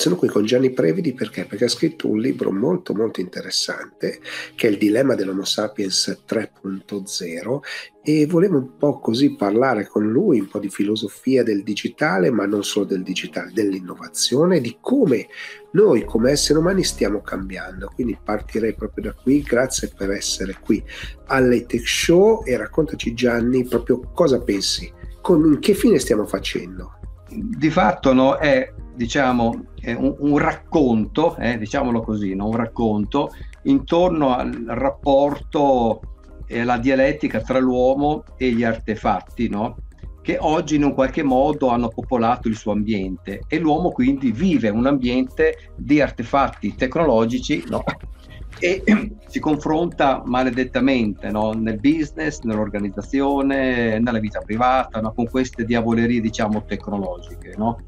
Sono 0.00 0.14
qui 0.14 0.28
con 0.28 0.44
Gianni 0.44 0.70
Previdi 0.70 1.12
perché? 1.12 1.44
Perché 1.44 1.64
ha 1.64 1.68
scritto 1.68 2.08
un 2.08 2.20
libro 2.20 2.52
molto 2.52 2.94
molto 2.94 3.20
interessante 3.20 4.20
che 4.54 4.68
è 4.68 4.70
Il 4.70 4.78
dilemma 4.78 5.16
dell'Homo 5.16 5.42
sapiens 5.42 6.22
3.0 6.24 7.58
e 8.04 8.26
volevo 8.26 8.58
un 8.58 8.76
po' 8.76 9.00
così 9.00 9.34
parlare 9.34 9.88
con 9.88 10.08
lui 10.08 10.38
un 10.38 10.46
po' 10.46 10.60
di 10.60 10.68
filosofia 10.68 11.42
del 11.42 11.64
digitale, 11.64 12.30
ma 12.30 12.46
non 12.46 12.62
solo 12.62 12.84
del 12.84 13.02
digitale, 13.02 13.50
dell'innovazione, 13.52 14.60
di 14.60 14.76
come 14.80 15.26
noi 15.72 16.04
come 16.04 16.30
esseri 16.30 16.60
umani 16.60 16.84
stiamo 16.84 17.20
cambiando. 17.20 17.90
Quindi 17.92 18.16
partirei 18.22 18.76
proprio 18.76 19.10
da 19.10 19.20
qui, 19.20 19.42
grazie 19.42 19.90
per 19.96 20.12
essere 20.12 20.58
qui 20.60 20.80
all'Etech 21.26 21.88
Show 21.88 22.44
e 22.44 22.56
raccontaci 22.56 23.14
Gianni 23.14 23.66
proprio 23.66 24.12
cosa 24.14 24.40
pensi, 24.40 24.92
con 25.20 25.58
che 25.58 25.74
fine 25.74 25.98
stiamo 25.98 26.24
facendo. 26.24 27.00
Di 27.28 27.68
fatto 27.68 28.12
no, 28.12 28.36
è 28.36 28.72
diciamo, 28.98 29.54
un, 29.96 30.14
un, 30.18 30.38
racconto, 30.38 31.36
eh, 31.36 31.56
diciamolo 31.56 32.02
così, 32.02 32.34
no? 32.34 32.48
un 32.48 32.56
racconto 32.56 33.30
intorno 33.62 34.34
al 34.34 34.52
rapporto 34.66 36.00
e 36.46 36.60
alla 36.60 36.78
dialettica 36.78 37.40
tra 37.40 37.60
l'uomo 37.60 38.24
e 38.36 38.50
gli 38.50 38.64
artefatti, 38.64 39.48
no? 39.48 39.76
che 40.20 40.36
oggi 40.40 40.74
in 40.74 40.82
un 40.82 40.94
qualche 40.94 41.22
modo 41.22 41.68
hanno 41.68 41.88
popolato 41.88 42.48
il 42.48 42.56
suo 42.56 42.72
ambiente 42.72 43.42
e 43.46 43.58
l'uomo 43.58 43.92
quindi 43.92 44.32
vive 44.32 44.68
un 44.68 44.86
ambiente 44.86 45.70
di 45.76 46.02
artefatti 46.02 46.74
tecnologici 46.74 47.64
no? 47.68 47.82
e 48.58 48.82
si 49.28 49.38
confronta 49.38 50.22
maledettamente 50.26 51.30
no? 51.30 51.52
nel 51.52 51.78
business, 51.78 52.40
nell'organizzazione, 52.40 54.00
nella 54.00 54.18
vita 54.18 54.40
privata, 54.40 55.00
no? 55.00 55.12
con 55.12 55.28
queste 55.28 55.64
diavolerie 55.64 56.20
diciamo 56.20 56.64
tecnologiche. 56.64 57.54
No? 57.56 57.78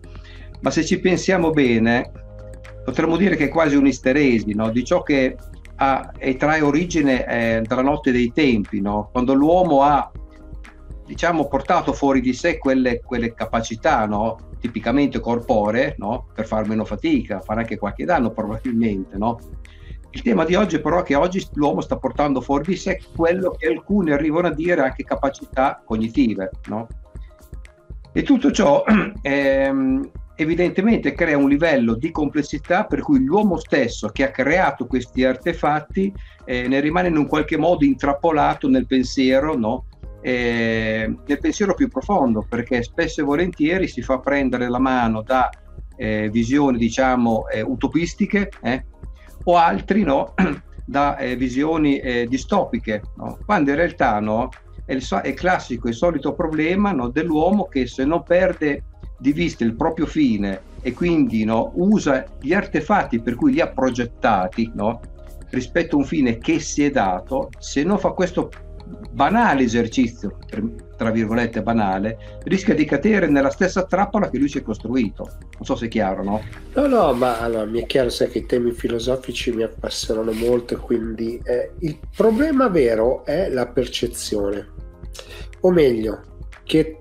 Ma 0.61 0.71
se 0.71 0.85
ci 0.85 1.01
pensiamo 1.01 1.51
bene 1.51 2.11
potremmo 2.85 3.17
dire 3.17 3.37
che 3.37 3.45
è 3.45 3.49
quasi 3.49 3.77
un'isteresi 3.77 4.55
no? 4.55 4.71
di 4.71 4.85
ciò 4.85 5.03
che 5.03 5.37
ha, 5.77 6.13
e 6.19 6.37
trae 6.37 6.61
origine 6.61 7.27
eh, 7.27 7.63
dalla 7.63 7.83
notte 7.83 8.13
dei 8.13 8.33
tempi, 8.33 8.81
no? 8.81 9.09
quando 9.13 9.33
l'uomo 9.33 9.83
ha 9.83 10.11
diciamo, 11.07 11.49
portato 11.49 11.93
fuori 11.93 12.21
di 12.21 12.33
sé 12.33 12.59
quelle, 12.59 13.01
quelle 13.01 13.33
capacità 13.33 14.07
no? 14.07 14.49
tipicamente 14.61 15.21
corporee 15.21 15.97
per 16.35 16.47
far 16.47 16.69
meno 16.69 16.85
fatica, 16.85 17.41
fare 17.41 17.61
anche 17.61 17.79
qualche 17.79 18.05
danno 18.05 18.31
probabilmente. 18.31 19.17
Il 20.13 20.23
tema 20.23 20.45
di 20.45 20.55
oggi 20.55 20.81
però 20.81 21.01
è 21.01 21.03
che 21.05 21.15
oggi 21.15 21.47
l'uomo 21.55 21.81
sta 21.81 21.97
portando 21.97 22.41
fuori 22.41 22.65
di 22.65 22.77
sé 22.77 23.01
quello 23.15 23.53
che 23.53 23.69
alcuni 23.69 24.11
arrivano 24.11 24.49
a 24.49 24.53
dire 24.53 24.83
anche 24.83 25.05
capacità 25.05 25.81
cognitive. 25.85 26.51
E 28.13 28.23
tutto 28.23 28.51
ciò 28.51 28.83
ehm, 29.23 30.11
evidentemente 30.41 31.13
crea 31.13 31.37
un 31.37 31.51
livello 31.51 31.95
di 31.95 32.11
complessità 32.11 32.85
per 32.85 33.03
cui 33.03 33.23
l'uomo 33.23 33.59
stesso 33.59 34.09
che 34.09 34.25
ha 34.25 34.31
creato 34.31 34.87
questi 34.87 35.23
artefatti 35.23 36.11
eh, 36.47 36.67
ne 36.67 36.81
rimane 36.81 37.09
in 37.09 37.19
un 37.19 37.27
qualche 37.27 37.59
modo 37.59 37.85
intrappolato 37.85 38.67
nel 38.67 38.87
pensiero, 38.87 39.55
no? 39.55 39.85
eh, 40.23 41.15
nel 41.27 41.39
pensiero 41.39 41.75
più 41.75 41.89
profondo, 41.89 42.47
perché 42.49 42.83
spesso 42.83 43.21
e 43.21 43.25
volentieri 43.25 43.87
si 43.87 44.01
fa 44.01 44.19
prendere 44.19 44.71
la 44.71 44.79
mano 44.79 45.21
da 45.21 45.51
eh, 45.97 46.31
visioni, 46.33 46.79
diciamo, 46.79 47.47
eh, 47.49 47.61
utopistiche 47.61 48.51
eh, 48.63 48.87
o 49.45 49.57
altri 49.59 50.05
no? 50.05 50.33
da 50.87 51.19
eh, 51.19 51.37
visioni 51.37 52.01
distopiche, 52.27 53.03
no? 53.17 53.39
quando 53.45 53.71
in 53.71 53.77
realtà 53.77 54.19
no? 54.21 54.49
è, 54.87 54.95
il, 54.95 55.07
è 55.07 55.35
classico, 55.35 55.87
il 55.87 55.95
solito 55.95 56.33
problema 56.33 56.95
dell'uomo 57.11 57.67
che 57.67 57.87
se 57.87 58.07
non 58.07 58.23
perde 58.23 58.85
di 59.21 59.33
vista 59.33 59.65
il 59.65 59.75
proprio 59.75 60.07
fine 60.07 60.63
e 60.81 60.93
quindi 60.93 61.45
no, 61.45 61.73
usa 61.75 62.25
gli 62.41 62.55
artefatti 62.55 63.21
per 63.21 63.35
cui 63.35 63.53
li 63.53 63.61
ha 63.61 63.69
progettati 63.69 64.71
no, 64.75 65.01
rispetto 65.51 65.97
a 65.97 65.99
un 65.99 66.05
fine 66.05 66.39
che 66.39 66.59
si 66.59 66.83
è 66.85 66.91
dato, 66.91 67.51
se 67.59 67.83
non 67.83 67.99
fa 67.99 68.11
questo 68.11 68.51
banale 69.13 69.63
esercizio, 69.63 70.39
tra 70.97 71.11
virgolette 71.11 71.63
banale, 71.63 72.41
rischia 72.45 72.75
di 72.75 72.85
cadere 72.85 73.29
nella 73.29 73.51
stessa 73.51 73.85
trappola 73.85 74.31
che 74.31 74.39
lui 74.39 74.49
si 74.49 74.59
è 74.59 74.63
costruito. 74.63 75.29
Non 75.53 75.65
so 75.65 75.77
se 75.77 75.87
è 75.87 75.89
chiaro, 75.89 76.25
no? 76.25 76.43
No, 76.75 76.87
no, 76.87 77.13
ma 77.13 77.41
allora 77.41 77.67
mi 77.67 77.83
è 77.83 77.87
chiaro, 77.87 78.09
sai 78.09 78.29
che 78.29 78.39
i 78.39 78.47
temi 78.47 78.73
filosofici 78.73 79.53
mi 79.53 79.63
appassionano 79.63 80.33
molto, 80.33 80.77
quindi 80.81 81.41
eh, 81.45 81.73
il 81.81 81.99
problema 82.17 82.69
vero 82.69 83.25
è 83.25 83.49
la 83.49 83.67
percezione, 83.67 84.69
o 85.61 85.71
meglio, 85.71 86.23
che 86.65 87.00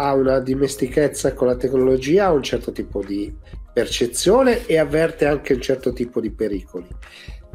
ha 0.00 0.14
una 0.14 0.40
dimestichezza 0.40 1.34
con 1.34 1.46
la 1.46 1.56
tecnologia, 1.56 2.26
ha 2.26 2.32
un 2.32 2.42
certo 2.42 2.72
tipo 2.72 3.04
di 3.04 3.36
percezione 3.72 4.66
e 4.66 4.78
avverte 4.78 5.26
anche 5.26 5.52
un 5.52 5.60
certo 5.60 5.92
tipo 5.92 6.20
di 6.20 6.30
pericoli. 6.30 6.86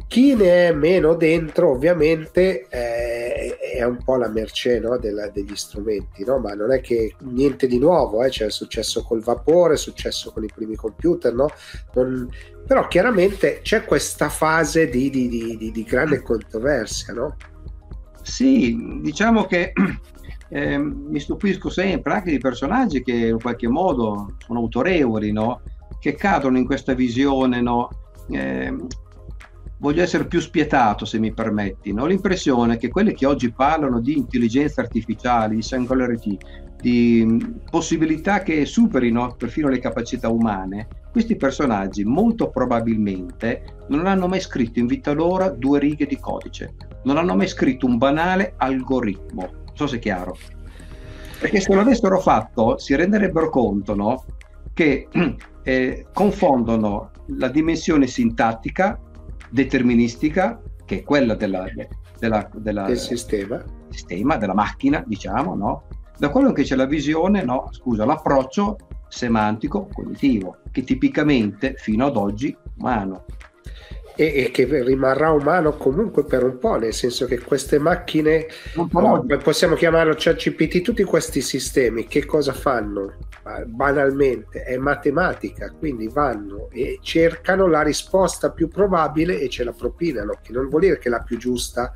Chi 0.06 0.36
ne 0.36 0.68
è 0.68 0.72
meno 0.72 1.14
dentro, 1.14 1.72
ovviamente, 1.72 2.68
eh, 2.68 3.56
è 3.58 3.82
un 3.82 3.98
po' 4.04 4.14
la 4.14 4.28
mercé 4.28 4.78
no, 4.78 4.96
della, 4.98 5.28
degli 5.28 5.56
strumenti, 5.56 6.24
no? 6.24 6.38
ma 6.38 6.54
non 6.54 6.72
è 6.72 6.80
che 6.80 7.16
niente 7.22 7.66
di 7.66 7.78
nuovo, 7.78 8.22
eh? 8.22 8.30
cioè, 8.30 8.46
è 8.46 8.50
successo 8.50 9.02
col 9.02 9.20
vapore, 9.20 9.74
è 9.74 9.76
successo 9.76 10.30
con 10.30 10.44
i 10.44 10.50
primi 10.54 10.76
computer, 10.76 11.34
no? 11.34 11.48
non... 11.94 12.30
però 12.64 12.86
chiaramente 12.86 13.58
c'è 13.62 13.84
questa 13.84 14.28
fase 14.28 14.88
di, 14.88 15.10
di, 15.10 15.28
di, 15.28 15.72
di 15.72 15.82
grande 15.82 16.22
controversia. 16.22 17.12
No? 17.12 17.36
Sì, 18.22 19.00
diciamo 19.02 19.46
che 19.46 19.72
eh, 20.48 20.78
mi 20.78 21.18
stupisco 21.18 21.68
sempre 21.70 22.14
anche 22.14 22.30
di 22.30 22.38
personaggi 22.38 23.02
che 23.02 23.12
in 23.12 23.40
qualche 23.40 23.68
modo 23.68 24.36
sono 24.38 24.60
autorevoli, 24.60 25.32
no? 25.32 25.60
che 25.98 26.14
cadono 26.14 26.58
in 26.58 26.66
questa 26.66 26.94
visione. 26.94 27.60
No? 27.60 27.88
Eh, 28.30 28.74
voglio 29.78 30.02
essere 30.02 30.26
più 30.26 30.40
spietato, 30.40 31.04
se 31.04 31.18
mi 31.18 31.32
permetti. 31.32 31.90
Ho 31.90 32.06
l'impressione 32.06 32.76
che 32.76 32.88
quelli 32.88 33.12
che 33.12 33.26
oggi 33.26 33.50
parlano 33.52 34.00
di 34.00 34.16
intelligenza 34.16 34.80
artificiale, 34.80 35.56
di 35.56 35.62
singularity, 35.62 36.38
di 36.80 37.54
possibilità 37.68 38.42
che 38.42 38.64
superino 38.66 39.34
perfino 39.36 39.68
le 39.68 39.78
capacità 39.78 40.28
umane, 40.28 40.88
questi 41.10 41.34
personaggi 41.34 42.04
molto 42.04 42.50
probabilmente 42.50 43.78
non 43.88 44.06
hanno 44.06 44.28
mai 44.28 44.40
scritto 44.40 44.78
in 44.78 44.86
vita 44.86 45.12
loro 45.12 45.54
due 45.56 45.78
righe 45.78 46.04
di 46.04 46.18
codice, 46.18 46.74
non 47.04 47.16
hanno 47.16 47.34
mai 47.34 47.48
scritto 47.48 47.86
un 47.86 47.96
banale 47.96 48.52
algoritmo 48.58 49.64
so 49.76 49.86
se 49.86 49.96
è 49.96 49.98
chiaro. 49.98 50.36
Perché 51.38 51.60
se 51.60 51.72
lo 51.74 51.82
avessero 51.82 52.18
fatto 52.18 52.78
si 52.78 52.94
renderebbero 52.96 53.50
conto 53.50 53.94
no? 53.94 54.24
che 54.72 55.06
eh, 55.62 56.06
confondono 56.12 57.10
la 57.38 57.48
dimensione 57.48 58.06
sintattica 58.06 58.98
deterministica, 59.50 60.60
che 60.84 61.00
è 61.00 61.02
quella 61.02 61.34
della, 61.34 61.66
della, 62.18 62.48
della, 62.54 62.86
del 62.86 62.98
sistema. 62.98 63.62
sistema, 63.90 64.36
della 64.36 64.54
macchina, 64.54 65.04
diciamo, 65.06 65.54
no? 65.54 65.84
da 66.18 66.30
quello 66.30 66.52
che 66.52 66.62
c'è 66.62 66.74
la 66.74 66.86
visione, 66.86 67.44
no? 67.44 67.68
scusa, 67.70 68.06
l'approccio 68.06 68.78
semantico 69.08 69.88
cognitivo, 69.92 70.58
che 70.70 70.84
tipicamente 70.84 71.74
fino 71.76 72.06
ad 72.06 72.16
oggi 72.16 72.56
umano 72.78 73.24
e, 74.16 74.44
e, 74.44 74.50
che 74.50 74.66
rimarrà 74.82 75.30
umano 75.30 75.76
comunque 75.76 76.24
per 76.24 76.42
un 76.42 76.58
po', 76.58 76.76
nel 76.76 76.94
senso 76.94 77.26
che 77.26 77.38
queste 77.38 77.78
macchine, 77.78 78.46
no, 78.74 79.24
possiamo 79.42 79.76
chiamarlo 79.76 80.14
ChatGPT, 80.16 80.80
tutti 80.80 81.04
questi 81.04 81.40
sistemi 81.40 82.06
che 82.06 82.24
cosa 82.24 82.52
fanno? 82.52 83.14
Banalmente 83.66 84.62
è 84.64 84.76
matematica, 84.76 85.70
quindi 85.70 86.08
vanno 86.08 86.68
e 86.72 86.98
cercano 87.02 87.68
la 87.68 87.82
risposta 87.82 88.50
più 88.50 88.68
probabile 88.68 89.38
e 89.38 89.48
ce 89.48 89.62
la 89.62 89.72
propinano, 89.72 90.38
che 90.42 90.52
non 90.52 90.68
vuol 90.68 90.80
dire 90.80 90.98
che 90.98 91.08
è 91.08 91.10
la 91.10 91.20
più 91.20 91.36
giusta, 91.36 91.92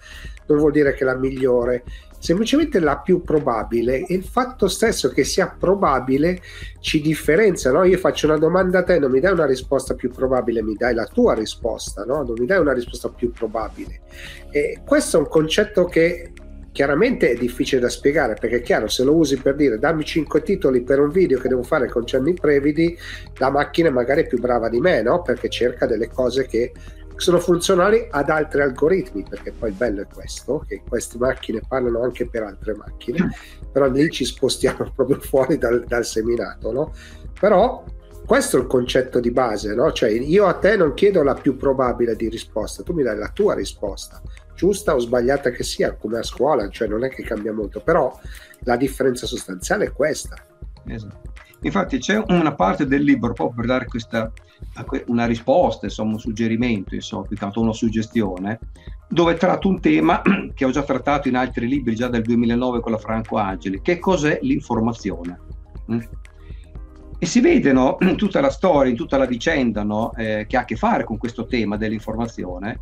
non 0.47 0.59
vuol 0.59 0.73
dire 0.73 0.93
che 0.93 1.01
è 1.01 1.05
la 1.05 1.16
migliore, 1.16 1.83
semplicemente 2.21 2.79
la 2.81 2.99
più 2.99 3.23
probabile 3.23 4.05
e 4.05 4.14
il 4.14 4.23
fatto 4.23 4.68
stesso 4.68 5.09
che 5.09 5.25
sia 5.25 5.49
probabile 5.59 6.41
ci 6.79 7.01
differenzia. 7.01 7.73
No? 7.73 7.83
Io 7.85 7.99
faccio 7.99 8.27
una 8.27 8.37
domanda 8.37 8.81
a 8.81 8.83
te, 8.85 8.99
non 8.99 9.11
mi 9.11 9.21
dai 9.21 9.33
una 9.33 9.47
risposta 9.47 9.95
più 9.95 10.11
probabile, 10.11 10.62
mi 10.62 10.75
dai 10.75 10.95
la 10.95 11.07
tua 11.07 11.35
risposta, 11.35 12.05
no? 12.05 12.23
non 12.23 12.35
mi 12.39 12.47
dai 12.47 12.59
una 12.59 12.75
risposta 12.75 13.09
più 13.09 13.33
probabile. 13.33 14.03
E 14.51 14.83
questo 14.85 15.16
è 15.16 15.21
un 15.21 15.29
concetto 15.29 15.87
che 15.87 16.33
chiaramente 16.73 17.31
è 17.31 17.35
difficile 17.35 17.81
da 17.81 17.89
spiegare 17.89 18.35
perché 18.35 18.59
è 18.59 18.62
chiaro 18.62 18.87
se 18.87 19.03
lo 19.03 19.16
usi 19.16 19.39
per 19.39 19.57
dire 19.57 19.79
dammi 19.79 20.05
5 20.05 20.41
titoli 20.43 20.83
per 20.83 21.01
un 21.01 21.11
video 21.11 21.41
che 21.41 21.49
devo 21.49 21.64
fare 21.64 21.89
con 21.89 22.07
Cenni 22.07 22.33
Previdi 22.35 22.97
la 23.39 23.51
macchina 23.51 23.91
magari 23.91 24.23
è 24.23 24.27
più 24.29 24.39
brava 24.39 24.68
di 24.68 24.79
me 24.79 25.03
no? 25.03 25.21
perché 25.21 25.49
cerca 25.49 25.87
delle 25.87 26.09
cose 26.09 26.47
che 26.47 26.73
sono 27.21 27.39
funzionali 27.39 28.07
ad 28.11 28.31
altri 28.31 28.62
algoritmi 28.62 29.25
perché 29.29 29.53
poi 29.53 29.71
il 29.71 29.77
bello 29.77 30.03
è 30.03 30.07
questo 30.12 30.64
che 30.66 30.83
queste 30.87 31.18
macchine 31.18 31.61
parlano 31.66 32.03
anche 32.03 32.29
per 32.29 32.43
altre 32.43 32.75
macchine 32.75 33.31
però 33.71 33.89
lì 33.89 34.11
ci 34.11 34.25
spostiamo 34.25 34.91
proprio 34.95 35.21
fuori 35.21 35.59
dal, 35.59 35.85
dal 35.87 36.05
seminato 36.05 36.73
no? 36.73 36.95
però 37.39 37.85
questo 38.27 38.59
è 38.59 38.61
il 38.61 38.68
concetto 38.68 39.18
di 39.18 39.33
base, 39.33 39.75
no? 39.75 39.91
Cioè, 39.91 40.09
io 40.11 40.47
a 40.47 40.55
te 40.55 40.77
non 40.77 40.95
chiedo 40.95 41.25
la 41.25 41.35
più 41.35 41.57
probabile 41.57 42.14
di 42.14 42.29
risposta, 42.29 42.85
tu 42.85 42.93
mi 42.93 43.03
dai 43.03 43.18
la 43.18 43.31
tua 43.31 43.55
risposta 43.55 44.23
giusta 44.61 44.95
o 44.95 44.99
sbagliata 44.99 45.49
che 45.49 45.62
sia, 45.62 45.95
come 45.95 46.18
a 46.18 46.23
scuola, 46.23 46.68
cioè 46.68 46.87
non 46.87 47.03
è 47.03 47.09
che 47.09 47.23
cambia 47.23 47.51
molto, 47.51 47.81
però 47.81 48.14
la 48.61 48.77
differenza 48.77 49.27
sostanziale 49.27 49.87
è 49.87 49.93
questa. 49.93 50.37
Esatto. 50.85 51.33
Infatti 51.63 51.99
c'è 51.99 52.23
una 52.29 52.55
parte 52.55 52.87
del 52.87 53.03
libro 53.03 53.33
proprio 53.33 53.57
per 53.57 53.67
dare 53.67 53.87
questa, 53.87 54.33
una 55.07 55.27
risposta, 55.27 55.87
insomma, 55.87 56.13
un 56.13 56.19
suggerimento, 56.19 56.95
insomma, 56.95 57.27
più 57.27 57.37
che 57.37 57.45
altro 57.45 57.61
una 57.61 57.73
suggestione, 57.73 58.59
dove 59.09 59.35
tratto 59.35 59.69
un 59.69 59.81
tema 59.81 60.23
che 60.55 60.65
ho 60.65 60.71
già 60.71 60.83
trattato 60.83 61.29
in 61.29 61.37
altri 61.37 61.67
libri 61.67 61.95
già 61.95 62.09
del 62.09 62.23
2009 62.23 62.81
con 62.81 62.93
la 62.93 62.99
Franco 62.99 63.37
Angeli, 63.37 63.83
che 63.83 63.99
cos'è 63.99 64.39
l'informazione. 64.43 65.39
Mm? 65.93 66.01
E 67.19 67.27
si 67.27 67.41
vede 67.41 67.71
in 67.71 68.17
tutta 68.17 68.41
la 68.41 68.51
storia, 68.51 68.91
in 68.91 68.97
tutta 68.97 69.19
la 69.19 69.27
vicenda 69.27 69.83
no, 69.83 70.15
eh, 70.15 70.47
che 70.49 70.57
ha 70.57 70.61
a 70.61 70.65
che 70.65 70.77
fare 70.77 71.05
con 71.05 71.19
questo 71.19 71.45
tema 71.45 71.77
dell'informazione, 71.77 72.81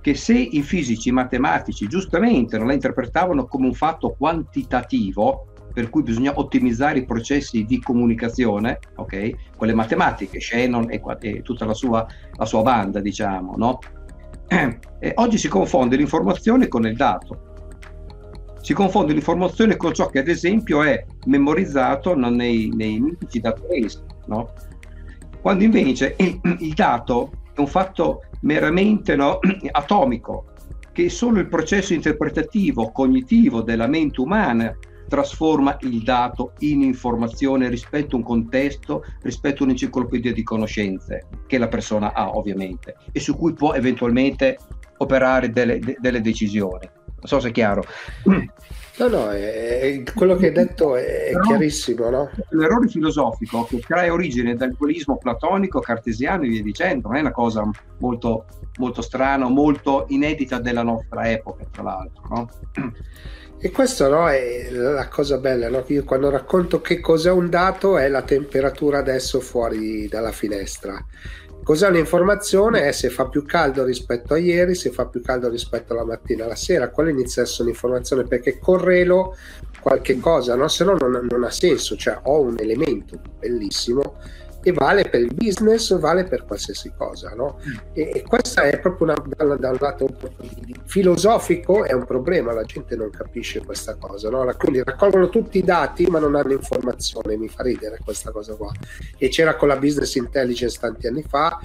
che 0.00 0.14
se 0.14 0.34
i 0.34 0.62
fisici 0.62 1.12
matematici 1.12 1.86
giustamente 1.86 2.56
non 2.58 2.66
la 2.66 2.72
interpretavano 2.72 3.46
come 3.46 3.66
un 3.66 3.74
fatto 3.74 4.16
quantitativo, 4.18 5.47
per 5.72 5.90
cui 5.90 6.02
bisogna 6.02 6.32
ottimizzare 6.34 7.00
i 7.00 7.04
processi 7.04 7.64
di 7.64 7.80
comunicazione, 7.80 8.78
ok? 8.96 9.30
Con 9.56 9.66
le 9.66 9.74
matematiche, 9.74 10.40
Shannon 10.40 10.90
e, 10.90 11.00
e 11.20 11.42
tutta 11.42 11.64
la 11.64 11.74
sua, 11.74 12.06
la 12.32 12.44
sua, 12.44 12.62
banda, 12.62 13.00
diciamo, 13.00 13.54
no? 13.56 13.78
Eh, 14.48 14.78
oggi 15.16 15.38
si 15.38 15.48
confonde 15.48 15.96
l'informazione 15.96 16.68
con 16.68 16.86
il 16.86 16.96
dato. 16.96 17.46
Si 18.60 18.74
confonde 18.74 19.12
l'informazione 19.12 19.76
con 19.76 19.94
ciò 19.94 20.08
che 20.08 20.18
ad 20.18 20.28
esempio 20.28 20.82
è 20.82 21.04
memorizzato 21.26 22.14
no, 22.16 22.28
nei, 22.28 22.70
nei 22.74 22.98
mitici 22.98 23.40
database, 23.40 24.02
no? 24.26 24.52
Quando 25.40 25.64
invece 25.64 26.16
il, 26.18 26.74
dato 26.74 27.32
è 27.54 27.60
un 27.60 27.66
fatto 27.66 28.22
meramente 28.40 29.16
no, 29.16 29.38
atomico, 29.70 30.46
che 30.92 31.08
solo 31.08 31.38
il 31.38 31.48
processo 31.48 31.94
interpretativo, 31.94 32.90
cognitivo 32.90 33.62
della 33.62 33.86
mente 33.86 34.20
umana 34.20 34.76
trasforma 35.08 35.76
il 35.80 36.02
dato 36.02 36.52
in 36.58 36.82
informazione 36.82 37.68
rispetto 37.68 38.14
a 38.14 38.18
un 38.18 38.24
contesto, 38.24 39.04
rispetto 39.22 39.62
a 39.62 39.66
un'enciclopedia 39.66 40.32
di 40.32 40.42
conoscenze 40.42 41.26
che 41.46 41.58
la 41.58 41.68
persona 41.68 42.12
ha 42.12 42.36
ovviamente 42.36 42.96
e 43.12 43.20
su 43.20 43.36
cui 43.36 43.52
può 43.54 43.72
eventualmente 43.72 44.58
operare 44.98 45.50
delle, 45.50 45.78
de, 45.78 45.96
delle 45.98 46.20
decisioni. 46.20 46.88
Non 47.20 47.26
so 47.26 47.40
se 47.40 47.48
è 47.48 47.52
chiaro. 47.52 47.84
No, 48.98 49.06
no, 49.06 49.30
è, 49.30 50.02
quello 50.12 50.34
che 50.34 50.46
hai 50.46 50.52
detto 50.52 50.96
è 50.96 51.30
Però, 51.30 51.42
chiarissimo. 51.42 52.10
No? 52.10 52.30
L'errore 52.50 52.88
filosofico 52.88 53.64
che 53.64 53.78
trae 53.78 54.10
origine 54.10 54.56
dal 54.56 54.74
dualismo 54.76 55.18
platonico, 55.18 55.78
cartesiano 55.78 56.42
e 56.42 56.48
via 56.48 56.62
dicendo, 56.62 57.06
non 57.06 57.16
è 57.16 57.20
una 57.20 57.30
cosa 57.30 57.68
molto, 57.98 58.46
molto 58.78 59.00
strana, 59.02 59.48
molto 59.48 60.06
inedita 60.08 60.58
della 60.58 60.82
nostra 60.82 61.30
epoca, 61.30 61.64
tra 61.70 61.82
l'altro. 61.82 62.22
No? 62.28 62.48
E 63.60 63.70
questo 63.72 64.08
no, 64.08 64.28
è 64.28 64.70
la 64.70 65.08
cosa 65.08 65.38
bella, 65.38 65.68
no? 65.68 65.82
io 65.88 66.04
quando 66.04 66.30
racconto 66.30 66.80
che 66.80 67.00
cos'è 67.00 67.30
un 67.30 67.50
dato 67.50 67.98
è 67.98 68.08
la 68.08 68.22
temperatura 68.22 68.98
adesso 68.98 69.40
fuori 69.40 70.06
dalla 70.06 70.30
finestra 70.30 71.04
Cos'è 71.68 71.86
un'informazione? 71.88 72.84
È 72.88 72.92
se 72.92 73.10
fa 73.10 73.28
più 73.28 73.44
caldo 73.44 73.84
rispetto 73.84 74.32
a 74.32 74.38
ieri, 74.38 74.74
se 74.74 74.88
fa 74.88 75.04
più 75.04 75.20
caldo 75.20 75.50
rispetto 75.50 75.92
alla 75.92 76.06
mattina, 76.06 76.46
alla 76.46 76.54
sera. 76.54 76.88
Quella 76.88 77.10
inizia 77.10 77.42
a 77.42 77.44
essere 77.44 77.64
un'informazione 77.64 78.24
perché 78.24 78.58
correlo 78.58 79.36
qualche 79.78 80.18
cosa, 80.18 80.54
no? 80.54 80.66
se 80.68 80.84
no 80.84 80.96
non, 80.98 81.26
non 81.28 81.44
ha 81.44 81.50
senso. 81.50 81.94
Cioè 81.94 82.20
ho 82.22 82.40
un 82.40 82.56
elemento 82.58 83.20
bellissimo 83.38 84.16
e 84.68 84.72
vale 84.72 85.04
per 85.08 85.20
il 85.20 85.34
business, 85.34 85.96
vale 85.98 86.24
per 86.24 86.44
qualsiasi 86.44 86.92
cosa. 86.96 87.32
No? 87.34 87.58
E, 87.92 88.10
e 88.14 88.22
questo 88.22 88.60
è 88.60 88.78
proprio 88.78 89.08
una, 89.08 89.56
da 89.56 89.70
un 89.70 89.76
lato 89.80 90.08
filosofico 90.84 91.84
è 91.84 91.92
un 91.92 92.04
problema, 92.04 92.52
la 92.52 92.64
gente 92.64 92.96
non 92.96 93.10
capisce 93.10 93.64
questa 93.64 93.96
cosa. 93.96 94.30
No? 94.30 94.50
Quindi 94.56 94.82
raccolgono 94.82 95.28
tutti 95.28 95.58
i 95.58 95.64
dati 95.64 96.06
ma 96.06 96.18
non 96.18 96.34
hanno 96.34 96.52
informazione, 96.52 97.36
mi 97.36 97.48
fa 97.48 97.62
ridere 97.62 97.98
questa 98.04 98.30
cosa 98.30 98.54
qua. 98.54 98.70
E 99.16 99.28
c'era 99.28 99.56
con 99.56 99.68
la 99.68 99.76
business 99.76 100.14
intelligence 100.14 100.78
tanti 100.78 101.06
anni 101.06 101.22
fa, 101.22 101.58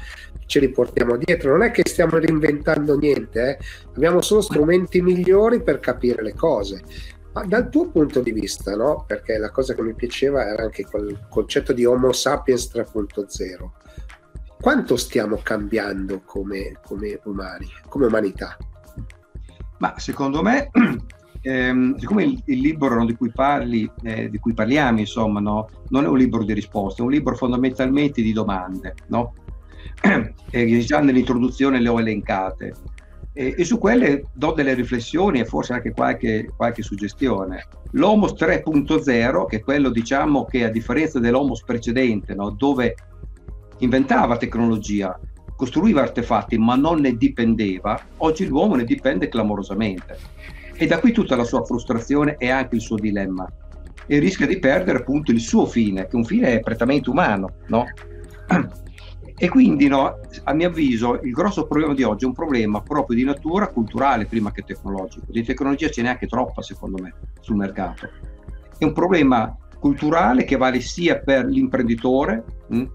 ce 0.46 0.60
li 0.60 0.70
portiamo 0.70 1.18
dietro, 1.18 1.52
non 1.52 1.64
è 1.64 1.72
che 1.72 1.84
stiamo 1.86 2.18
reinventando 2.18 2.98
niente, 2.98 3.50
eh? 3.50 3.58
abbiamo 3.96 4.22
solo 4.22 4.42
strumenti 4.42 5.02
migliori 5.02 5.62
per 5.62 5.80
capire 5.80 6.22
le 6.22 6.34
cose 6.34 6.84
ma 7.34 7.44
dal 7.46 7.70
tuo 7.70 7.90
punto 7.90 8.22
di 8.22 8.32
vista, 8.32 8.76
no? 8.76 9.04
Perché 9.08 9.38
la 9.38 9.50
cosa 9.50 9.74
che 9.74 9.82
mi 9.82 9.96
piaceva 9.96 10.46
era 10.46 10.64
anche 10.64 10.86
quel 10.86 11.26
concetto 11.30 11.74
di 11.74 11.84
Homo 11.84 12.12
sapiens 12.12 12.70
3.0. 12.74 13.70
Quanto 14.62 14.96
stiamo 14.96 15.40
cambiando 15.42 16.22
come, 16.24 16.80
come 16.86 17.20
umani, 17.24 17.68
come 17.90 18.06
umanità? 18.06 18.56
Ma 19.80 19.96
secondo 19.98 20.44
me, 20.44 20.70
ehm, 21.42 21.98
siccome 21.98 22.24
il, 22.24 22.42
il 22.46 22.60
libro 22.60 23.04
di, 23.04 23.16
cui 23.16 23.32
parli, 23.32 23.92
eh, 24.04 24.30
di 24.30 24.38
cui 24.38 24.54
parliamo, 24.54 25.00
insomma, 25.00 25.40
no, 25.40 25.68
non 25.90 26.06
è 26.06 26.08
un 26.08 26.18
libro 26.18 26.44
di 26.44 26.54
risposte, 26.54 27.02
è 27.02 27.06
un 27.06 27.12
libro 27.12 27.36
fondamentalmente 27.36 28.22
di 28.22 28.32
domande, 28.32 28.94
no? 29.08 29.34
eh, 30.52 30.80
già 30.80 31.00
nell'introduzione 31.00 31.82
le 31.82 31.90
ho 31.90 32.00
elencate 32.00 32.74
e, 33.34 33.56
e, 33.58 33.66
su 33.66 33.80
quelle 33.80 34.26
do 34.34 34.52
delle 34.52 34.76
riflessioni 34.76 35.40
e 35.40 35.46
forse 35.46 35.74
anche 35.74 35.92
qualche, 35.92 36.52
qualche 36.56 36.84
suggestione. 36.84 37.66
L'Homos 37.92 38.34
3.0, 38.34 39.46
che 39.48 39.58
è 39.58 39.62
quello 39.62 39.90
diciamo 39.90 40.46
che 40.46 40.64
a 40.64 40.70
differenza 40.70 41.20
dell'Homos 41.20 41.64
precedente, 41.64 42.34
no, 42.36 42.52
dove 42.52 42.96
inventava 43.80 44.38
tecnologia, 44.38 45.20
costruiva 45.56 46.02
artefatti 46.02 46.58
ma 46.58 46.76
non 46.76 47.00
ne 47.00 47.16
dipendeva, 47.16 48.00
oggi 48.18 48.46
l'uomo 48.48 48.76
ne 48.76 48.84
dipende 48.84 49.28
clamorosamente. 49.28 50.18
E 50.76 50.88
da 50.88 51.00
qui 51.00 51.12
tutta 51.12 51.36
la 51.36 51.44
sua 51.44 51.64
frustrazione 51.64 52.36
e 52.38 52.50
anche 52.50 52.76
il 52.76 52.82
suo 52.82 52.98
dilemma. 52.98 53.48
E 54.06 54.20
rischia 54.20 54.48
di 54.48 54.60
perdere 54.60 55.00
appunto 55.00 55.32
il 55.32 55.40
suo 55.40 55.66
fine, 55.66 56.08
che 56.08 56.16
un 56.16 56.26
fine 56.26 56.54
è 56.54 56.60
prettamente 56.60 57.10
umano, 57.10 57.50
no? 57.68 57.86
E 59.36 59.50
quindi, 59.50 59.88
no, 59.88 60.20
a 60.44 60.54
mio 60.54 60.68
avviso, 60.68 61.20
il 61.22 61.32
grosso 61.32 61.66
problema 61.66 61.94
di 61.94 62.04
oggi 62.04 62.24
è 62.24 62.28
un 62.28 62.34
problema 62.34 62.82
proprio 62.82 63.18
di 63.18 63.24
natura 63.24 63.68
culturale 63.68 64.26
prima 64.26 64.52
che 64.52 64.62
tecnologico. 64.62 65.26
Di 65.28 65.44
tecnologia 65.44 65.90
ce 65.90 66.02
n'è 66.04 66.10
anche 66.10 66.28
troppa, 66.28 66.62
secondo 66.62 67.02
me, 67.02 67.14
sul 67.40 67.56
mercato. 67.56 68.10
È 68.78 68.84
un 68.84 68.94
problema 68.94 69.56
culturale 69.80 70.44
che 70.44 70.56
vale 70.56 70.80
sia 70.82 71.20
per 71.20 71.46
l'imprenditore, 71.46 72.44
mh, 72.68 72.78
hm, 72.78 72.92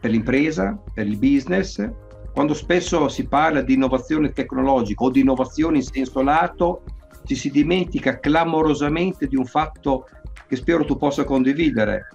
per 0.00 0.10
l'impresa, 0.10 0.80
per 0.92 1.06
il 1.06 1.16
business. 1.16 1.90
Quando 2.32 2.54
spesso 2.54 3.08
si 3.08 3.26
parla 3.26 3.62
di 3.62 3.74
innovazione 3.74 4.32
tecnologica 4.32 5.04
o 5.04 5.10
di 5.10 5.20
innovazione 5.20 5.78
in 5.78 5.82
senso 5.82 6.22
lato, 6.22 6.84
ci 7.24 7.34
si 7.34 7.50
dimentica 7.50 8.18
clamorosamente 8.18 9.26
di 9.26 9.36
un 9.36 9.46
fatto 9.46 10.06
che 10.46 10.56
spero 10.56 10.84
tu 10.84 10.96
possa 10.96 11.24
condividere, 11.24 12.08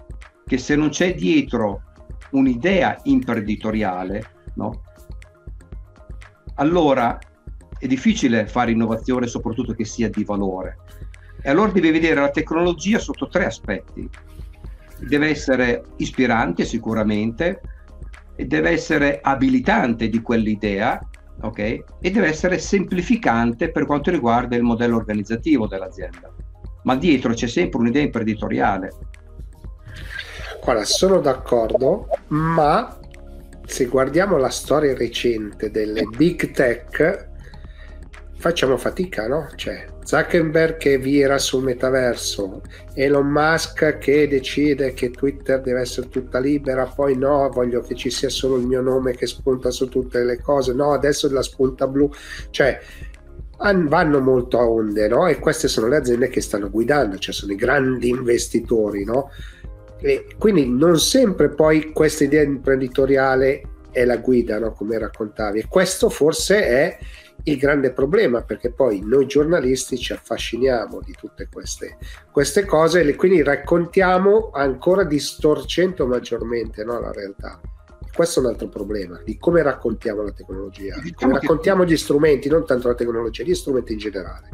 che 0.45 0.57
se 0.57 0.75
non 0.75 0.89
c'è 0.89 1.15
dietro 1.15 1.83
un'idea 2.31 2.99
imprenditoriale, 3.03 4.23
no? 4.55 4.81
allora 6.55 7.17
è 7.77 7.87
difficile 7.87 8.47
fare 8.47 8.71
innovazione, 8.71 9.27
soprattutto 9.27 9.73
che 9.73 9.85
sia 9.85 10.09
di 10.09 10.23
valore. 10.23 10.77
E 11.41 11.49
allora 11.49 11.71
devi 11.71 11.91
vedere 11.91 12.21
la 12.21 12.31
tecnologia 12.31 12.99
sotto 12.99 13.27
tre 13.27 13.45
aspetti. 13.45 14.09
Deve 14.99 15.29
essere 15.29 15.83
ispirante 15.97 16.65
sicuramente, 16.65 17.61
e 18.39 18.45
deve 18.45 18.69
essere 18.69 19.19
abilitante 19.21 20.09
di 20.09 20.21
quell'idea, 20.21 20.99
ok? 21.41 21.59
E 21.59 22.11
deve 22.11 22.27
essere 22.27 22.59
semplificante 22.59 23.71
per 23.71 23.87
quanto 23.87 24.11
riguarda 24.11 24.55
il 24.55 24.61
modello 24.61 24.95
organizzativo 24.95 25.67
dell'azienda. 25.67 26.31
Ma 26.83 26.95
dietro 26.95 27.33
c'è 27.33 27.47
sempre 27.47 27.79
un'idea 27.79 28.03
imprenditoriale, 28.03 28.93
Guarda, 30.63 30.83
sono 30.83 31.19
d'accordo, 31.19 32.07
ma 32.27 32.99
se 33.65 33.85
guardiamo 33.85 34.37
la 34.37 34.49
storia 34.49 34.95
recente 34.95 35.71
delle 35.71 36.03
big 36.03 36.51
tech, 36.51 37.29
facciamo 38.37 38.77
fatica, 38.77 39.27
no? 39.27 39.49
Cioè, 39.55 39.85
Zuckerberg 40.03 40.77
che 40.77 40.97
vira 40.97 41.37
sul 41.37 41.63
metaverso, 41.63 42.61
Elon 42.93 43.27
Musk 43.27 43.97
che 43.97 44.27
decide 44.27 44.93
che 44.93 45.09
Twitter 45.11 45.61
deve 45.61 45.81
essere 45.81 46.07
tutta 46.07 46.39
libera, 46.39 46.85
poi 46.85 47.17
no, 47.17 47.49
voglio 47.49 47.81
che 47.81 47.95
ci 47.95 48.09
sia 48.09 48.29
solo 48.29 48.57
il 48.57 48.65
mio 48.65 48.81
nome 48.81 49.13
che 49.15 49.27
spunta 49.27 49.69
su 49.71 49.89
tutte 49.89 50.23
le 50.23 50.39
cose, 50.39 50.73
no, 50.73 50.93
adesso 50.93 51.31
la 51.31 51.41
spunta 51.41 51.87
blu, 51.87 52.09
cioè 52.51 52.79
vanno 53.57 54.19
molto 54.21 54.59
a 54.59 54.69
onde, 54.69 55.07
no? 55.07 55.27
E 55.27 55.39
queste 55.39 55.67
sono 55.67 55.87
le 55.87 55.97
aziende 55.97 56.29
che 56.29 56.41
stanno 56.41 56.69
guidando, 56.69 57.17
cioè 57.17 57.33
sono 57.33 57.51
i 57.51 57.55
grandi 57.55 58.09
investitori, 58.09 59.03
no? 59.03 59.31
E 59.99 60.27
quindi 60.37 60.69
non 60.69 60.99
sempre 60.99 61.49
poi 61.49 61.91
questa 61.91 62.23
idea 62.23 62.43
imprenditoriale 62.43 63.61
è 63.91 64.05
la 64.05 64.17
guida, 64.17 64.59
no? 64.59 64.73
come 64.73 64.97
raccontavi. 64.97 65.59
E 65.59 65.67
questo 65.67 66.09
forse 66.09 66.65
è 66.65 66.97
il 67.43 67.57
grande 67.57 67.91
problema, 67.91 68.41
perché 68.43 68.71
poi 68.71 69.01
noi 69.03 69.25
giornalisti 69.25 69.97
ci 69.97 70.13
affasciniamo 70.13 70.99
di 71.01 71.13
tutte 71.17 71.47
queste, 71.51 71.97
queste 72.31 72.65
cose 72.65 73.01
e 73.01 73.15
quindi 73.15 73.41
raccontiamo 73.41 74.51
ancora 74.53 75.03
distorcendo 75.03 76.05
maggiormente 76.05 76.83
no? 76.83 76.99
la 76.99 77.11
realtà 77.11 77.59
questo 78.13 78.39
è 78.39 78.43
un 78.43 78.49
altro 78.49 78.67
problema 78.67 79.19
di 79.23 79.37
come 79.37 79.61
raccontiamo 79.61 80.23
la 80.23 80.31
tecnologia, 80.31 80.95
diciamo 80.95 81.15
come 81.15 81.33
raccontiamo 81.33 81.85
gli 81.85 81.97
strumenti, 81.97 82.49
non 82.49 82.65
tanto 82.65 82.87
la 82.87 82.95
tecnologia, 82.95 83.43
gli 83.43 83.53
strumenti 83.53 83.93
in 83.93 83.99
generale. 83.99 84.49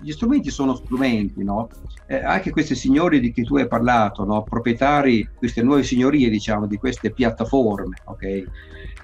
Gli 0.00 0.12
strumenti 0.12 0.50
sono 0.50 0.74
strumenti, 0.74 1.44
no? 1.44 1.68
Eh, 2.06 2.22
anche 2.22 2.50
questi 2.50 2.74
signori 2.74 3.20
di 3.20 3.32
cui 3.32 3.44
tu 3.44 3.56
hai 3.56 3.66
parlato, 3.66 4.24
no? 4.24 4.42
proprietari, 4.42 5.28
queste 5.34 5.62
nuove 5.62 5.82
signorie, 5.82 6.28
diciamo, 6.28 6.66
di 6.66 6.76
queste 6.76 7.10
piattaforme, 7.10 7.96
ok? 8.04 8.44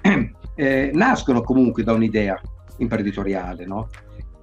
Eh, 0.59 0.91
nascono 0.93 1.41
comunque 1.41 1.83
da 1.83 1.93
un'idea 1.93 2.37
imprenditoriale, 2.79 3.65
no? 3.65 3.87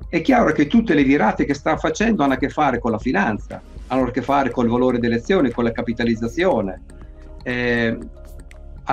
È 0.08 0.22
chiaro 0.22 0.50
che 0.52 0.66
tutte 0.66 0.94
le 0.94 1.02
virate 1.02 1.44
che 1.44 1.52
stanno 1.52 1.76
facendo 1.76 2.22
hanno 2.22 2.32
a 2.32 2.36
che 2.38 2.48
fare 2.48 2.78
con 2.78 2.90
la 2.90 2.98
finanza, 2.98 3.60
hanno 3.88 4.04
a 4.04 4.10
che 4.10 4.22
fare 4.22 4.50
con 4.50 4.64
il 4.64 4.70
valore 4.70 4.98
delle 4.98 5.16
azioni, 5.16 5.50
con 5.50 5.64
la 5.64 5.72
capitalizzazione. 5.72 6.84
Eh, 7.42 7.98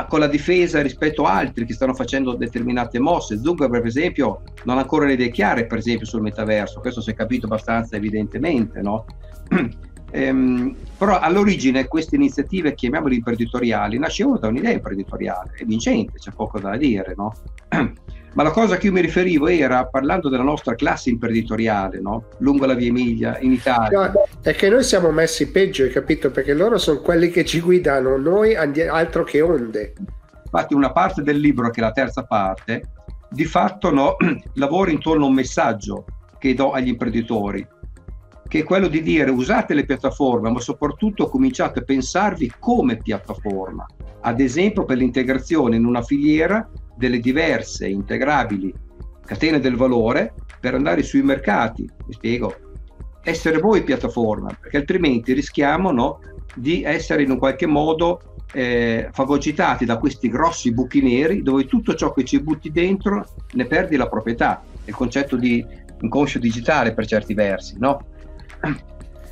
con 0.08 0.20
la 0.20 0.28
difesa 0.28 0.82
rispetto 0.82 1.24
a 1.26 1.36
altri 1.36 1.66
che 1.66 1.74
stanno 1.74 1.94
facendo 1.94 2.34
determinate 2.34 3.00
mosse. 3.00 3.40
Zuckerberg, 3.40 3.82
per 3.82 3.90
esempio, 3.90 4.42
non 4.64 4.78
ha 4.78 4.82
ancora 4.82 5.06
le 5.06 5.14
idee 5.14 5.30
chiare, 5.30 5.68
per 5.68 5.78
esempio, 5.78 6.08
sul 6.08 6.22
metaverso, 6.22 6.80
questo 6.80 7.00
si 7.02 7.12
è 7.12 7.14
capito 7.14 7.46
abbastanza 7.46 7.96
evidentemente, 7.96 8.82
no? 8.82 9.06
ehm, 10.12 10.76
però 10.98 11.20
all'origine 11.20 11.88
queste 11.88 12.16
iniziative, 12.16 12.74
chiamiamole 12.74 13.16
imprenditoriali, 13.16 14.00
nascevano 14.00 14.40
da 14.40 14.48
un'idea 14.48 14.72
imprenditoriale, 14.72 15.52
è 15.58 15.64
vincente, 15.64 16.18
c'è 16.18 16.32
poco 16.32 16.60
da 16.60 16.76
dire, 16.76 17.14
no? 17.16 17.36
Ma 18.34 18.42
la 18.42 18.52
cosa 18.52 18.76
a 18.76 18.78
cui 18.80 18.90
mi 18.90 19.02
riferivo 19.02 19.48
era 19.48 19.86
parlando 19.86 20.28
della 20.28 20.44
nostra 20.44 20.74
classe 20.74 21.12
imprenditoriale, 21.12 22.00
no? 22.02 22.30
lungo 22.40 22.66
la 22.66 22.74
via 22.74 22.88
Emilia, 22.88 23.38
in 23.40 23.52
Italia. 23.52 24.12
No, 24.12 24.24
è 24.42 24.56
che 24.56 24.70
noi 24.70 24.84
siamo 24.84 25.12
messi 25.12 25.52
peggio, 25.52 25.84
hai 25.84 25.92
capito? 25.92 26.32
Perché 26.32 26.54
loro 26.54 26.80
sono 26.80 27.00
quelli 27.00 27.30
che 27.30 27.46
ci 27.46 27.60
guidano, 27.60 28.18
noi 28.18 28.56
altro 28.56 29.24
che 29.24 29.42
onde. 29.42 29.94
Infatti 30.46 30.74
una 30.74 30.92
parte 30.92 31.22
del 31.22 31.38
libro, 31.40 31.70
che 31.70 31.80
è 31.80 31.84
la 31.84 31.92
terza 31.92 32.24
parte, 32.24 32.90
di 33.30 33.46
fatto 33.46 33.92
no, 33.92 34.16
lavora 34.56 34.90
intorno 34.90 35.26
a 35.26 35.28
un 35.28 35.36
messaggio 35.36 36.06
che 36.40 36.56
do 36.56 36.72
agli 36.72 36.88
imprenditori, 36.88 37.66
che 38.48 38.60
è 38.60 38.64
quello 38.64 38.88
di 38.88 39.04
dire 39.04 39.30
usate 39.30 39.76
le 39.76 39.86
piattaforme, 39.86 40.50
ma 40.50 40.60
soprattutto 40.60 41.30
cominciate 41.30 41.80
a 41.80 41.84
pensarvi 41.84 42.54
come 42.60 42.98
piattaforma, 42.98 43.86
ad 44.22 44.40
esempio 44.40 44.86
per 44.86 44.98
l'integrazione 44.98 45.76
in 45.76 45.86
una 45.86 46.02
filiera 46.02 46.68
delle 46.96 47.20
diverse 47.20 47.88
integrabili 47.88 48.74
catene 49.26 49.60
del 49.60 49.76
valore 49.76 50.34
per 50.60 50.76
andare 50.76 51.04
sui 51.04 51.22
mercati. 51.22 51.90
Mi 52.06 52.14
spiego, 52.14 52.56
essere 53.24 53.60
voi 53.60 53.84
piattaforma, 53.84 54.56
perché 54.60 54.78
altrimenti 54.78 55.34
rischiamo 55.34 55.92
no, 55.92 56.20
di 56.56 56.84
essere 56.84 57.24
in 57.24 57.32
un 57.32 57.38
qualche 57.38 57.66
modo 57.66 58.36
eh, 58.54 59.10
fagocitati 59.12 59.86
da 59.86 59.98
questi 59.98 60.30
grossi 60.30 60.74
buchi 60.74 61.02
neri 61.02 61.42
dove 61.42 61.66
tutto 61.66 61.96
ciò 61.96 62.14
che 62.14 62.24
ci 62.24 62.40
butti 62.42 62.72
dentro 62.72 63.26
ne 63.54 63.66
perdi 63.66 63.96
la 63.96 64.08
proprietà, 64.08 64.62
il 64.86 64.94
concetto 64.94 65.36
di 65.36 65.66
inconscio 66.00 66.38
digitale 66.38 66.94
per 66.94 67.08
certi 67.08 67.34
versi, 67.34 67.76
no? 67.80 68.06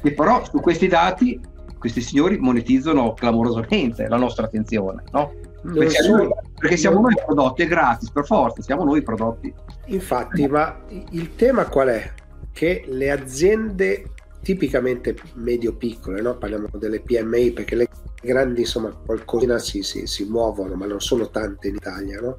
E 0.03 0.13
però 0.13 0.43
su 0.43 0.59
questi 0.59 0.87
dati 0.87 1.39
questi 1.77 2.01
signori 2.01 2.37
monetizzano 2.37 3.13
clamorosamente 3.13 4.07
la 4.07 4.17
nostra 4.17 4.45
attenzione, 4.45 5.03
no? 5.11 5.31
Perché, 5.61 6.01
so, 6.01 6.35
perché, 6.57 6.77
siamo 6.77 6.99
noi 6.99 7.13
i 7.13 7.21
prodotti, 7.23 7.63
è 7.63 7.67
gratis 7.67 8.09
per 8.09 8.25
forza, 8.25 8.61
siamo 8.61 8.83
noi 8.83 8.99
i 8.99 9.03
prodotti. 9.03 9.53
Infatti, 9.87 10.47
ma 10.47 10.81
il 11.11 11.35
tema 11.35 11.65
qual 11.65 11.89
è? 11.89 12.11
Che 12.51 12.83
le 12.87 13.11
aziende 13.11 14.05
tipicamente 14.41 15.15
medio-piccole, 15.35 16.21
no? 16.21 16.37
parliamo 16.37 16.67
delle 16.73 17.01
PMI 17.01 17.51
perché 17.51 17.75
le 17.75 17.87
grandi 18.21 18.61
insomma 18.61 18.91
qualcosina 18.91 19.57
si, 19.57 19.81
si, 19.81 20.05
si 20.05 20.25
muovono 20.25 20.75
ma 20.75 20.85
non 20.85 21.01
sono 21.01 21.29
tante 21.29 21.69
in 21.69 21.75
Italia 21.75 22.19
no? 22.19 22.37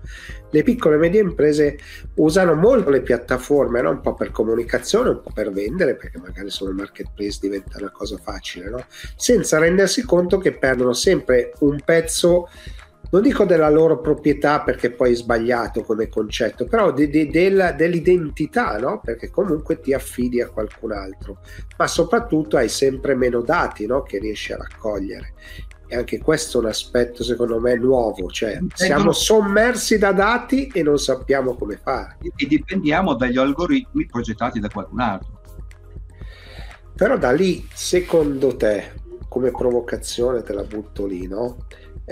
le 0.51 0.63
piccole 0.63 0.95
e 0.95 0.99
medie 0.99 1.21
imprese 1.21 1.77
usano 2.15 2.55
molto 2.55 2.91
le 2.91 3.03
piattaforme 3.03 3.83
no? 3.83 3.91
un 3.91 4.01
po' 4.01 4.15
per 4.15 4.31
comunicazione 4.31 5.09
un 5.09 5.21
po' 5.21 5.33
per 5.35 5.51
vendere 5.51 5.97
perché 5.97 6.19
magari 6.19 6.51
sul 6.51 6.73
marketplace 6.73 7.39
diventa 7.41 7.79
una 7.79 7.91
cosa 7.91 8.17
facile 8.17 8.71
no? 8.71 8.85
senza 9.17 9.59
rendersi 9.59 10.03
conto 10.05 10.39
che 10.39 10.53
perdono 10.53 10.93
sempre 10.93 11.53
un 11.61 11.81
pezzo 11.85 12.49
non 13.13 13.21
dico 13.21 13.45
della 13.45 13.69
loro 13.69 14.01
proprietà 14.01 14.63
perché 14.63 14.91
poi 14.91 15.13
è 15.13 15.15
sbagliato 15.15 15.83
come 15.83 16.09
concetto, 16.09 16.65
però 16.65 16.93
di, 16.93 17.11
di, 17.11 17.29
della, 17.29 17.73
dell'identità, 17.73 18.79
no? 18.79 19.01
perché 19.05 19.29
comunque 19.29 19.81
ti 19.81 19.93
affidi 19.93 20.41
a 20.41 20.49
qualcun 20.49 20.93
altro, 20.93 21.39
ma 21.77 21.87
soprattutto 21.87 22.57
hai 22.57 22.71
sempre 22.71 23.15
meno 23.15 23.43
dati 23.43 23.85
no? 23.85 24.03
che 24.03 24.19
riesci 24.19 24.55
a 24.55 24.57
raccogliere. 24.57 25.35
E 25.89 25.97
anche 25.97 26.21
questo 26.21 26.57
è 26.57 26.63
un 26.63 26.69
aspetto 26.69 27.23
secondo 27.23 27.61
me 27.61 27.75
nuovo, 27.75 28.31
cioè 28.31 28.59
siamo 28.73 29.13
sommersi 29.13 29.99
da 29.99 30.13
dati 30.13 30.69
e 30.69 30.83
non 30.83 30.99
sappiamo 30.99 31.55
come 31.55 31.79
fare. 31.83 32.17
E 32.35 32.47
dipendiamo 32.47 33.13
dagli 33.13 33.37
algoritmi 33.37 34.07
progettati 34.07 34.59
da 34.59 34.71
qualcun 34.71 35.01
altro. 35.01 35.41
Però 36.97 37.19
da 37.19 37.31
lì, 37.33 37.69
secondo 37.75 38.57
te, 38.57 38.93
come 39.29 39.51
provocazione 39.51 40.43
te 40.43 40.55
la 40.55 40.65
butto 40.65 41.05
lì, 41.05 41.27
no? 41.27 41.59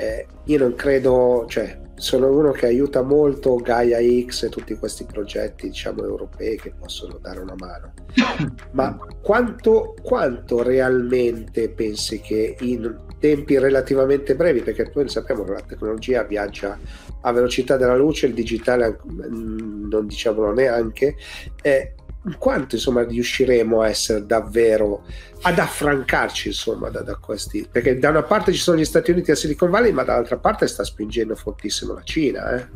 Eh, 0.00 0.26
io 0.44 0.58
non 0.58 0.74
credo, 0.74 1.44
cioè, 1.46 1.78
sono 1.96 2.34
uno 2.34 2.52
che 2.52 2.64
aiuta 2.64 3.02
molto 3.02 3.56
Gaia 3.56 3.98
X 4.24 4.44
e 4.44 4.48
tutti 4.48 4.74
questi 4.76 5.04
progetti, 5.04 5.68
diciamo, 5.68 6.02
europei 6.02 6.58
che 6.58 6.72
possono 6.72 7.18
dare 7.20 7.40
una 7.40 7.54
mano. 7.58 7.92
Ma 8.72 8.96
quanto, 9.20 9.94
quanto 10.02 10.62
realmente 10.62 11.68
pensi 11.68 12.20
che 12.22 12.56
in 12.60 12.96
tempi 13.18 13.58
relativamente 13.58 14.34
brevi, 14.34 14.62
perché 14.62 14.90
noi 14.94 15.10
sappiamo 15.10 15.44
che 15.44 15.52
la 15.52 15.60
tecnologia 15.60 16.22
viaggia 16.22 16.78
a 17.20 17.32
velocità 17.32 17.76
della 17.76 17.96
luce, 17.96 18.24
il 18.24 18.32
digitale 18.32 18.98
mm, 19.06 19.90
non 19.90 20.06
diciamolo 20.06 20.54
neanche, 20.54 21.16
eh, 21.60 21.92
quanto 22.38 22.74
insomma 22.74 23.02
riusciremo 23.02 23.80
a 23.80 23.88
essere 23.88 24.26
davvero 24.26 25.04
ad 25.42 25.58
affrancarci 25.58 26.48
insomma 26.48 26.90
da, 26.90 27.00
da, 27.00 27.16
questi 27.16 27.66
perché 27.70 27.98
da 27.98 28.10
una 28.10 28.22
parte 28.22 28.52
ci 28.52 28.58
sono 28.58 28.78
gli 28.78 28.84
Stati 28.84 29.10
Uniti 29.10 29.30
e 29.30 29.36
Silicon 29.36 29.70
Valley 29.70 29.92
ma 29.92 30.02
dall'altra 30.02 30.36
parte 30.36 30.66
sta 30.66 30.84
spingendo 30.84 31.34
fortissimo 31.34 31.94
la 31.94 32.02
Cina 32.02 32.56
eh? 32.56 32.68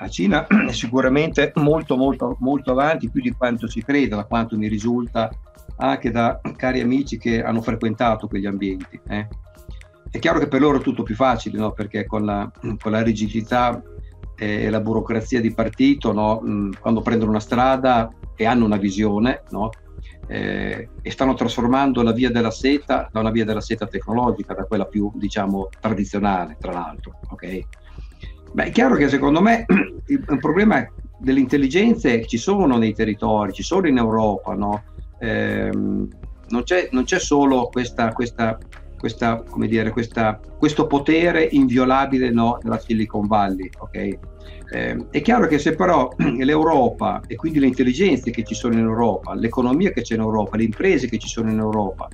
la 0.00 0.08
Cina 0.08 0.46
è 0.68 0.72
sicuramente 0.72 1.52
molto 1.56 1.96
molto 1.96 2.36
molto 2.40 2.72
avanti 2.72 3.10
più 3.10 3.20
di 3.20 3.30
quanto 3.30 3.68
si 3.68 3.82
creda 3.82 4.16
da 4.16 4.24
quanto 4.24 4.58
mi 4.58 4.66
risulta 4.66 5.30
anche 5.76 6.10
da 6.10 6.40
cari 6.56 6.80
amici 6.80 7.18
che 7.18 7.42
hanno 7.42 7.62
frequentato 7.62 8.26
quegli 8.26 8.46
ambienti 8.46 9.00
eh? 9.08 9.28
è 10.10 10.18
chiaro 10.18 10.40
che 10.40 10.48
per 10.48 10.60
loro 10.60 10.78
è 10.78 10.82
tutto 10.82 11.04
più 11.04 11.14
facile 11.14 11.58
no? 11.58 11.70
perché 11.70 12.06
con 12.06 12.24
la, 12.24 12.50
con 12.80 12.90
la 12.90 13.02
rigidità 13.02 13.80
e 14.34 14.68
la 14.68 14.80
burocrazia 14.80 15.40
di 15.40 15.54
partito 15.54 16.12
no? 16.12 16.42
quando 16.80 17.02
prendono 17.02 17.30
una 17.30 17.38
strada 17.38 18.12
e 18.34 18.46
hanno 18.46 18.64
una 18.64 18.76
visione, 18.76 19.42
no? 19.50 19.70
eh, 20.26 20.88
e 21.02 21.10
stanno 21.10 21.34
trasformando 21.34 22.02
la 22.02 22.12
via 22.12 22.30
della 22.30 22.50
seta 22.50 23.08
da 23.12 23.20
una 23.20 23.30
via 23.30 23.44
della 23.44 23.60
seta 23.60 23.86
tecnologica, 23.86 24.54
da 24.54 24.64
quella 24.64 24.86
più, 24.86 25.10
diciamo, 25.14 25.68
tradizionale, 25.80 26.56
tra 26.58 26.72
l'altro. 26.72 27.18
Okay? 27.30 27.66
Beh, 28.52 28.64
è 28.64 28.70
chiaro 28.70 28.96
che 28.96 29.08
secondo 29.08 29.40
me 29.40 29.64
il 30.06 30.38
problema 30.40 30.86
delle 31.18 31.40
intelligenze 31.40 32.26
ci 32.26 32.38
sono 32.38 32.76
nei 32.76 32.94
territori, 32.94 33.52
ci 33.52 33.62
sono 33.62 33.86
in 33.86 33.96
Europa, 33.96 34.54
no? 34.54 34.82
eh, 35.18 35.70
non, 35.72 36.62
c'è, 36.64 36.88
non, 36.90 37.04
c'è, 37.04 37.18
solo 37.18 37.68
questa, 37.68 38.12
questa, 38.12 38.58
questa, 39.02 39.42
dire, 39.56 39.90
questa, 39.90 40.38
questo 40.56 40.86
potere 40.86 41.48
inviolabile 41.50 42.30
no, 42.30 42.60
della 42.62 42.78
Silicon 42.78 43.26
Valley. 43.26 43.68
Okay? 43.76 44.16
Eh, 44.70 45.06
è 45.10 45.20
chiaro 45.20 45.48
che 45.48 45.58
se 45.58 45.74
però 45.74 46.08
l'Europa 46.38 47.20
e 47.26 47.34
quindi 47.34 47.58
le 47.58 47.66
intelligenze 47.66 48.30
che 48.30 48.44
ci 48.44 48.54
sono 48.54 48.74
in 48.74 48.78
Europa, 48.78 49.34
l'economia 49.34 49.90
che 49.90 50.02
c'è 50.02 50.14
in 50.14 50.20
Europa, 50.20 50.56
le 50.56 50.62
imprese 50.62 51.08
che 51.08 51.18
ci 51.18 51.26
sono 51.26 51.50
in 51.50 51.58
Europa, 51.58 52.08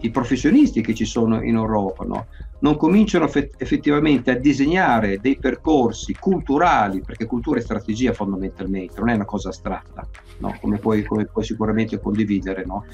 i 0.00 0.10
professionisti 0.10 0.82
che 0.82 0.92
ci 0.92 1.06
sono 1.06 1.42
in 1.42 1.54
Europa, 1.54 2.04
no? 2.04 2.26
non 2.58 2.76
cominciano 2.76 3.24
effettivamente 3.24 4.30
a 4.30 4.34
disegnare 4.34 5.18
dei 5.18 5.38
percorsi 5.38 6.14
culturali, 6.14 7.00
perché 7.00 7.24
cultura 7.24 7.58
è 7.58 7.62
strategia 7.62 8.12
fondamentalmente, 8.12 8.98
non 8.98 9.08
è 9.08 9.14
una 9.14 9.24
cosa 9.24 9.48
astratta, 9.48 10.06
no? 10.40 10.58
come, 10.60 10.76
puoi, 10.76 11.04
come, 11.04 11.24
puoi, 11.24 11.42
sicuramente 11.42 11.98
condividere. 11.98 12.64
No? 12.66 12.84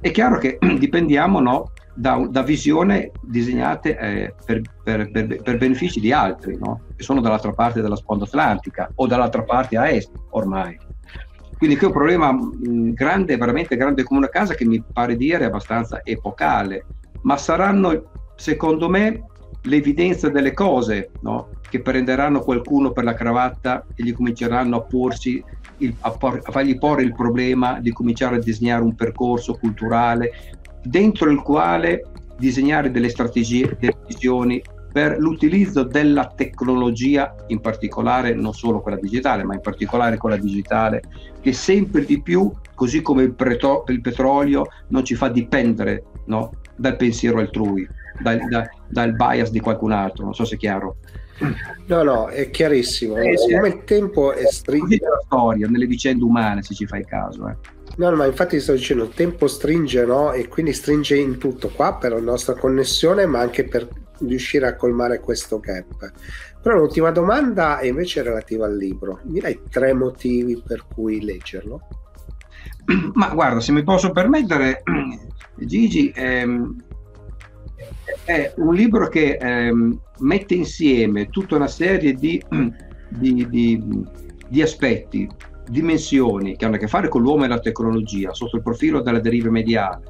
È 0.00 0.10
chiaro 0.10 0.38
che 0.38 0.58
dipendiamo 0.78 1.40
da, 1.94 2.26
da 2.28 2.42
visioni 2.42 3.10
disegnate 3.22 3.96
eh, 3.98 4.34
per, 4.44 4.60
per, 4.82 5.10
per, 5.10 5.42
per, 5.42 5.56
benefici 5.56 5.98
di 5.98 6.12
altri, 6.12 6.58
no? 6.58 6.82
che 6.94 7.02
sono 7.02 7.20
dall'altra 7.20 7.52
parte 7.52 7.80
della 7.80 7.96
sponda 7.96 8.24
atlantica 8.24 8.90
o 8.96 9.06
dall'altra 9.06 9.42
parte 9.42 9.76
a 9.76 9.88
est 9.88 10.10
ormai. 10.30 10.78
Quindi 11.56 11.76
che 11.76 11.84
è 11.84 11.86
un 11.86 11.92
problema 11.92 12.32
mh, 12.32 12.92
grande, 12.92 13.36
veramente 13.36 13.76
grande 13.76 14.02
come 14.02 14.18
una 14.18 14.28
casa 14.28 14.54
che 14.54 14.66
mi 14.66 14.82
pare 14.92 15.16
dire 15.16 15.46
abbastanza 15.46 16.02
epocale, 16.04 16.84
ma 17.22 17.38
saranno 17.38 18.10
secondo 18.36 18.90
me 18.90 19.24
l'evidenza 19.62 20.28
delle 20.28 20.52
cose 20.52 21.10
no? 21.22 21.48
Che 21.68 21.80
prenderanno 21.80 22.40
qualcuno 22.40 22.92
per 22.92 23.04
la 23.04 23.14
cravatta 23.14 23.84
e 23.94 24.02
gli 24.02 24.12
cominceranno 24.12 24.76
a 24.76 24.82
porsi 24.82 25.42
il, 25.78 25.94
a, 26.00 26.10
por, 26.12 26.40
a 26.42 26.50
fargli 26.50 26.78
porre 26.78 27.02
il 27.02 27.14
problema 27.14 27.80
di 27.80 27.92
cominciare 27.92 28.36
a 28.36 28.40
disegnare 28.40 28.82
un 28.82 28.94
percorso 28.94 29.54
culturale 29.54 30.32
dentro 30.82 31.30
il 31.30 31.42
quale 31.42 32.04
disegnare 32.38 32.90
delle 32.90 33.08
strategie, 33.08 33.76
delle 33.78 33.98
visioni 34.06 34.62
per 34.96 35.18
l'utilizzo 35.18 35.82
della 35.82 36.32
tecnologia, 36.34 37.34
in 37.48 37.60
particolare 37.60 38.32
non 38.32 38.54
solo 38.54 38.80
quella 38.80 38.96
digitale, 38.98 39.44
ma 39.44 39.52
in 39.52 39.60
particolare 39.60 40.16
quella 40.16 40.38
digitale, 40.38 41.02
che 41.42 41.52
sempre 41.52 42.06
di 42.06 42.22
più, 42.22 42.50
così 42.74 43.02
come 43.02 43.24
il, 43.24 43.34
preto- 43.34 43.84
il 43.88 44.00
petrolio, 44.00 44.68
non 44.88 45.04
ci 45.04 45.14
fa 45.14 45.28
dipendere 45.28 46.04
no, 46.26 46.50
dal 46.74 46.96
pensiero 46.96 47.40
altrui, 47.40 47.86
dal, 48.20 48.38
da, 48.48 48.66
dal 48.88 49.12
bias 49.14 49.50
di 49.50 49.60
qualcun 49.60 49.92
altro. 49.92 50.24
Non 50.24 50.34
so 50.34 50.46
se 50.46 50.54
è 50.54 50.58
chiaro. 50.58 50.96
No, 51.86 52.02
no, 52.02 52.28
è 52.28 52.50
chiarissimo. 52.50 53.16
Eh, 53.16 53.34
Come 53.52 53.68
il 53.68 53.84
tempo 53.84 54.32
è 54.32 54.44
stringe. 54.46 54.98
la 55.02 55.20
storia, 55.24 55.68
nelle 55.68 55.86
vicende 55.86 56.24
umane, 56.24 56.62
se 56.62 56.74
ci 56.74 56.86
fai 56.86 57.04
caso. 57.04 57.48
Eh. 57.48 57.56
No, 57.96 58.14
ma 58.14 58.26
infatti 58.26 58.58
sto 58.60 58.72
dicendo, 58.72 59.04
il 59.04 59.14
tempo 59.14 59.46
stringe, 59.46 60.04
no? 60.04 60.32
E 60.32 60.48
quindi 60.48 60.72
stringe 60.72 61.16
in 61.16 61.38
tutto 61.38 61.68
qua 61.68 61.94
per 61.94 62.12
la 62.12 62.20
nostra 62.20 62.54
connessione, 62.54 63.26
ma 63.26 63.40
anche 63.40 63.64
per 63.64 63.88
riuscire 64.20 64.66
a 64.66 64.76
colmare 64.76 65.20
questo 65.20 65.60
gap. 65.60 66.12
Però 66.62 66.76
l'ultima 66.76 67.10
domanda 67.10 67.78
è 67.78 67.86
invece 67.86 68.22
relativa 68.22 68.66
al 68.66 68.76
libro. 68.76 69.20
Mi 69.24 69.40
dai 69.40 69.60
tre 69.70 69.92
motivi 69.92 70.60
per 70.66 70.84
cui 70.92 71.22
leggerlo? 71.22 71.80
Ma 73.14 73.28
guarda, 73.28 73.60
se 73.60 73.72
mi 73.72 73.82
posso 73.84 74.10
permettere, 74.10 74.82
Gigi, 75.56 76.12
ehm, 76.14 76.84
è 78.24 78.52
un 78.56 78.74
libro 78.74 79.08
che 79.08 79.36
ehm, 79.40 79.98
mette 80.18 80.54
insieme 80.54 81.28
tutta 81.28 81.56
una 81.56 81.68
serie 81.68 82.14
di, 82.14 82.42
di, 83.08 83.48
di, 83.48 83.82
di, 84.48 84.62
aspetti, 84.62 85.28
dimensioni 85.68 86.56
che 86.56 86.64
hanno 86.64 86.76
a 86.76 86.78
che 86.78 86.88
fare 86.88 87.08
con 87.08 87.22
l'uomo 87.22 87.44
e 87.44 87.48
la 87.48 87.58
tecnologia, 87.58 88.32
sotto 88.32 88.56
il 88.56 88.62
profilo 88.62 89.00
della 89.00 89.20
deriva 89.20 89.50
mediale, 89.50 90.02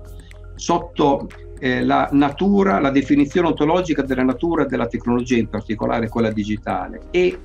sotto 0.55 1.28
eh, 1.59 1.82
la 1.82 2.09
natura, 2.12 2.80
la 2.80 2.90
definizione 2.90 3.49
ontologica 3.49 4.03
della 4.03 4.24
natura 4.24 4.64
della 4.64 4.86
tecnologia, 4.86 5.36
in 5.36 5.49
particolare 5.49 6.09
quella 6.09 6.30
digitale, 6.30 7.03
e 7.11 7.38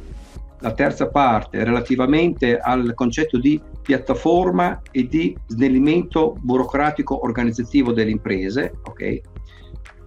la 0.59 0.73
terza 0.73 1.07
parte 1.07 1.63
relativamente 1.63 2.59
al 2.59 2.93
concetto 2.93 3.39
di 3.39 3.59
piattaforma 3.81 4.81
e 4.91 5.07
di 5.07 5.35
snellimento 5.47 6.35
burocratico 6.39 7.23
organizzativo 7.23 7.91
delle 7.91 8.11
imprese, 8.11 8.73
ok? 8.83 9.21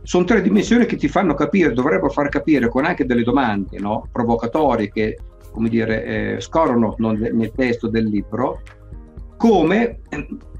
Sono 0.04 0.24
tre 0.24 0.40
dimensioni 0.40 0.86
che 0.86 0.96
ti 0.96 1.08
fanno 1.08 1.34
capire, 1.34 1.72
dovrebbero 1.72 2.10
far 2.10 2.28
capire 2.28 2.68
con 2.68 2.84
anche 2.84 3.04
delle 3.04 3.24
domande 3.24 3.78
no? 3.78 4.08
provocatorie 4.12 4.90
che 4.90 5.16
come 5.54 5.68
dire, 5.68 6.04
eh, 6.04 6.40
scorrono 6.40 6.96
nel 6.98 7.52
testo 7.54 7.86
del 7.86 8.06
libro, 8.06 8.60
come 9.36 10.00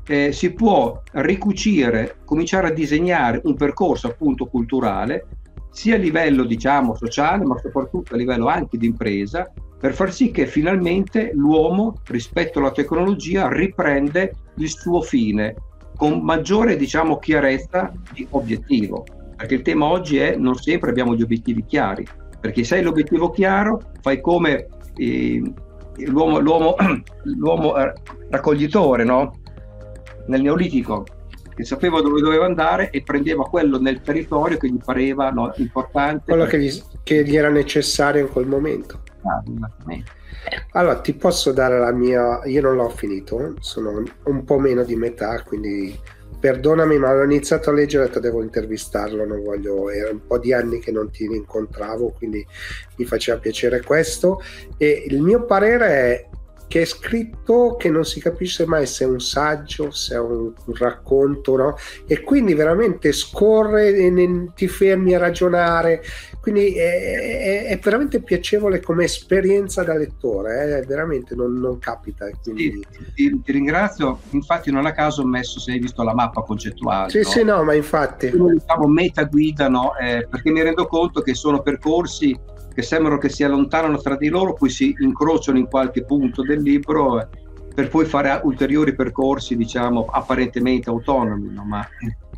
eh, 0.07 0.31
si 0.31 0.53
può 0.53 1.03
ricucire, 1.15 2.19
cominciare 2.25 2.69
a 2.69 2.73
disegnare 2.73 3.41
un 3.43 3.57
percorso 3.57 4.07
appunto 4.07 4.47
culturale, 4.47 5.27
sia 5.71 5.97
a 5.97 5.99
livello 5.99 6.45
diciamo 6.45 6.95
sociale, 6.95 7.45
ma 7.45 7.59
soprattutto 7.59 8.15
a 8.15 8.17
livello 8.17 8.47
anche 8.47 8.79
di 8.79 8.87
impresa, 8.87 9.53
per 9.81 9.95
far 9.95 10.13
sì 10.13 10.31
che 10.31 10.47
finalmente 10.47 11.33
l'uomo 11.35 12.01
rispetto 12.07 12.61
alla 12.61 12.71
tecnologia 12.71 13.49
riprende 13.49 14.33
il 14.59 14.69
suo 14.69 15.03
fine 15.03 15.57
con 15.97 16.21
maggiore 16.21 16.77
diciamo 16.77 17.19
chiarezza 17.19 17.93
di 18.13 18.27
obiettivo 18.31 19.05
perché 19.37 19.55
il 19.55 19.63
tema 19.63 19.87
oggi 19.87 20.19
è 20.19 20.37
non 20.37 20.55
sempre 20.55 20.91
abbiamo 20.91 21.15
gli 21.15 21.23
obiettivi 21.23 21.65
chiari, 21.65 22.07
perché 22.41 22.65
se 22.65 22.77
hai 22.77 22.83
l'obiettivo 22.83 23.31
chiaro 23.31 23.81
fai 24.01 24.21
come 24.21 24.69
eh, 24.97 25.43
l'uomo, 25.97 26.39
l'uomo, 26.39 26.77
l'uomo 27.25 27.77
eh, 27.77 27.93
raccoglitore 28.31 29.05
no? 29.05 29.41
nel 30.27 30.43
Neolitico, 30.43 31.05
che 31.55 31.65
sapeva 31.65 32.01
dove 32.01 32.21
doveva 32.21 32.47
andare 32.47 32.91
e 32.91 33.03
prendeva 33.03 33.45
quello 33.45 33.81
nel 33.81 34.01
territorio 34.01 34.59
che 34.59 34.69
gli 34.69 34.79
pareva 34.83 35.31
no, 35.31 35.53
importante. 35.57 36.25
Quello 36.27 36.47
che 36.47 36.61
gli, 36.61 36.83
che 37.03 37.25
gli, 37.25 37.37
era 37.37 37.49
necessario 37.49 38.23
in 38.23 38.29
quel 38.29 38.47
momento. 38.47 39.03
Ah, 39.23 39.43
allora, 40.73 41.01
ti 41.01 41.15
posso 41.15 41.53
dare 41.53 41.79
la 41.79 41.93
mia... 41.93 42.41
Io 42.45 42.61
non 42.61 42.77
l'ho 42.77 42.89
finito, 42.91 43.55
sono 43.61 44.03
un 44.25 44.45
po' 44.45 44.59
meno 44.59 44.83
di 44.83 44.97
metà, 44.97 45.43
quindi 45.43 45.99
perdonami 46.45 46.99
ma 46.99 47.11
ho 47.11 47.23
iniziato 47.23 47.71
a 47.71 47.73
leggere 47.73 48.05
e 48.05 48.07
detto 48.09 48.21
devo 48.21 48.43
intervistarlo, 48.43 49.25
non 49.25 49.43
voglio, 49.43 49.89
era 49.89 50.11
un 50.11 50.27
po' 50.27 50.37
di 50.37 50.53
anni 50.53 50.79
che 50.79 50.93
non 50.93 51.11
ti 51.11 51.25
incontravo, 51.25 52.11
quindi 52.11 52.47
mi 52.97 53.07
faceva 53.07 53.39
piacere 53.39 53.81
questo. 53.81 54.43
E 54.77 55.07
il 55.09 55.23
mio 55.23 55.47
parere 55.47 55.87
è 55.87 56.29
che 56.67 56.83
è 56.83 56.85
scritto 56.85 57.77
che 57.79 57.89
non 57.89 58.05
si 58.05 58.21
capisce 58.21 58.67
mai 58.67 58.87
se 58.87 59.05
è 59.05 59.07
un 59.07 59.21
saggio, 59.21 59.91
se 59.91 60.15
è 60.15 60.19
un, 60.19 60.53
un 60.65 60.75
racconto, 60.75 61.57
no? 61.57 61.77
E 62.07 62.23
quindi 62.23 62.55
veramente 62.55 63.13
scorre 63.13 63.95
e 63.95 64.11
ne, 64.11 64.53
ti 64.55 64.67
fermi 64.67 65.15
a 65.15 65.19
ragionare. 65.19 66.03
Quindi 66.41 66.75
è, 66.75 67.01
è, 67.01 67.65
è, 67.67 67.79
veramente 67.79 68.21
piacevole 68.21 68.81
come 68.81 69.05
esperienza 69.05 69.83
da 69.83 69.95
lettore, 69.95 70.79
eh? 70.79 70.87
veramente 70.87 71.35
non, 71.35 71.55
non 71.55 71.79
capita. 71.79 72.29
Quindi... 72.43 72.85
Sì, 72.91 73.05
ti, 73.15 73.43
ti, 73.43 73.53
ringrazio, 73.53 74.21
infatti 74.31 74.71
non 74.71 74.85
a 74.85 74.93
caso 74.93 75.23
ho 75.23 75.27
messo 75.27 75.59
se 75.59 75.73
hai 75.73 75.79
visto 75.79 76.03
la 76.03 76.15
mappa 76.15 76.43
concettuale. 76.43 77.11
Sì, 77.11 77.19
no? 77.19 77.29
sì, 77.29 77.45
no, 77.45 77.65
ma 77.65 77.75
infatti. 77.75 78.31
Diciamo 78.31 78.87
meta 78.89 79.25
guida, 79.25 79.69
no? 79.69 79.97
eh, 79.97 80.27
perché 80.29 80.51
mi 80.51 80.63
rendo 80.63 80.87
conto 80.87 81.21
che 81.21 81.35
sono 81.35 81.63
percorsi 81.63 82.39
che 82.75 82.83
sembrano 82.83 83.19
che 83.19 83.29
si 83.29 83.45
allontanano 83.45 83.99
tra 83.99 84.17
di 84.17 84.29
loro, 84.29 84.55
poi 84.55 84.69
si 84.69 84.95
incrociano 84.99 85.59
in 85.59 85.67
qualche 85.67 86.05
punto 86.05 86.43
del 86.43 86.61
libro 86.61 87.21
eh, 87.21 87.29
per 87.75 87.89
poi 87.89 88.05
fare 88.05 88.41
ulteriori 88.43 88.95
percorsi, 88.95 89.57
diciamo, 89.57 90.07
apparentemente 90.11 90.91
autonomi, 90.91 91.51
no? 91.53 91.65
ma 91.65 91.87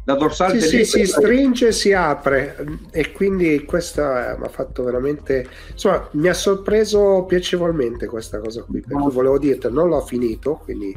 la 0.06 0.14
dorsale 0.14 0.60
sì, 0.60 0.84
sì, 0.84 0.84
si 0.84 1.04
stringe 1.04 1.68
e 1.68 1.72
si 1.72 1.92
apre 1.92 2.56
e 2.92 3.10
quindi 3.10 3.64
questa 3.64 4.34
eh, 4.34 4.38
mi 4.38 4.44
ha 4.44 4.48
fatto 4.48 4.84
veramente 4.84 5.48
insomma 5.72 6.08
mi 6.12 6.28
ha 6.28 6.34
sorpreso 6.34 7.24
piacevolmente 7.24 8.06
questa 8.06 8.38
cosa 8.38 8.62
qui 8.62 8.82
per 8.82 8.96
cui 8.96 9.12
volevo 9.12 9.36
dirti 9.36 9.68
non 9.68 9.88
l'ho 9.88 10.00
finito 10.02 10.60
quindi 10.62 10.96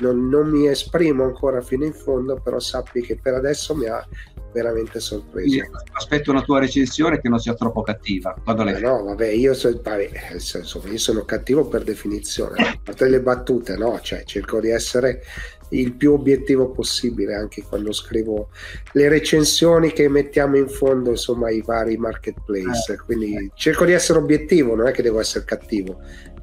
non, 0.00 0.28
non, 0.28 0.50
mi 0.50 0.68
esprimo 0.68 1.24
ancora 1.24 1.62
fino 1.62 1.86
in 1.86 1.94
fondo 1.94 2.38
però 2.38 2.58
sappi 2.58 3.00
che 3.00 3.16
per 3.16 3.32
adesso 3.32 3.74
mi 3.74 3.86
ha 3.86 4.06
veramente 4.52 5.00
sorpreso. 5.00 5.54
Io 5.54 5.70
aspetto 5.92 6.30
una 6.30 6.42
tua 6.42 6.60
recensione 6.60 7.20
che 7.20 7.28
non 7.28 7.38
sia 7.38 7.54
troppo 7.54 7.82
cattiva. 7.82 8.36
Quando 8.42 8.62
lei... 8.64 8.80
No, 8.80 9.02
vabbè, 9.04 9.28
io, 9.28 9.54
so, 9.54 9.70
vabbè, 9.82 10.38
senso, 10.38 10.82
io 10.86 10.98
sono 10.98 11.24
cattivo 11.24 11.66
per 11.66 11.82
definizione, 11.82 12.62
a 12.62 12.80
parte 12.82 13.08
le 13.08 13.20
battute, 13.20 13.76
no, 13.76 13.98
cioè 14.00 14.24
cerco 14.24 14.60
di 14.60 14.70
essere 14.70 15.22
il 15.70 15.94
più 15.94 16.12
obiettivo 16.12 16.70
possibile 16.70 17.34
anche 17.34 17.62
quando 17.62 17.92
scrivo 17.92 18.48
le 18.92 19.08
recensioni 19.08 19.92
che 19.92 20.08
mettiamo 20.08 20.56
in 20.56 20.68
fondo 20.68 21.10
insomma 21.10 21.46
ai 21.48 21.62
vari 21.62 21.96
marketplace. 21.96 22.92
Eh, 22.92 22.96
quindi 22.98 23.50
cerco 23.54 23.84
di 23.84 23.92
essere 23.92 24.18
obiettivo 24.18 24.74
non 24.74 24.88
è 24.88 24.92
che 24.92 25.02
devo 25.02 25.20
essere 25.20 25.44
cattivo 25.44 26.00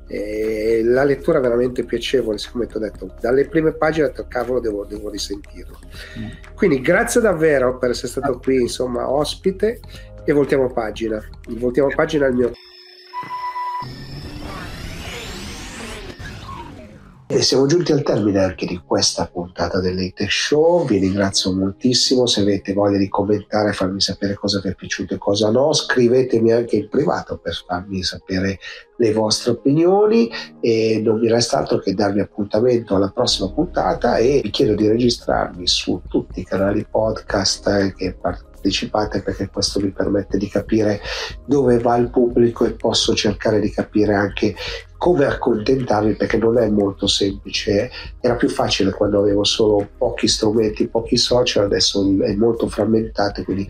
e 0.07 0.81
la 0.83 1.03
lettura 1.03 1.39
è 1.39 1.41
veramente 1.41 1.83
piacevole, 1.83 2.37
siccome 2.37 2.65
ti 2.65 2.77
ho 2.77 2.79
detto, 2.79 3.13
dalle 3.19 3.45
prime 3.47 3.73
pagine 3.73 4.05
ho 4.05 4.09
detto 4.09 4.25
cavolo 4.27 4.59
devo, 4.59 4.85
devo 4.85 5.09
risentirlo. 5.09 5.79
Mm. 6.17 6.27
Quindi 6.55 6.81
grazie 6.81 7.21
davvero 7.21 7.77
per 7.77 7.89
essere 7.91 8.07
stato 8.07 8.39
qui, 8.39 8.61
insomma, 8.61 9.09
ospite 9.09 9.79
e 10.23 10.33
voltiamo 10.33 10.71
pagina. 10.71 11.21
Voltiamo 11.49 11.89
pagina 11.93 12.25
al 12.25 12.33
mio 12.33 12.51
E 17.29 17.41
siamo 17.41 17.65
giunti 17.65 17.91
al 17.91 18.03
termine 18.03 18.41
anche 18.41 18.65
di 18.65 18.81
questa 18.85 19.27
puntata 19.27 19.81
del 19.81 20.13
Show. 20.29 20.85
Vi 20.85 20.97
ringrazio 20.97 21.53
moltissimo. 21.53 22.25
Se 22.25 22.39
avete 22.39 22.71
voglia 22.71 22.97
di 22.97 23.09
commentare, 23.09 23.73
farmi 23.73 23.99
sapere 23.99 24.35
cosa 24.35 24.61
vi 24.63 24.69
è 24.69 24.75
piaciuto 24.75 25.15
e 25.15 25.17
cosa 25.17 25.51
no, 25.51 25.73
scrivetemi 25.73 26.53
anche 26.53 26.77
in 26.77 26.87
privato 26.87 27.37
per 27.37 27.53
farmi 27.67 28.01
sapere 28.01 28.59
le 28.95 29.11
vostre 29.11 29.51
opinioni. 29.51 30.31
E 30.61 31.01
non 31.03 31.19
mi 31.19 31.27
resta 31.27 31.57
altro 31.57 31.79
che 31.79 31.93
darvi 31.93 32.21
appuntamento 32.21 32.95
alla 32.95 33.11
prossima 33.11 33.51
puntata. 33.51 34.15
E 34.15 34.39
vi 34.41 34.49
chiedo 34.49 34.75
di 34.75 34.87
registrarvi 34.87 35.67
su 35.67 36.01
tutti 36.07 36.39
i 36.39 36.45
canali 36.45 36.87
podcast 36.89 37.93
che 37.95 38.13
partecipate 38.13 39.21
perché 39.21 39.49
questo 39.49 39.81
mi 39.81 39.91
permette 39.91 40.37
di 40.37 40.47
capire 40.47 41.01
dove 41.45 41.77
va 41.79 41.97
il 41.97 42.09
pubblico 42.09 42.65
e 42.65 42.71
posso 42.71 43.13
cercare 43.13 43.59
di 43.59 43.69
capire 43.69 44.13
anche 44.13 44.55
come 44.97 45.25
accontentarmi 45.25 46.15
perché 46.15 46.37
non 46.37 46.57
è 46.57 46.67
molto 46.69 47.07
semplice 47.07 47.89
era 48.19 48.35
più 48.35 48.49
facile 48.49 48.91
quando 48.91 49.19
avevo 49.19 49.43
solo 49.43 49.87
pochi 49.97 50.27
strumenti 50.27 50.87
pochi 50.87 51.17
social 51.17 51.65
adesso 51.65 52.01
è 52.21 52.33
molto 52.35 52.67
frammentato 52.67 53.43
quindi 53.43 53.69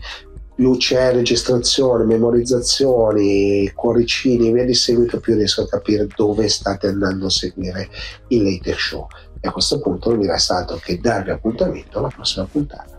luce, 0.58 1.12
registrazione, 1.12 2.04
memorizzazioni, 2.04 3.70
cuoricini, 3.74 4.52
via 4.52 4.64
di 4.64 4.74
seguito 4.74 5.20
più 5.20 5.34
riesco 5.34 5.62
a 5.62 5.68
capire 5.68 6.08
dove 6.14 6.48
state 6.48 6.88
andando 6.88 7.26
a 7.26 7.30
seguire 7.30 7.88
il 8.28 8.42
Late 8.42 8.74
Show. 8.76 9.06
E 9.40 9.46
a 9.46 9.52
questo 9.52 9.80
punto 9.80 10.10
non 10.10 10.18
mi 10.18 10.26
resta 10.26 10.56
altro 10.56 10.76
che 10.76 10.98
darvi 10.98 11.30
appuntamento 11.30 11.98
alla 11.98 12.08
prossima 12.08 12.44
puntata. 12.50 12.97